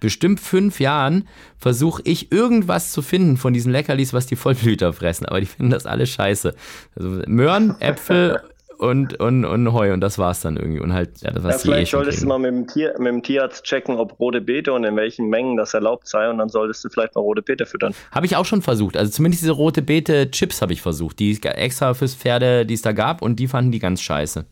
bestimmt 0.00 0.38
fünf 0.38 0.80
Jahren 0.80 1.26
versuche 1.56 2.02
ich 2.04 2.30
irgendwas 2.30 2.92
zu 2.92 3.02
finden 3.02 3.38
von 3.38 3.54
diesen 3.54 3.72
Leckerlis, 3.72 4.12
was 4.12 4.26
die 4.26 4.36
Vollblüter 4.36 4.92
fressen, 4.92 5.26
aber 5.26 5.40
die 5.40 5.46
finden 5.46 5.70
das 5.70 5.86
alles 5.86 6.10
scheiße. 6.10 6.54
Also 6.94 7.08
Möhren, 7.26 7.80
Äpfel 7.80 8.42
und, 8.82 9.20
und, 9.20 9.44
und 9.44 9.72
Heu 9.72 9.92
und 9.92 10.00
das 10.00 10.18
war's 10.18 10.40
dann 10.40 10.56
irgendwie. 10.56 10.80
Und 10.80 10.92
halt, 10.92 11.22
ja, 11.22 11.30
das 11.30 11.44
was 11.44 11.54
ja, 11.54 11.58
vielleicht 11.58 11.92
solltest 11.92 12.18
kriegen. 12.18 12.28
du 12.30 12.38
mal 12.38 12.50
mit 12.50 12.50
dem, 12.50 12.66
Tier, 12.66 12.94
mit 12.98 13.06
dem 13.06 13.22
Tierarzt 13.22 13.62
checken, 13.62 13.96
ob 13.96 14.18
rote 14.18 14.40
Beete 14.40 14.72
und 14.72 14.82
in 14.82 14.96
welchen 14.96 15.28
Mengen 15.28 15.56
das 15.56 15.72
erlaubt 15.72 16.08
sei 16.08 16.28
und 16.28 16.38
dann 16.38 16.48
solltest 16.48 16.84
du 16.84 16.88
vielleicht 16.88 17.14
mal 17.14 17.20
rote 17.20 17.42
Beete 17.42 17.64
füttern. 17.64 17.94
Habe 18.10 18.26
ich 18.26 18.34
auch 18.34 18.44
schon 18.44 18.60
versucht. 18.60 18.96
Also 18.96 19.12
zumindest 19.12 19.42
diese 19.42 19.52
rote 19.52 19.82
Beete-Chips 19.82 20.62
habe 20.62 20.72
ich 20.72 20.82
versucht, 20.82 21.20
die 21.20 21.40
extra 21.44 21.94
fürs 21.94 22.16
Pferde, 22.16 22.66
die 22.66 22.74
es 22.74 22.82
da 22.82 22.90
gab 22.90 23.22
und 23.22 23.36
die 23.36 23.46
fanden 23.46 23.70
die 23.70 23.78
ganz 23.78 24.00
scheiße. 24.00 24.46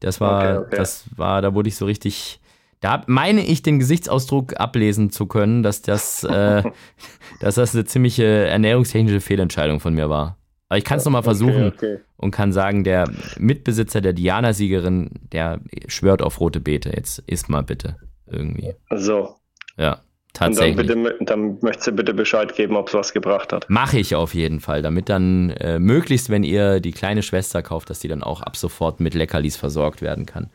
Das 0.00 0.18
war, 0.18 0.60
okay, 0.60 0.66
okay. 0.66 0.76
das 0.76 1.04
war, 1.16 1.42
da 1.42 1.54
wurde 1.54 1.68
ich 1.68 1.76
so 1.76 1.84
richtig. 1.84 2.40
Da 2.80 3.02
meine 3.06 3.44
ich, 3.44 3.62
den 3.62 3.80
Gesichtsausdruck 3.80 4.58
ablesen 4.58 5.10
zu 5.10 5.26
können, 5.26 5.62
dass 5.64 5.82
das, 5.82 6.22
äh, 6.22 6.62
dass 7.40 7.56
das 7.56 7.74
eine 7.74 7.84
ziemliche 7.84 8.24
ernährungstechnische 8.24 9.20
Fehlentscheidung 9.20 9.80
von 9.80 9.94
mir 9.94 10.08
war. 10.08 10.38
Aber 10.68 10.78
ich 10.78 10.84
kann 10.84 10.98
es 10.98 11.04
nochmal 11.04 11.22
versuchen 11.22 11.66
okay, 11.66 11.94
okay. 11.94 11.98
Und 12.18 12.32
kann 12.32 12.52
sagen, 12.52 12.84
der 12.84 13.08
Mitbesitzer 13.38 14.00
der 14.00 14.12
Diana-Siegerin, 14.12 15.10
der 15.32 15.60
schwört 15.86 16.20
auf 16.20 16.40
rote 16.40 16.60
Beete. 16.60 16.90
Jetzt 16.94 17.20
isst 17.26 17.48
mal 17.48 17.62
bitte 17.62 17.96
irgendwie. 18.26 18.74
So. 18.94 19.36
Ja, 19.76 20.00
tatsächlich. 20.32 20.78
Und 20.78 20.88
dann, 20.88 21.02
bitte, 21.04 21.24
dann 21.24 21.58
möchtest 21.62 21.86
du 21.86 21.92
bitte 21.92 22.12
Bescheid 22.12 22.54
geben, 22.56 22.76
ob 22.76 22.88
es 22.88 22.94
was 22.94 23.12
gebracht 23.12 23.52
hat. 23.52 23.66
Mache 23.70 23.98
ich 23.98 24.16
auf 24.16 24.34
jeden 24.34 24.58
Fall, 24.58 24.82
damit 24.82 25.08
dann 25.08 25.50
äh, 25.50 25.78
möglichst, 25.78 26.28
wenn 26.28 26.42
ihr 26.42 26.80
die 26.80 26.90
kleine 26.90 27.22
Schwester 27.22 27.62
kauft, 27.62 27.88
dass 27.88 28.00
die 28.00 28.08
dann 28.08 28.24
auch 28.24 28.42
ab 28.42 28.56
sofort 28.56 28.98
mit 28.98 29.14
Leckerlis 29.14 29.56
versorgt 29.56 30.02
werden 30.02 30.26
kann. 30.26 30.50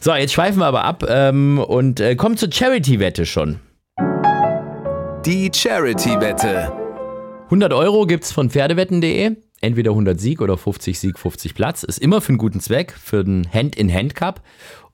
So, 0.00 0.14
jetzt 0.14 0.32
schweifen 0.32 0.60
wir 0.60 0.66
aber 0.66 0.84
ab 0.84 1.04
ähm, 1.08 1.58
und 1.58 1.98
äh, 1.98 2.14
kommen 2.14 2.36
zur 2.36 2.52
Charity-Wette 2.52 3.26
schon. 3.26 3.58
Die 5.26 5.50
Charity-Wette. 5.52 6.72
100 7.46 7.72
Euro 7.72 8.06
gibt 8.06 8.24
es 8.24 8.30
von 8.30 8.50
Pferdewetten.de 8.50 9.36
entweder 9.60 9.90
100 9.90 10.20
Sieg 10.20 10.40
oder 10.40 10.56
50 10.56 10.98
Sieg, 10.98 11.18
50 11.18 11.54
Platz. 11.54 11.82
Ist 11.82 11.98
immer 11.98 12.20
für 12.20 12.30
einen 12.30 12.38
guten 12.38 12.60
Zweck, 12.60 12.92
für 12.92 13.24
den 13.24 13.52
Hand-in-Hand-Cup. 13.52 14.42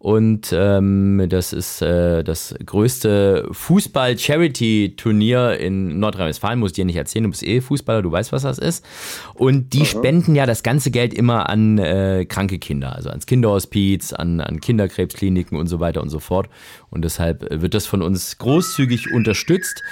Und 0.05 0.55
ähm, 0.55 1.24
das 1.31 1.55
ist 1.55 1.81
äh, 1.81 2.22
das 2.22 2.55
größte 2.66 3.48
Fußball-Charity-Turnier 3.50 5.59
in 5.59 5.98
Nordrhein-Westfalen, 5.98 6.59
muss 6.59 6.72
ich 6.72 6.74
dir 6.74 6.85
nicht 6.85 6.96
erzählen, 6.96 7.22
du 7.22 7.31
bist 7.31 7.42
eh 7.42 7.62
Fußballer, 7.62 8.03
du 8.03 8.12
weißt, 8.12 8.31
was 8.31 8.42
das 8.42 8.59
ist. 8.59 8.85
Und 9.33 9.72
die 9.72 9.81
Aha. 9.81 9.87
spenden 9.87 10.35
ja 10.35 10.44
das 10.44 10.62
ganze 10.62 10.90
Geld 10.90 11.14
immer 11.14 11.48
an 11.48 11.79
äh, 11.79 12.27
kranke 12.29 12.59
Kinder, 12.59 12.94
also 12.94 13.09
ans 13.09 13.24
Kinderhospiz, 13.24 14.12
an, 14.12 14.42
an 14.42 14.61
Kinderkrebskliniken 14.61 15.57
und 15.57 15.68
so 15.68 15.81
weiter 15.81 16.03
und 16.03 16.11
so 16.11 16.18
fort. 16.18 16.50
Und 16.90 17.03
deshalb 17.03 17.62
wird 17.62 17.72
das 17.72 17.87
von 17.87 18.03
uns 18.03 18.37
großzügig 18.37 19.11
unterstützt. 19.11 19.83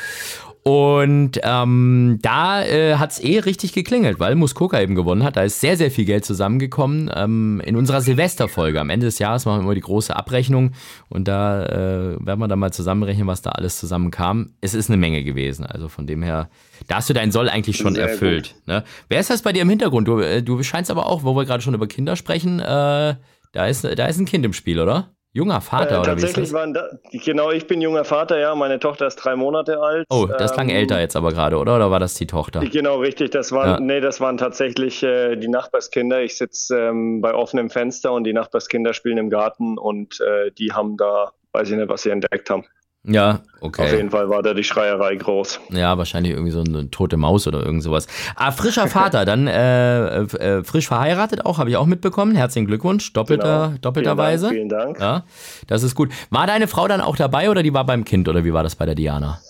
Und 0.64 1.40
ähm, 1.42 2.20
da 2.22 2.64
äh, 2.64 2.94
hat 2.94 3.10
es 3.10 3.20
eh 3.20 3.40
richtig 3.40 3.72
geklingelt, 3.72 4.20
weil 4.20 4.36
Muskoka 4.36 4.80
eben 4.80 4.94
gewonnen 4.94 5.24
hat. 5.24 5.36
Da 5.36 5.42
ist 5.42 5.60
sehr, 5.60 5.76
sehr 5.76 5.90
viel 5.90 6.04
Geld 6.04 6.24
zusammengekommen. 6.24 7.10
Ähm, 7.12 7.60
in 7.64 7.74
unserer 7.74 8.00
Silvesterfolge 8.00 8.80
am 8.80 8.88
Ende 8.88 9.06
des 9.06 9.18
Jahres 9.18 9.44
machen 9.44 9.58
wir 9.58 9.64
immer 9.64 9.74
die 9.74 9.80
große 9.80 10.14
Abrechnung 10.14 10.70
und 11.08 11.26
da 11.26 11.64
äh, 11.66 12.16
werden 12.24 12.38
wir 12.38 12.46
dann 12.46 12.60
mal 12.60 12.72
zusammenrechnen, 12.72 13.26
was 13.26 13.42
da 13.42 13.50
alles 13.50 13.78
zusammenkam. 13.78 14.54
Es 14.60 14.74
ist 14.74 14.88
eine 14.88 14.98
Menge 14.98 15.24
gewesen. 15.24 15.66
Also 15.66 15.88
von 15.88 16.06
dem 16.06 16.22
her, 16.22 16.48
da 16.86 16.96
hast 16.96 17.10
du 17.10 17.14
dein 17.14 17.32
Soll 17.32 17.48
eigentlich 17.48 17.76
schon 17.76 17.96
sehr 17.96 18.08
erfüllt. 18.08 18.54
Ne? 18.66 18.84
Wer 19.08 19.18
ist 19.18 19.30
das 19.30 19.42
bei 19.42 19.52
dir 19.52 19.62
im 19.62 19.68
Hintergrund? 19.68 20.06
Du, 20.06 20.20
äh, 20.20 20.44
du 20.44 20.62
scheinst 20.62 20.92
aber 20.92 21.06
auch, 21.06 21.24
wo 21.24 21.34
wir 21.34 21.44
gerade 21.44 21.62
schon 21.62 21.74
über 21.74 21.88
Kinder 21.88 22.14
sprechen, 22.14 22.60
äh, 22.60 23.16
da, 23.52 23.66
ist, 23.66 23.82
da 23.82 24.06
ist 24.06 24.20
ein 24.20 24.26
Kind 24.26 24.46
im 24.46 24.52
Spiel, 24.52 24.78
oder? 24.78 25.10
Junger 25.34 25.62
Vater, 25.62 25.96
äh, 25.96 25.98
oder 25.98 26.02
tatsächlich 26.10 26.36
wie 26.36 26.40
ist 26.42 26.52
das? 26.52 26.58
Waren 26.58 26.74
da, 26.74 26.88
genau, 27.10 27.50
ich 27.50 27.66
bin 27.66 27.80
junger 27.80 28.04
Vater, 28.04 28.38
ja. 28.38 28.54
Meine 28.54 28.78
Tochter 28.78 29.06
ist 29.06 29.16
drei 29.16 29.34
Monate 29.34 29.80
alt. 29.80 30.06
Oh, 30.10 30.26
das 30.26 30.52
klang 30.52 30.68
ähm, 30.68 30.76
älter 30.76 31.00
jetzt 31.00 31.16
aber 31.16 31.32
gerade, 31.32 31.56
oder? 31.56 31.76
Oder 31.76 31.90
war 31.90 32.00
das 32.00 32.14
die 32.14 32.26
Tochter? 32.26 32.60
Genau, 32.60 32.98
richtig. 32.98 33.30
Das 33.30 33.50
waren, 33.50 33.68
ja. 33.68 33.80
nee, 33.80 34.00
das 34.00 34.20
waren 34.20 34.36
tatsächlich 34.36 35.02
äh, 35.02 35.36
die 35.36 35.48
Nachbarskinder. 35.48 36.20
Ich 36.20 36.36
sitze 36.36 36.78
ähm, 36.78 37.22
bei 37.22 37.34
offenem 37.34 37.70
Fenster 37.70 38.12
und 38.12 38.24
die 38.24 38.34
Nachbarskinder 38.34 38.92
spielen 38.92 39.16
im 39.16 39.30
Garten 39.30 39.78
und 39.78 40.20
äh, 40.20 40.50
die 40.50 40.72
haben 40.72 40.98
da, 40.98 41.32
weiß 41.52 41.70
ich 41.70 41.76
nicht, 41.76 41.88
was 41.88 42.02
sie 42.02 42.10
entdeckt 42.10 42.50
haben. 42.50 42.64
Ja, 43.04 43.40
okay. 43.60 43.82
Auf 43.82 43.92
jeden 43.92 44.10
Fall 44.10 44.28
war 44.28 44.44
da 44.44 44.54
die 44.54 44.62
Schreierei 44.62 45.16
groß. 45.16 45.58
Ja, 45.70 45.98
wahrscheinlich 45.98 46.34
irgendwie 46.34 46.52
so 46.52 46.60
eine 46.60 46.88
tote 46.88 47.16
Maus 47.16 47.48
oder 47.48 47.60
irgend 47.60 47.82
sowas. 47.82 48.06
Ah, 48.36 48.52
frischer 48.52 48.86
Vater, 48.86 49.24
dann 49.24 49.48
äh, 49.48 50.18
äh, 50.20 50.62
frisch 50.62 50.86
verheiratet 50.86 51.44
auch, 51.44 51.58
habe 51.58 51.70
ich 51.70 51.76
auch 51.76 51.86
mitbekommen. 51.86 52.36
Herzlichen 52.36 52.68
Glückwunsch, 52.68 53.12
doppelter, 53.12 53.66
genau. 53.68 53.78
doppelterweise. 53.80 54.50
Vielen 54.50 54.68
Dank, 54.68 54.98
vielen 54.98 55.00
Dank. 55.00 55.24
Ja, 55.24 55.24
das 55.66 55.82
ist 55.82 55.96
gut. 55.96 56.10
War 56.30 56.46
deine 56.46 56.68
Frau 56.68 56.86
dann 56.86 57.00
auch 57.00 57.16
dabei 57.16 57.50
oder 57.50 57.64
die 57.64 57.74
war 57.74 57.84
beim 57.84 58.04
Kind 58.04 58.28
oder 58.28 58.44
wie 58.44 58.52
war 58.52 58.62
das 58.62 58.76
bei 58.76 58.86
der 58.86 58.94
Diana? 58.94 59.40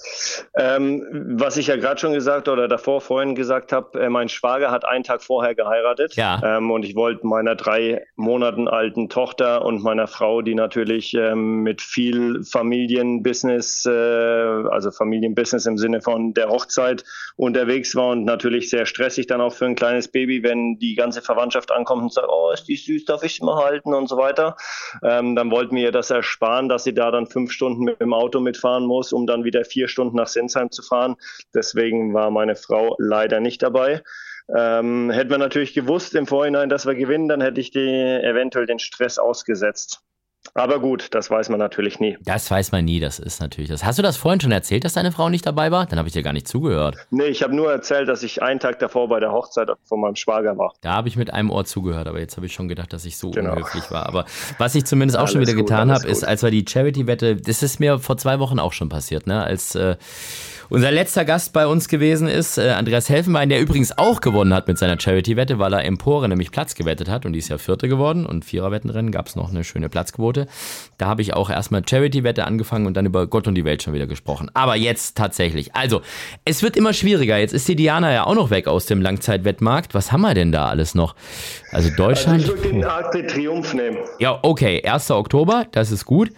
Ähm, 0.57 1.07
was 1.37 1.57
ich 1.57 1.67
ja 1.67 1.77
gerade 1.77 2.01
schon 2.01 2.13
gesagt 2.13 2.49
oder 2.49 2.69
davor 2.69 3.01
vorhin 3.01 3.35
gesagt 3.35 3.73
habe, 3.73 4.01
äh, 4.01 4.09
mein 4.09 4.29
Schwager 4.29 4.71
hat 4.71 4.85
einen 4.85 5.05
Tag 5.05 5.23
vorher 5.23 5.55
geheiratet. 5.55 6.15
Ja. 6.17 6.41
Ähm, 6.45 6.71
und 6.71 6.85
ich 6.85 6.95
wollte 6.95 7.27
meiner 7.27 7.55
drei 7.55 8.05
Monaten 8.17 8.69
alten 8.69 9.09
Tochter 9.09 9.65
und 9.65 9.83
meiner 9.83 10.07
Frau, 10.07 10.43
die 10.43 10.55
natürlich 10.55 11.15
ähm, 11.15 11.63
mit 11.63 11.81
viel 11.81 12.43
Familienbusiness, 12.45 13.87
äh, 13.87 13.91
also 13.91 14.91
Familienbusiness 14.91 15.67
im 15.67 15.79
Sinne 15.79 16.01
von 16.01 16.35
der 16.35 16.49
Hochzeit 16.49 17.05
unterwegs 17.37 17.95
war 17.95 18.11
und 18.11 18.25
natürlich 18.25 18.71
sehr 18.71 18.87
stressig 18.87 19.27
dann 19.27 19.41
auch 19.41 19.55
für 19.55 19.67
ein 19.67 19.75
kleines 19.75 20.09
Baby, 20.09 20.43
wenn 20.43 20.79
die 20.79 20.95
ganze 20.95 21.23
Verwandtschaft 21.23 21.71
ankommt 21.71 22.03
und 22.03 22.13
sagt, 22.13 22.29
oh, 22.31 22.51
ist 22.53 22.69
die 22.69 22.77
süß, 22.77 23.05
darf 23.05 23.23
ich 23.23 23.37
sie 23.37 23.45
mal 23.45 23.63
halten 23.65 23.95
und 23.95 24.09
so 24.09 24.17
weiter. 24.17 24.57
Ähm, 25.03 25.37
dann 25.37 25.51
wollten 25.51 25.77
wir 25.77 25.83
ihr 25.83 25.93
das 25.93 26.11
ersparen, 26.11 26.69
dass 26.69 26.85
sie 26.85 26.95
da 26.95 27.11
dann 27.11 27.27
fünf 27.27 27.53
Stunden 27.53 27.85
mit 27.85 28.01
dem 28.01 28.15
Auto 28.15 28.41
mitfahren 28.41 28.87
muss, 28.87 29.13
um 29.13 29.27
dann 29.27 29.45
wieder 29.45 29.65
vier 29.65 29.89
Stunden 29.89 30.12
Stunden 30.13 30.17
nach 30.17 30.29
Sinsheim 30.29 30.71
zu 30.71 30.83
fahren. 30.83 31.17
Deswegen 31.55 32.15
war 32.15 32.31
meine 32.31 32.57
Frau 32.57 32.97
leider 32.99 33.41
nicht 33.41 33.63
dabei. 33.63 34.03
Ähm, 34.55 35.11
hätten 35.11 35.31
wir 35.31 35.39
natürlich 35.39 35.73
gewusst 35.73 36.15
im 36.15 36.27
Vorhinein, 36.27 36.69
dass 36.69 36.87
wir 36.87 36.95
gewinnen, 36.95 37.29
dann 37.29 37.41
hätte 37.41 37.61
ich 37.61 37.71
die, 37.71 37.79
eventuell 37.79 38.67
den 38.67 38.79
Stress 38.79 39.19
ausgesetzt. 39.19 40.03
Aber 40.55 40.81
gut, 40.81 41.09
das 41.13 41.31
weiß 41.31 41.49
man 41.49 41.59
natürlich 41.59 41.99
nie. 41.99 42.19
Das 42.25 42.51
weiß 42.51 42.73
man 42.73 42.85
nie, 42.85 43.01
das 43.01 43.19
ist 43.19 43.41
natürlich 43.41 43.71
das. 43.71 43.85
Hast 43.85 43.99
du 43.99 44.03
das 44.03 44.17
vorhin 44.17 44.41
schon 44.41 44.53
erzählt, 44.53 44.85
dass 44.85 44.93
deine 44.93 45.13
Frau 45.13 45.29
nicht 45.29 45.47
dabei 45.47 45.71
war? 45.71 45.87
Dann 45.87 45.99
habe 45.99 46.09
ich 46.09 46.13
dir 46.13 46.23
gar 46.23 46.33
nicht 46.33 46.47
zugehört. 46.47 46.97
Nee, 47.11 47.25
ich 47.25 47.43
habe 47.43 47.55
nur 47.55 47.73
erzählt, 47.73 48.09
dass 48.09 48.23
ich 48.23 48.43
einen 48.43 48.61
Tag 48.61 48.79
davor 48.79 49.09
bei 49.09 49.21
der 49.21 49.33
Hochzeit 49.33 49.71
von 49.85 50.01
meinem 50.01 50.17
Schwager 50.17 50.59
war. 50.59 50.75
Da 50.83 50.93
habe 50.93 51.09
ich 51.09 51.17
mit 51.17 51.33
einem 51.33 51.51
Ohr 51.51 51.65
zugehört, 51.65 52.07
aber 52.07 52.21
jetzt 52.21 52.37
habe 52.37 52.47
ich 52.47 52.53
schon 52.53 52.69
gedacht, 52.69 52.93
dass 52.93 53.05
ich 53.05 53.17
so 53.17 53.31
genau. 53.31 53.53
unhöflich 53.53 53.91
war. 53.91 54.07
Aber 54.07 54.27
was 54.59 54.75
ich 54.75 54.85
zumindest 54.85 55.17
auch 55.17 55.23
alles 55.23 55.33
schon 55.33 55.41
wieder 55.41 55.55
gut, 55.55 55.69
getan 55.69 55.91
habe, 55.91 56.07
ist, 56.07 56.25
als 56.25 56.43
wir 56.43 56.51
die 56.51 56.65
Charity-Wette, 56.69 57.37
das 57.37 57.63
ist 57.63 57.81
mir 57.81 57.99
vor 57.99 58.19
zwei 58.19 58.39
Wochen 58.39 58.59
auch 58.59 58.73
schon 58.73 58.89
passiert, 58.89 59.27
ne? 59.27 59.43
Als 59.43 59.75
äh, 59.75 59.97
unser 60.73 60.91
letzter 60.91 61.27
Gast 61.27 61.53
bei 61.53 61.67
uns 61.67 61.87
gewesen 61.87 62.29
ist 62.29 62.57
äh, 62.57 62.71
Andreas 62.71 63.11
Helfenbein, 63.11 63.51
der 63.51 63.61
übrigens 63.61 63.99
auch 63.99 64.23
gewonnen 64.23 64.55
hat 64.55 64.69
mit 64.69 64.79
seiner 64.79 64.99
Charity-Wette, 64.99 65.59
weil 65.59 65.75
er 65.75 65.85
Empore 65.85 66.31
nämlich 66.31 66.51
Platz 66.51 66.75
gewettet 66.75 67.11
hat 67.11 67.27
und 67.27 67.35
die 67.35 67.41
ist 67.41 67.51
ja 67.51 67.59
Vierte 67.59 67.89
geworden 67.89 68.25
und 68.25 68.43
Viererwettenrennen 68.47 69.13
gab 69.13 69.27
es 69.27 69.37
noch 69.37 69.51
eine 69.51 69.65
schöne 69.65 69.91
Platzquote. 69.91 70.47
Da 70.97 71.09
habe 71.09 71.21
ich 71.21 71.35
auch 71.35 71.51
erstmal 71.51 71.83
Charity-Wette 71.87 72.47
angefangen 72.47 72.87
und 72.87 72.97
dann 72.97 73.05
über 73.05 73.27
Gott 73.27 73.47
und 73.47 73.55
die 73.55 73.67
Welt 73.67 73.83
schon 73.83 73.93
wieder 73.93 74.07
gesprochen. 74.07 74.51
Aber 74.55 74.75
jetzt 74.77 75.15
tatsächlich. 75.15 75.75
Also, 75.75 76.01
es 76.47 76.63
wird 76.63 76.79
immer 76.79 76.95
schwieriger. 76.95 77.37
Jetzt 77.37 77.53
ist 77.53 77.69
die 77.69 77.77
Diana 77.77 78.11
ja 78.11 78.27
auch 78.27 78.35
noch 78.35 78.49
weg 78.49 78.67
aus 78.67 78.87
dem 78.87 79.03
Langzeitwettmarkt. 79.03 79.93
Was 79.93 80.11
haben 80.11 80.23
wir 80.23 80.33
denn 80.33 80.53
da 80.53 80.69
alles 80.69 80.95
noch? 80.95 81.15
Also 81.73 81.89
Deutschland. 81.89 82.43
Also 82.43 82.55
ich 82.55 82.63
würde 82.63 82.75
den 82.75 82.85
Arc 82.85 83.13
de 83.13 83.27
Triumph 83.27 83.73
nehmen. 83.73 83.97
Ja, 84.19 84.39
okay. 84.43 84.83
1. 84.85 85.11
Oktober, 85.11 85.67
das 85.73 85.91
ist 85.91 86.05
gut. 86.05 86.31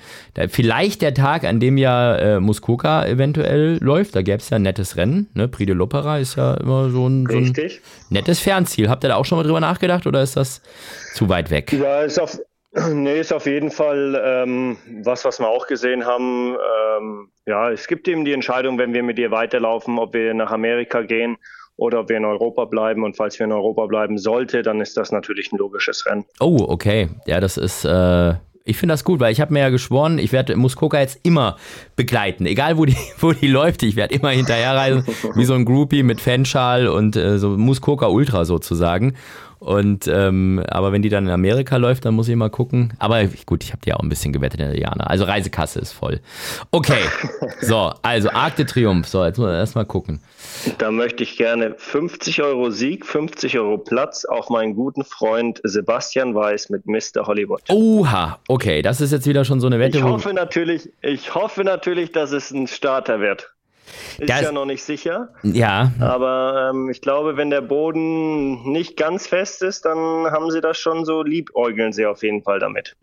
Vielleicht 0.48 1.02
der 1.02 1.12
Tag, 1.12 1.44
an 1.44 1.58
dem 1.58 1.76
ja 1.76 2.16
äh, 2.16 2.40
Muskoka 2.40 3.04
eventuell 3.04 3.78
läuft. 3.80 4.14
Da 4.14 4.22
gäbe 4.22 4.38
es 4.38 4.50
ja 4.50 4.56
ein 4.56 4.62
nettes 4.62 4.96
Rennen. 4.96 5.28
Ne? 5.34 5.48
Prix 5.48 5.66
de 5.66 5.74
l'Opera 5.74 6.20
ist 6.20 6.36
ja 6.36 6.54
immer 6.54 6.88
so 6.90 7.08
ein, 7.08 7.26
so 7.28 7.36
ein 7.36 7.52
nettes 8.10 8.38
Fernziel. 8.38 8.88
Habt 8.88 9.04
ihr 9.04 9.08
da 9.08 9.16
auch 9.16 9.24
schon 9.24 9.36
mal 9.36 9.42
drüber 9.42 9.60
nachgedacht 9.60 10.06
oder 10.06 10.22
ist 10.22 10.36
das 10.36 10.62
zu 11.14 11.28
weit 11.28 11.50
weg? 11.50 11.72
Ja, 11.72 12.02
ist 12.02 12.20
auf, 12.20 12.38
nee, 12.92 13.18
ist 13.18 13.32
auf 13.32 13.46
jeden 13.46 13.72
Fall 13.72 14.20
ähm, 14.24 14.76
was, 15.02 15.24
was 15.24 15.40
wir 15.40 15.48
auch 15.48 15.66
gesehen 15.66 16.06
haben. 16.06 16.56
Ähm, 16.98 17.28
ja, 17.44 17.72
es 17.72 17.88
gibt 17.88 18.06
eben 18.06 18.24
die 18.24 18.32
Entscheidung, 18.32 18.78
wenn 18.78 18.94
wir 18.94 19.02
mit 19.02 19.18
ihr 19.18 19.32
weiterlaufen, 19.32 19.98
ob 19.98 20.14
wir 20.14 20.32
nach 20.32 20.52
Amerika 20.52 21.02
gehen 21.02 21.38
oder 21.76 22.00
ob 22.00 22.08
wir 22.08 22.16
in 22.16 22.24
Europa 22.24 22.64
bleiben. 22.64 23.04
Und 23.04 23.16
falls 23.16 23.38
wir 23.38 23.46
in 23.46 23.52
Europa 23.52 23.86
bleiben 23.86 24.18
sollte, 24.18 24.62
dann 24.62 24.80
ist 24.80 24.96
das 24.96 25.12
natürlich 25.12 25.52
ein 25.52 25.58
logisches 25.58 26.06
Rennen. 26.06 26.24
Oh, 26.40 26.64
okay. 26.68 27.08
Ja, 27.26 27.40
das 27.40 27.56
ist. 27.56 27.84
Äh 27.84 28.34
ich 28.66 28.78
finde 28.78 28.94
das 28.94 29.04
gut, 29.04 29.20
weil 29.20 29.30
ich 29.30 29.42
habe 29.42 29.52
mir 29.52 29.60
ja 29.60 29.68
geschworen, 29.68 30.18
ich 30.18 30.32
werde 30.32 30.56
Muskoka 30.56 30.98
jetzt 30.98 31.20
immer 31.22 31.56
begleiten. 31.96 32.46
Egal 32.46 32.78
wo 32.78 32.86
die, 32.86 32.96
wo 33.18 33.32
die 33.32 33.48
läuft, 33.48 33.82
ich 33.82 33.94
werde 33.94 34.14
immer 34.14 34.30
hinterherreisen, 34.30 35.04
wie 35.34 35.44
so 35.44 35.52
ein 35.52 35.66
Groupie 35.66 36.02
mit 36.02 36.20
Fanschal 36.20 36.88
und 36.88 37.14
äh, 37.14 37.38
so 37.38 37.50
Muskoka 37.50 38.06
Ultra 38.06 38.46
sozusagen. 38.46 39.16
Und 39.64 40.06
ähm, 40.08 40.62
aber 40.68 40.92
wenn 40.92 41.00
die 41.00 41.08
dann 41.08 41.24
in 41.24 41.32
Amerika 41.32 41.78
läuft, 41.78 42.04
dann 42.04 42.12
muss 42.12 42.28
ich 42.28 42.36
mal 42.36 42.50
gucken. 42.50 42.92
Aber 42.98 43.24
gut, 43.46 43.64
ich 43.64 43.72
habe 43.72 43.80
die 43.82 43.94
auch 43.94 44.00
ein 44.00 44.10
bisschen 44.10 44.30
gewettet 44.30 44.60
in 44.60 44.70
der 44.70 44.78
Jana. 44.78 45.04
Also 45.04 45.24
Reisekasse 45.24 45.80
ist 45.80 45.92
voll. 45.92 46.20
Okay. 46.70 47.00
So, 47.60 47.92
also 48.02 48.30
Arc 48.30 48.56
de 48.56 48.66
Triomphe. 48.66 49.08
So, 49.08 49.24
jetzt 49.24 49.38
muss 49.38 49.46
man 49.46 49.54
erstmal 49.54 49.86
gucken. 49.86 50.20
Da 50.78 50.90
möchte 50.90 51.22
ich 51.22 51.36
gerne 51.36 51.74
50 51.78 52.42
Euro 52.42 52.70
Sieg, 52.70 53.06
50 53.06 53.58
Euro 53.58 53.78
Platz 53.78 54.24
auf 54.24 54.50
meinen 54.50 54.74
guten 54.74 55.04
Freund 55.04 55.60
Sebastian 55.62 56.34
Weiß 56.34 56.68
mit 56.68 56.86
Mr. 56.86 57.26
Hollywood. 57.26 57.62
Oha, 57.68 58.38
okay, 58.48 58.82
das 58.82 59.00
ist 59.00 59.12
jetzt 59.12 59.26
wieder 59.26 59.44
schon 59.44 59.60
so 59.60 59.66
eine 59.66 59.78
Wette. 59.78 59.96
Ich 59.96 60.04
hoffe 60.04 60.34
natürlich, 60.34 60.90
ich 61.00 61.34
hoffe 61.34 61.64
natürlich, 61.64 62.12
dass 62.12 62.32
es 62.32 62.50
ein 62.50 62.66
Starter 62.66 63.20
wird. 63.20 63.53
Ist 64.18 64.30
das, 64.30 64.42
ja 64.42 64.52
noch 64.52 64.64
nicht 64.64 64.82
sicher. 64.82 65.28
Ja. 65.42 65.92
Aber 66.00 66.70
ähm, 66.70 66.90
ich 66.90 67.00
glaube, 67.00 67.36
wenn 67.36 67.50
der 67.50 67.60
Boden 67.60 68.70
nicht 68.70 68.96
ganz 68.96 69.26
fest 69.26 69.62
ist, 69.62 69.84
dann 69.84 69.98
haben 69.98 70.50
sie 70.50 70.60
das 70.60 70.78
schon 70.78 71.04
so 71.04 71.22
liebäugeln 71.22 71.92
sie 71.92 72.06
auf 72.06 72.22
jeden 72.22 72.42
Fall 72.42 72.58
damit. 72.58 72.96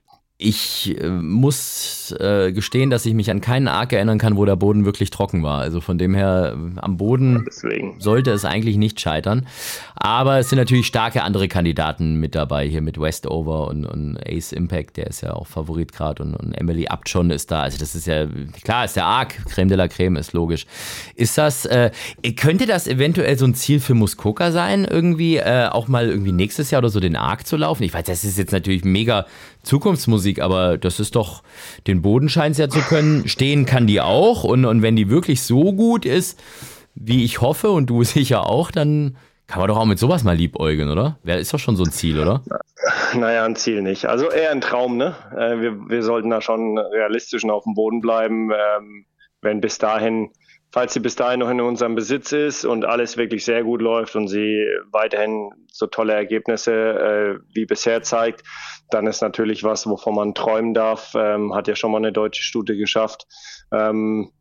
Ich 0.44 1.00
äh, 1.00 1.08
muss 1.08 2.16
äh, 2.20 2.52
gestehen, 2.52 2.89
dass 2.89 3.06
ich 3.06 3.14
mich 3.14 3.30
an 3.30 3.42
keinen 3.42 3.68
Arc 3.68 3.94
erinnern 3.94 4.18
kann, 4.18 4.38
wo 4.38 4.46
der 4.46 4.56
Boden 4.56 4.86
wirklich 4.86 5.12
trocken 5.12 5.44
war. 5.44 5.60
Also 5.60 5.82
von 5.82 6.00
dem 6.00 6.16
her, 6.16 6.58
am 6.78 6.98
Boden 6.98 7.46
ja, 7.62 7.80
sollte 8.00 8.32
es 8.32 8.44
eigentlich 8.44 8.78
nicht 8.78 9.00
scheitern. 9.00 9.46
Aber 9.94 10.39
es 10.39 10.50
sind 10.50 10.58
natürlich 10.58 10.88
starke 10.88 11.22
andere 11.22 11.48
Kandidaten 11.48 12.16
mit 12.16 12.34
dabei, 12.34 12.68
hier 12.68 12.82
mit 12.82 13.00
Westover 13.00 13.68
und, 13.68 13.86
und 13.86 14.18
Ace 14.28 14.52
Impact, 14.52 14.98
der 14.98 15.08
ist 15.08 15.22
ja 15.22 15.34
auch 15.34 15.46
Favorit 15.46 15.94
gerade 15.94 16.24
und, 16.24 16.34
und 16.34 16.54
Emily 16.54 16.88
Abtschon 16.88 17.30
ist 17.30 17.52
da. 17.52 17.62
Also 17.62 17.78
das 17.78 17.94
ist 17.94 18.08
ja, 18.08 18.26
klar, 18.64 18.86
ist 18.86 18.96
der 18.96 19.06
Arc, 19.06 19.46
Creme 19.46 19.70
de 19.70 19.78
la 19.78 19.88
Creme, 19.88 20.16
ist 20.16 20.34
logisch. 20.34 20.66
Ist 21.14 21.38
das, 21.38 21.68
äh, 21.68 21.92
könnte 22.36 22.66
das 22.66 22.88
eventuell 22.88 23.38
so 23.38 23.46
ein 23.46 23.54
Ziel 23.54 23.80
für 23.80 23.94
Muskoka 23.94 24.52
sein, 24.52 24.86
irgendwie 24.86 25.38
äh, 25.38 25.68
auch 25.68 25.88
mal 25.88 26.10
irgendwie 26.10 26.32
nächstes 26.32 26.72
Jahr 26.72 26.80
oder 26.80 26.89
so 26.89 27.00
den 27.00 27.16
Arc 27.16 27.46
zu 27.46 27.58
laufen? 27.58 27.84
Ich 27.84 27.94
weiß, 27.94 28.06
das 28.06 28.24
ist 28.24 28.39
jetzt 28.39 28.54
natürlich 28.54 28.84
mega 28.84 29.28
Zukunftsmusik, 29.64 30.31
aber 30.40 30.78
das 30.78 31.00
ist 31.00 31.16
doch, 31.16 31.44
den 31.88 32.02
Boden 32.02 32.30
scheint 32.30 32.54
es 32.54 32.58
ja 32.60 32.70
zu 32.70 32.80
können. 32.82 33.28
Stehen 33.28 33.66
kann 33.66 33.88
die 33.88 34.02
auch 34.02 34.44
und, 34.44 34.66
und 34.66 34.82
wenn 34.82 34.96
die 34.96 35.10
wirklich 35.10 35.42
so 35.42 35.74
gut 35.74 36.06
ist, 36.06 36.40
wie 36.96 37.24
ich 37.24 37.42
hoffe 37.42 37.72
und 37.72 37.90
du 37.90 38.04
sicher 38.06 38.48
auch, 38.48 38.72
dann 38.72 39.18
kann 39.48 39.60
man 39.60 39.68
doch 39.68 39.78
auch 39.78 39.86
mit 39.86 40.00
sowas 40.00 40.24
mal 40.24 40.36
liebäugeln, 40.36 40.90
oder? 40.90 41.18
Ist 41.26 41.54
doch 41.54 41.60
schon 41.60 41.76
so 41.76 41.84
ein 41.84 41.92
Ziel, 41.92 42.20
oder? 42.20 42.42
Naja, 43.14 43.44
ein 43.44 43.58
Ziel 43.58 43.82
nicht. 43.82 44.06
Also 44.06 44.30
eher 44.30 44.52
ein 44.52 44.62
Traum, 44.62 44.96
ne? 44.96 45.14
Äh, 45.36 45.60
wir, 45.60 45.90
wir 45.90 46.04
sollten 46.04 46.30
da 46.30 46.40
schon 46.40 46.78
realistisch 46.78 47.44
auf 47.44 47.66
dem 47.66 47.74
Boden 47.74 48.00
bleiben. 48.00 48.52
Ähm, 48.52 49.06
wenn 49.42 49.60
bis 49.60 49.78
dahin, 49.78 50.30
falls 50.72 50.93
sie 50.93 50.99
bis 50.99 51.15
dahin 51.15 51.39
noch 51.41 51.49
in 51.49 51.61
unserem 51.61 51.95
Besitz 51.95 52.32
ist 52.32 52.65
und 52.65 52.86
alles 52.86 53.17
wirklich 53.17 53.43
sehr 53.45 53.63
gut 53.63 53.82
läuft 53.82 54.15
und 54.15 54.28
sie 54.28 54.65
weiterhin 54.91 55.51
so 55.72 55.88
tolle 55.88 56.13
Ergebnisse 56.13 56.74
äh, 56.74 57.39
wie 57.53 57.65
bisher 57.65 58.01
zeigt, 58.03 58.43
dann 58.89 59.07
ist 59.07 59.22
natürlich 59.22 59.63
was, 59.63 59.88
wovon 59.88 60.15
man 60.15 60.34
träumen 60.34 60.74
darf. 60.74 61.13
Ähm, 61.15 61.53
hat 61.53 61.67
ja 61.67 61.76
schon 61.76 61.91
mal 61.91 61.97
eine 61.97 62.11
deutsche 62.11 62.43
Stute 62.43 62.76
geschafft. 62.78 63.28
Ähm, 63.72 64.32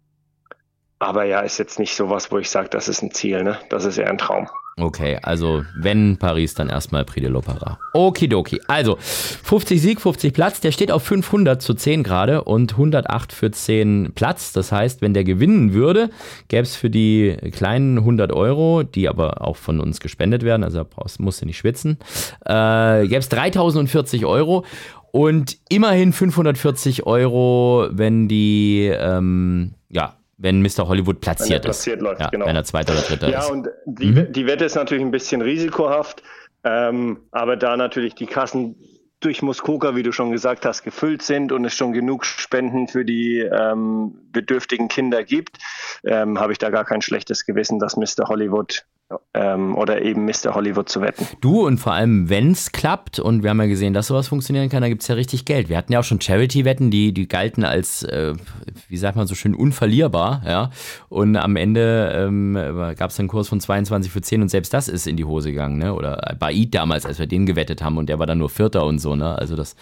aber 1.01 1.25
ja, 1.25 1.41
ist 1.41 1.59
jetzt 1.59 1.79
nicht 1.79 1.97
so 1.97 2.11
was, 2.11 2.31
wo 2.31 2.39
ich 2.39 2.49
sage, 2.49 2.69
das 2.69 2.89
ist 2.89 3.03
ein 3.03 3.11
Ziel, 3.11 3.43
ne? 3.43 3.59
Das 3.71 3.85
ist 3.85 3.99
eher 3.99 4.09
ein 4.09 4.19
Traum. 4.19 4.49
Okay, 4.79 5.19
also 5.23 5.63
wenn 5.77 6.17
Paris, 6.17 6.55
dann 6.55 6.69
erstmal 6.69 7.05
Prix 7.05 7.27
de 7.27 7.31
l'Opera. 7.31 7.77
Okidoki. 7.93 8.61
Also 8.67 8.97
50 8.97 9.81
Sieg, 9.81 10.01
50 10.01 10.33
Platz. 10.33 10.61
Der 10.61 10.73
steht 10.73 10.93
auf 10.93 11.03
500 11.03 11.61
zu 11.61 11.75
10 11.75 12.03
gerade 12.03 12.45
und 12.45 12.73
108 12.73 13.33
für 13.33 13.51
10 13.51 14.13
Platz. 14.15 14.53
Das 14.53 14.73
heißt, 14.73 15.03
wenn 15.03 15.13
der 15.13 15.25
gewinnen 15.25 15.75
würde, 15.75 16.11
gäbe 16.49 16.63
es 16.63 16.77
für 16.77 16.89
die 16.89 17.37
kleinen 17.53 17.99
100 17.99 18.33
Euro, 18.33 18.83
die 18.83 19.09
aber 19.09 19.43
auch 19.47 19.57
von 19.57 19.81
uns 19.81 20.01
gespendet 20.01 20.45
werden, 20.45 20.65
also 20.65 20.87
musst 21.19 21.43
du 21.43 21.47
nicht 21.47 21.59
schwitzen, 21.59 21.99
äh, 22.47 23.03
gäbe 23.03 23.19
es 23.19 23.29
3040 23.29 24.25
Euro. 24.25 24.65
Und 25.13 25.59
immerhin 25.69 26.13
540 26.13 27.05
Euro, 27.05 27.89
wenn 27.91 28.29
die 28.29 28.93
ähm, 28.95 29.75
ja, 29.91 30.15
wenn 30.41 30.63
Mr. 30.63 30.89
Hollywood 30.89 31.21
platziert, 31.21 31.65
er 31.65 31.69
platziert 31.69 31.97
ist. 31.99 32.03
Läuft, 32.03 32.21
ja, 32.21 32.29
genau. 32.31 32.47
Wenn 32.47 32.57
er 32.57 32.65
Zweiter 32.65 32.95
oder 32.95 33.03
Dritter 33.03 33.29
ja, 33.29 33.41
ist. 33.41 33.49
Ja, 33.49 33.53
und 33.53 33.69
die, 33.85 34.07
mhm. 34.07 34.33
die 34.33 34.47
Wette 34.47 34.65
ist 34.65 34.75
natürlich 34.75 35.05
ein 35.05 35.11
bisschen 35.11 35.43
risikohaft, 35.43 36.23
ähm, 36.65 37.21
aber 37.31 37.57
da 37.57 37.77
natürlich 37.77 38.15
die 38.15 38.27
Kassen 38.27 38.77
durch 39.21 39.43
Muskoka, 39.43 39.95
wie 39.95 40.03
du 40.03 40.13
schon 40.13 40.31
gesagt 40.31 40.65
hast, 40.65 40.83
gefüllt 40.83 41.21
sind 41.21 41.53
und 41.53 41.65
es 41.67 41.75
schon 41.75 41.93
genug 41.93 42.25
Spenden 42.25 42.89
für 42.89 43.05
die 43.05 43.39
ähm, 43.41 44.15
bedürftigen 44.33 44.89
Kinder 44.89 45.25
gibt, 45.25 45.59
ähm, 46.05 46.41
habe 46.41 46.53
ich 46.53 46.59
da 46.59 46.71
gar 46.71 46.87
kein 46.87 47.03
schlechtes 47.03 47.45
Gewissen, 47.45 47.79
dass 47.79 47.99
Mr. 47.99 48.29
Hollywood 48.29 48.87
ähm, 49.35 49.77
oder 49.77 50.03
eben 50.03 50.25
Mr. 50.25 50.55
Hollywood 50.55 50.89
zu 50.89 51.01
wetten. 51.01 51.27
Du 51.41 51.67
und 51.67 51.79
vor 51.79 51.93
allem, 51.93 52.29
wenn 52.29 52.53
es 52.53 52.73
klappt, 52.73 53.19
und 53.19 53.43
wir 53.43 53.51
haben 53.51 53.61
ja 53.61 53.67
gesehen, 53.67 53.93
dass 53.93 54.07
sowas 54.07 54.29
funktionieren 54.29 54.69
kann, 54.69 54.83
da 54.83 54.89
gibt 54.89 55.03
es 55.03 55.09
ja 55.09 55.15
richtig 55.15 55.45
Geld. 55.45 55.69
Wir 55.69 55.77
hatten 55.77 55.93
ja 55.93 56.01
auch 56.01 56.05
schon 56.05 56.21
Charity-Wetten, 56.21 56.91
die, 56.91 57.13
die 57.13 57.29
galten 57.29 57.65
als, 57.65 58.03
äh, 58.03 58.35
wie 58.89 58.97
sagt 58.97 59.17
man 59.17 59.27
so 59.27 59.35
schön, 59.35 59.55
unverlierbar, 59.55 60.43
ja. 60.47 60.71
Und 61.09 61.37
am 61.37 61.57
Ende 61.57 62.13
ähm, 62.15 62.55
gab 62.97 63.11
es 63.11 63.19
einen 63.19 63.29
Kurs 63.29 63.49
von 63.49 63.61
22 63.61 64.13
für 64.13 64.21
10 64.21 64.43
und 64.43 64.49
selbst 64.49 64.73
das 64.73 64.89
ist 64.89 65.07
in 65.07 65.17
die 65.17 65.25
Hose 65.25 65.51
gegangen, 65.51 65.79
ne? 65.79 65.95
Oder 65.95 66.37
bei 66.39 66.53
Eid 66.55 66.75
damals, 66.75 67.07
als 67.07 67.19
wir 67.19 67.27
den 67.27 67.47
gewettet 67.47 67.83
haben 67.83 67.99
und 67.99 68.09
der 68.09 68.19
war 68.19 68.27
dann 68.27 68.39
nur 68.39 68.51
Vierter 68.51 68.85
und 68.85 68.99
so, 68.99 69.17
ne? 69.17 69.37
Also 69.37 69.57
das 69.57 69.77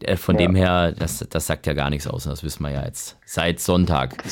äh, 0.00 0.16
von 0.16 0.36
ja. 0.38 0.46
dem 0.46 0.54
her, 0.54 0.92
das, 0.92 1.24
das 1.30 1.46
sagt 1.46 1.66
ja 1.66 1.72
gar 1.72 1.90
nichts 1.90 2.06
aus. 2.06 2.26
Und 2.26 2.32
das 2.32 2.42
wissen 2.42 2.62
wir 2.62 2.70
ja 2.70 2.84
jetzt 2.84 3.16
seit 3.24 3.60
Sonntag. 3.60 4.22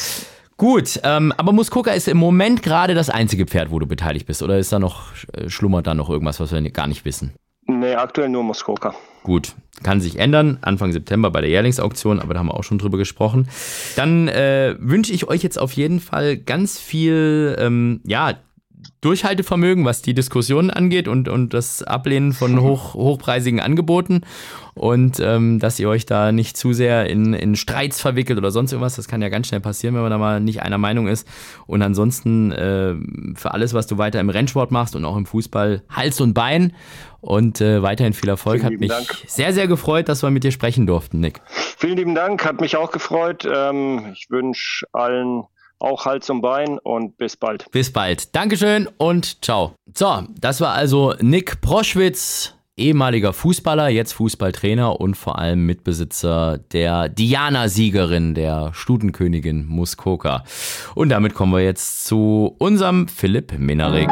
Gut, 0.56 1.00
ähm, 1.02 1.32
aber 1.36 1.52
Muskoka 1.52 1.90
ist 1.92 2.06
im 2.06 2.16
Moment 2.16 2.62
gerade 2.62 2.94
das 2.94 3.10
einzige 3.10 3.46
Pferd, 3.46 3.70
wo 3.70 3.78
du 3.78 3.86
beteiligt 3.86 4.26
bist. 4.26 4.42
Oder 4.42 4.58
ist 4.58 4.72
da 4.72 4.78
noch, 4.78 5.06
äh, 5.32 5.48
schlummert 5.48 5.86
da 5.86 5.94
noch 5.94 6.10
irgendwas, 6.10 6.38
was 6.38 6.52
wir 6.52 6.70
gar 6.70 6.86
nicht 6.86 7.04
wissen? 7.04 7.32
Nee, 7.66 7.94
aktuell 7.94 8.28
nur 8.28 8.44
Muskoka. 8.44 8.94
Gut, 9.24 9.54
kann 9.82 10.00
sich 10.00 10.18
ändern. 10.18 10.58
Anfang 10.60 10.92
September 10.92 11.30
bei 11.30 11.40
der 11.40 11.50
Jährlingsauktion, 11.50 12.20
aber 12.20 12.34
da 12.34 12.40
haben 12.40 12.46
wir 12.46 12.54
auch 12.54 12.62
schon 12.62 12.78
drüber 12.78 12.98
gesprochen. 12.98 13.48
Dann 13.96 14.28
äh, 14.28 14.76
wünsche 14.78 15.12
ich 15.12 15.26
euch 15.28 15.42
jetzt 15.42 15.58
auf 15.58 15.72
jeden 15.72 16.00
Fall 16.00 16.36
ganz 16.36 16.78
viel, 16.78 17.56
ähm, 17.58 18.00
ja, 18.04 18.34
Durchhaltevermögen, 19.00 19.84
was 19.84 20.02
die 20.02 20.14
Diskussionen 20.14 20.70
angeht 20.70 21.08
und, 21.08 21.28
und 21.28 21.54
das 21.54 21.82
Ablehnen 21.82 22.32
von 22.32 22.60
hoch, 22.62 22.94
hochpreisigen 22.94 23.60
Angeboten 23.60 24.22
und 24.74 25.20
ähm, 25.20 25.60
dass 25.60 25.78
ihr 25.78 25.88
euch 25.88 26.04
da 26.04 26.32
nicht 26.32 26.56
zu 26.56 26.72
sehr 26.72 27.06
in, 27.06 27.32
in 27.32 27.54
Streits 27.56 28.00
verwickelt 28.00 28.38
oder 28.38 28.50
sonst 28.50 28.72
irgendwas. 28.72 28.96
Das 28.96 29.08
kann 29.08 29.22
ja 29.22 29.28
ganz 29.28 29.46
schnell 29.48 29.60
passieren, 29.60 29.94
wenn 29.94 30.02
man 30.02 30.10
da 30.10 30.18
mal 30.18 30.40
nicht 30.40 30.62
einer 30.62 30.78
Meinung 30.78 31.06
ist. 31.06 31.28
Und 31.66 31.82
ansonsten 31.82 32.52
äh, 32.52 32.94
für 33.36 33.52
alles, 33.52 33.72
was 33.72 33.86
du 33.86 33.98
weiter 33.98 34.20
im 34.20 34.30
Rennsport 34.30 34.70
machst 34.70 34.96
und 34.96 35.04
auch 35.04 35.16
im 35.16 35.26
Fußball, 35.26 35.82
Hals 35.88 36.20
und 36.20 36.34
Bein 36.34 36.74
und 37.20 37.60
äh, 37.60 37.82
weiterhin 37.82 38.12
viel 38.12 38.28
Erfolg. 38.28 38.60
Vielen 38.60 38.72
Hat 38.72 38.80
mich 38.80 38.90
Dank. 38.90 39.24
sehr, 39.26 39.52
sehr 39.52 39.68
gefreut, 39.68 40.08
dass 40.08 40.22
wir 40.22 40.30
mit 40.30 40.44
dir 40.44 40.52
sprechen 40.52 40.86
durften, 40.86 41.20
Nick. 41.20 41.40
Vielen 41.46 41.96
lieben 41.96 42.14
Dank, 42.14 42.44
hat 42.44 42.60
mich 42.60 42.76
auch 42.76 42.90
gefreut. 42.90 43.48
Ähm, 43.50 44.12
ich 44.12 44.28
wünsche 44.28 44.86
allen 44.92 45.44
auch 45.78 46.04
Hals 46.04 46.30
und 46.30 46.40
Bein 46.40 46.78
und 46.78 47.16
bis 47.16 47.36
bald. 47.36 47.70
Bis 47.70 47.92
bald. 47.92 48.34
Dankeschön 48.34 48.88
und 48.96 49.44
ciao. 49.44 49.74
So, 49.94 50.22
das 50.38 50.60
war 50.60 50.74
also 50.74 51.14
Nick 51.20 51.60
Proschwitz, 51.60 52.54
ehemaliger 52.76 53.32
Fußballer, 53.32 53.88
jetzt 53.88 54.12
Fußballtrainer 54.12 55.00
und 55.00 55.16
vor 55.16 55.38
allem 55.38 55.66
Mitbesitzer 55.66 56.58
der 56.58 57.08
Diana-Siegerin, 57.08 58.34
der 58.34 58.72
Stutenkönigin 58.74 59.66
Muskoka. 59.66 60.44
Und 60.94 61.10
damit 61.10 61.34
kommen 61.34 61.52
wir 61.52 61.62
jetzt 61.62 62.04
zu 62.04 62.54
unserem 62.58 63.08
Philipp 63.08 63.58
Minarik. 63.58 64.10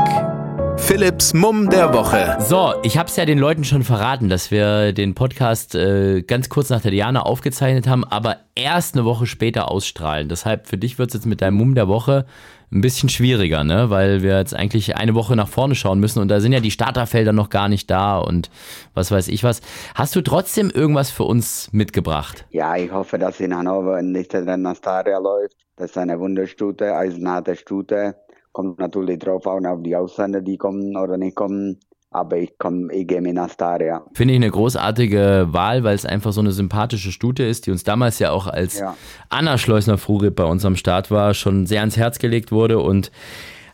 Philips 0.85 1.33
Mumm 1.33 1.71
der 1.71 1.95
Woche. 1.95 2.37
So, 2.41 2.75
ich 2.83 2.99
habe 2.99 3.09
es 3.09 3.17
ja 3.17 3.25
den 3.25 3.39
Leuten 3.39 3.63
schon 3.65 3.85
verraten, 3.85 4.29
dass 4.29 4.51
wir 4.51 4.93
den 4.93 5.15
Podcast 5.15 5.75
äh, 5.75 6.23
ganz 6.23 6.49
kurz 6.49 6.71
nach 6.71 6.83
der 6.83 6.91
Diana 6.91 7.23
aufgezeichnet 7.23 7.87
haben, 7.87 8.05
aber 8.05 8.39
erst 8.57 8.95
eine 8.95 9.05
Woche 9.05 9.27
später 9.27 9.71
ausstrahlen. 9.71 10.29
Deshalb 10.29 10.67
für 10.67 10.77
dich 10.77 10.99
wird 10.99 11.11
es 11.11 11.15
jetzt 11.15 11.27
mit 11.27 11.41
deinem 11.41 11.55
Mumm 11.55 11.75
der 11.77 11.87
Woche 11.89 12.27
ein 12.73 12.81
bisschen 12.81 13.09
schwieriger, 13.09 13.65
ne? 13.65 13.91
Weil 13.91 14.23
wir 14.23 14.37
jetzt 14.37 14.55
eigentlich 14.55 14.97
eine 14.97 15.15
Woche 15.15 15.37
nach 15.37 15.49
vorne 15.49 15.75
schauen 15.75 16.01
müssen 16.01 16.21
und 16.21 16.29
da 16.29 16.41
sind 16.41 16.53
ja 16.53 16.61
die 16.61 16.71
Starterfelder 16.71 17.33
noch 17.33 17.49
gar 17.49 17.69
nicht 17.69 17.89
da 17.91 18.19
und 18.19 18.51
was 18.93 19.11
weiß 19.11 19.29
ich 19.29 19.45
was. 19.45 19.61
Hast 19.95 20.17
du 20.17 20.21
trotzdem 20.21 20.69
irgendwas 20.69 21.11
für 21.11 21.25
uns 21.25 21.73
mitgebracht? 21.73 22.45
Ja, 22.51 22.77
ich 22.77 22.91
hoffe, 22.91 23.19
dass 23.19 23.41
in 23.41 23.55
Hannover 23.55 24.03
nicht 24.03 24.33
der 24.33 24.57
Nastaria 24.57 25.19
läuft. 25.19 25.57
Das 25.77 25.91
ist 25.91 25.99
eine 25.99 26.19
Wunderstute, 26.19 26.95
eisenharte 26.95 27.57
Stute. 27.57 28.17
Kommt 28.53 28.79
natürlich 28.79 29.19
drauf 29.19 29.47
an, 29.47 29.67
auf 29.67 29.83
die 29.83 29.97
Ausländer, 29.97 30.41
die 30.41 30.57
kommen 30.57 30.97
oder 30.97 31.17
nicht 31.17 31.35
kommen. 31.35 31.79
Aber 32.11 32.37
ich 32.37 32.59
komme, 32.59 32.93
ich 32.93 33.07
gehe 33.07 33.23
mit 33.23 33.39
Astaria. 33.39 34.05
Finde 34.13 34.35
ich 34.35 34.39
eine 34.39 34.51
großartige 34.51 35.49
Wahl, 35.51 35.83
weil 35.83 35.95
es 35.95 36.05
einfach 36.05 36.33
so 36.33 36.43
eine 36.43 36.53
sympathische 36.53 37.11
Stute 37.11 37.43
ist, 37.43 37.67
die 37.67 37.71
uns 37.71 37.85
damals 37.85 38.19
ja 38.19 38.33
auch 38.33 38.47
als 38.47 38.81
ja. 38.81 38.95
Anna 39.31 39.57
Schleusner-Frurip 39.57 40.37
bei 40.37 40.45
uns 40.45 40.67
am 40.67 40.77
Start 40.77 41.11
war, 41.11 41.33
schon 41.33 41.65
sehr 41.65 41.81
ans 41.81 41.97
Herz 41.97 42.19
gelegt 42.19 42.53
wurde 42.53 42.81
und 42.81 43.11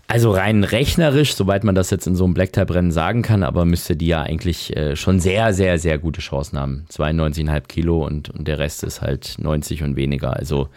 also 0.09 0.31
rein 0.31 0.65
rechnerisch, 0.65 1.35
soweit 1.35 1.65
man 1.65 1.75
das 1.75 1.91
jetzt 1.91 2.07
in 2.07 2.17
so 2.17 2.25
einem 2.25 2.33
Black-Type-Rennen 2.33 2.91
sagen 2.91 3.21
kann, 3.21 3.43
aber 3.43 3.67
müsste 3.67 3.95
die 3.95 4.07
ja 4.07 4.23
eigentlich 4.23 4.75
äh, 4.75 4.97
schon 4.97 5.21
sehr, 5.21 5.53
sehr, 5.53 5.79
sehr 5.79 5.99
gute 5.99 6.23
Chancen 6.23 6.59
haben. 6.59 6.87
92,5 6.91 7.61
Kilo 7.69 8.07
und, 8.07 8.31
und 8.31 8.49
der 8.49 8.59
Rest 8.59 8.85
ist 8.85 9.03
halt 9.03 9.37
90 9.39 9.83
und 9.83 9.97
weniger. 9.97 10.35
Also 10.35 10.69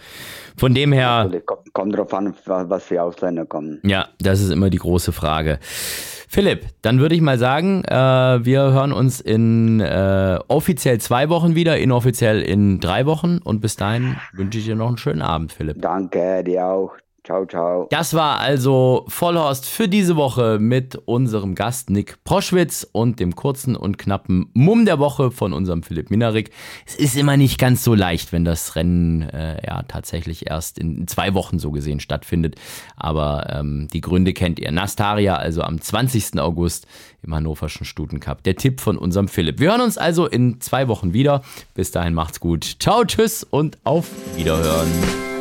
von 0.57 0.73
dem 0.73 0.91
her. 0.91 1.31
Kommt, 1.45 1.73
kommt 1.73 1.97
drauf 1.97 2.13
an, 2.13 2.35
was 2.45 2.83
für 2.83 3.01
Ausländer 3.01 3.45
kommen. 3.45 3.79
Ja, 3.83 4.09
das 4.19 4.41
ist 4.41 4.51
immer 4.51 4.69
die 4.69 4.79
große 4.79 5.13
Frage. 5.13 5.59
Philipp, 6.27 6.65
dann 6.81 6.99
würde 6.99 7.15
ich 7.15 7.21
mal 7.21 7.37
sagen, 7.37 7.83
äh, 7.85 7.93
wir 7.93 8.61
hören 8.73 8.91
uns 8.91 9.21
in 9.21 9.79
äh, 9.79 10.39
offiziell 10.49 10.99
zwei 10.99 11.29
Wochen 11.29 11.55
wieder, 11.55 11.77
inoffiziell 11.77 12.41
in 12.41 12.81
drei 12.81 13.05
Wochen. 13.05 13.37
Und 13.37 13.61
bis 13.61 13.77
dahin 13.77 14.17
wünsche 14.33 14.59
ich 14.59 14.65
dir 14.65 14.75
noch 14.75 14.87
einen 14.87 14.97
schönen 14.97 15.21
Abend, 15.21 15.53
Philipp. 15.53 15.81
Danke, 15.81 16.43
dir 16.43 16.65
auch. 16.65 16.91
Ciao, 17.31 17.45
ciao. 17.45 17.87
Das 17.89 18.13
war 18.13 18.41
also 18.41 19.05
Vollhorst 19.07 19.65
für 19.65 19.87
diese 19.87 20.17
Woche 20.17 20.57
mit 20.59 20.97
unserem 21.05 21.55
Gast 21.55 21.89
Nick 21.89 22.21
Proschwitz 22.25 22.85
und 22.91 23.21
dem 23.21 23.35
kurzen 23.35 23.77
und 23.77 23.97
knappen 23.97 24.49
Mumm 24.53 24.83
der 24.83 24.99
Woche 24.99 25.31
von 25.31 25.53
unserem 25.53 25.81
Philipp 25.81 26.09
Minarik. 26.11 26.51
Es 26.85 26.95
ist 26.95 27.15
immer 27.15 27.37
nicht 27.37 27.57
ganz 27.57 27.85
so 27.85 27.95
leicht, 27.95 28.33
wenn 28.33 28.43
das 28.43 28.75
Rennen 28.75 29.21
äh, 29.21 29.65
ja 29.65 29.81
tatsächlich 29.83 30.49
erst 30.49 30.77
in 30.77 31.07
zwei 31.07 31.33
Wochen 31.33 31.57
so 31.57 31.71
gesehen 31.71 32.01
stattfindet. 32.01 32.55
Aber 32.97 33.47
ähm, 33.49 33.87
die 33.93 34.01
Gründe 34.01 34.33
kennt 34.33 34.59
ihr. 34.59 34.71
Nastaria, 34.71 35.37
also 35.37 35.61
am 35.61 35.79
20. 35.79 36.37
August 36.37 36.85
im 37.23 37.33
Hannoverschen 37.33 37.85
Stutencup. 37.85 38.43
Der 38.43 38.57
Tipp 38.57 38.81
von 38.81 38.97
unserem 38.97 39.29
Philipp. 39.29 39.61
Wir 39.61 39.69
hören 39.69 39.81
uns 39.81 39.97
also 39.97 40.27
in 40.27 40.59
zwei 40.59 40.89
Wochen 40.89 41.13
wieder. 41.13 41.43
Bis 41.75 41.91
dahin 41.91 42.13
macht's 42.13 42.41
gut. 42.41 42.75
Ciao, 42.79 43.05
tschüss 43.05 43.45
und 43.45 43.77
auf 43.85 44.09
Wiederhören. 44.35 45.40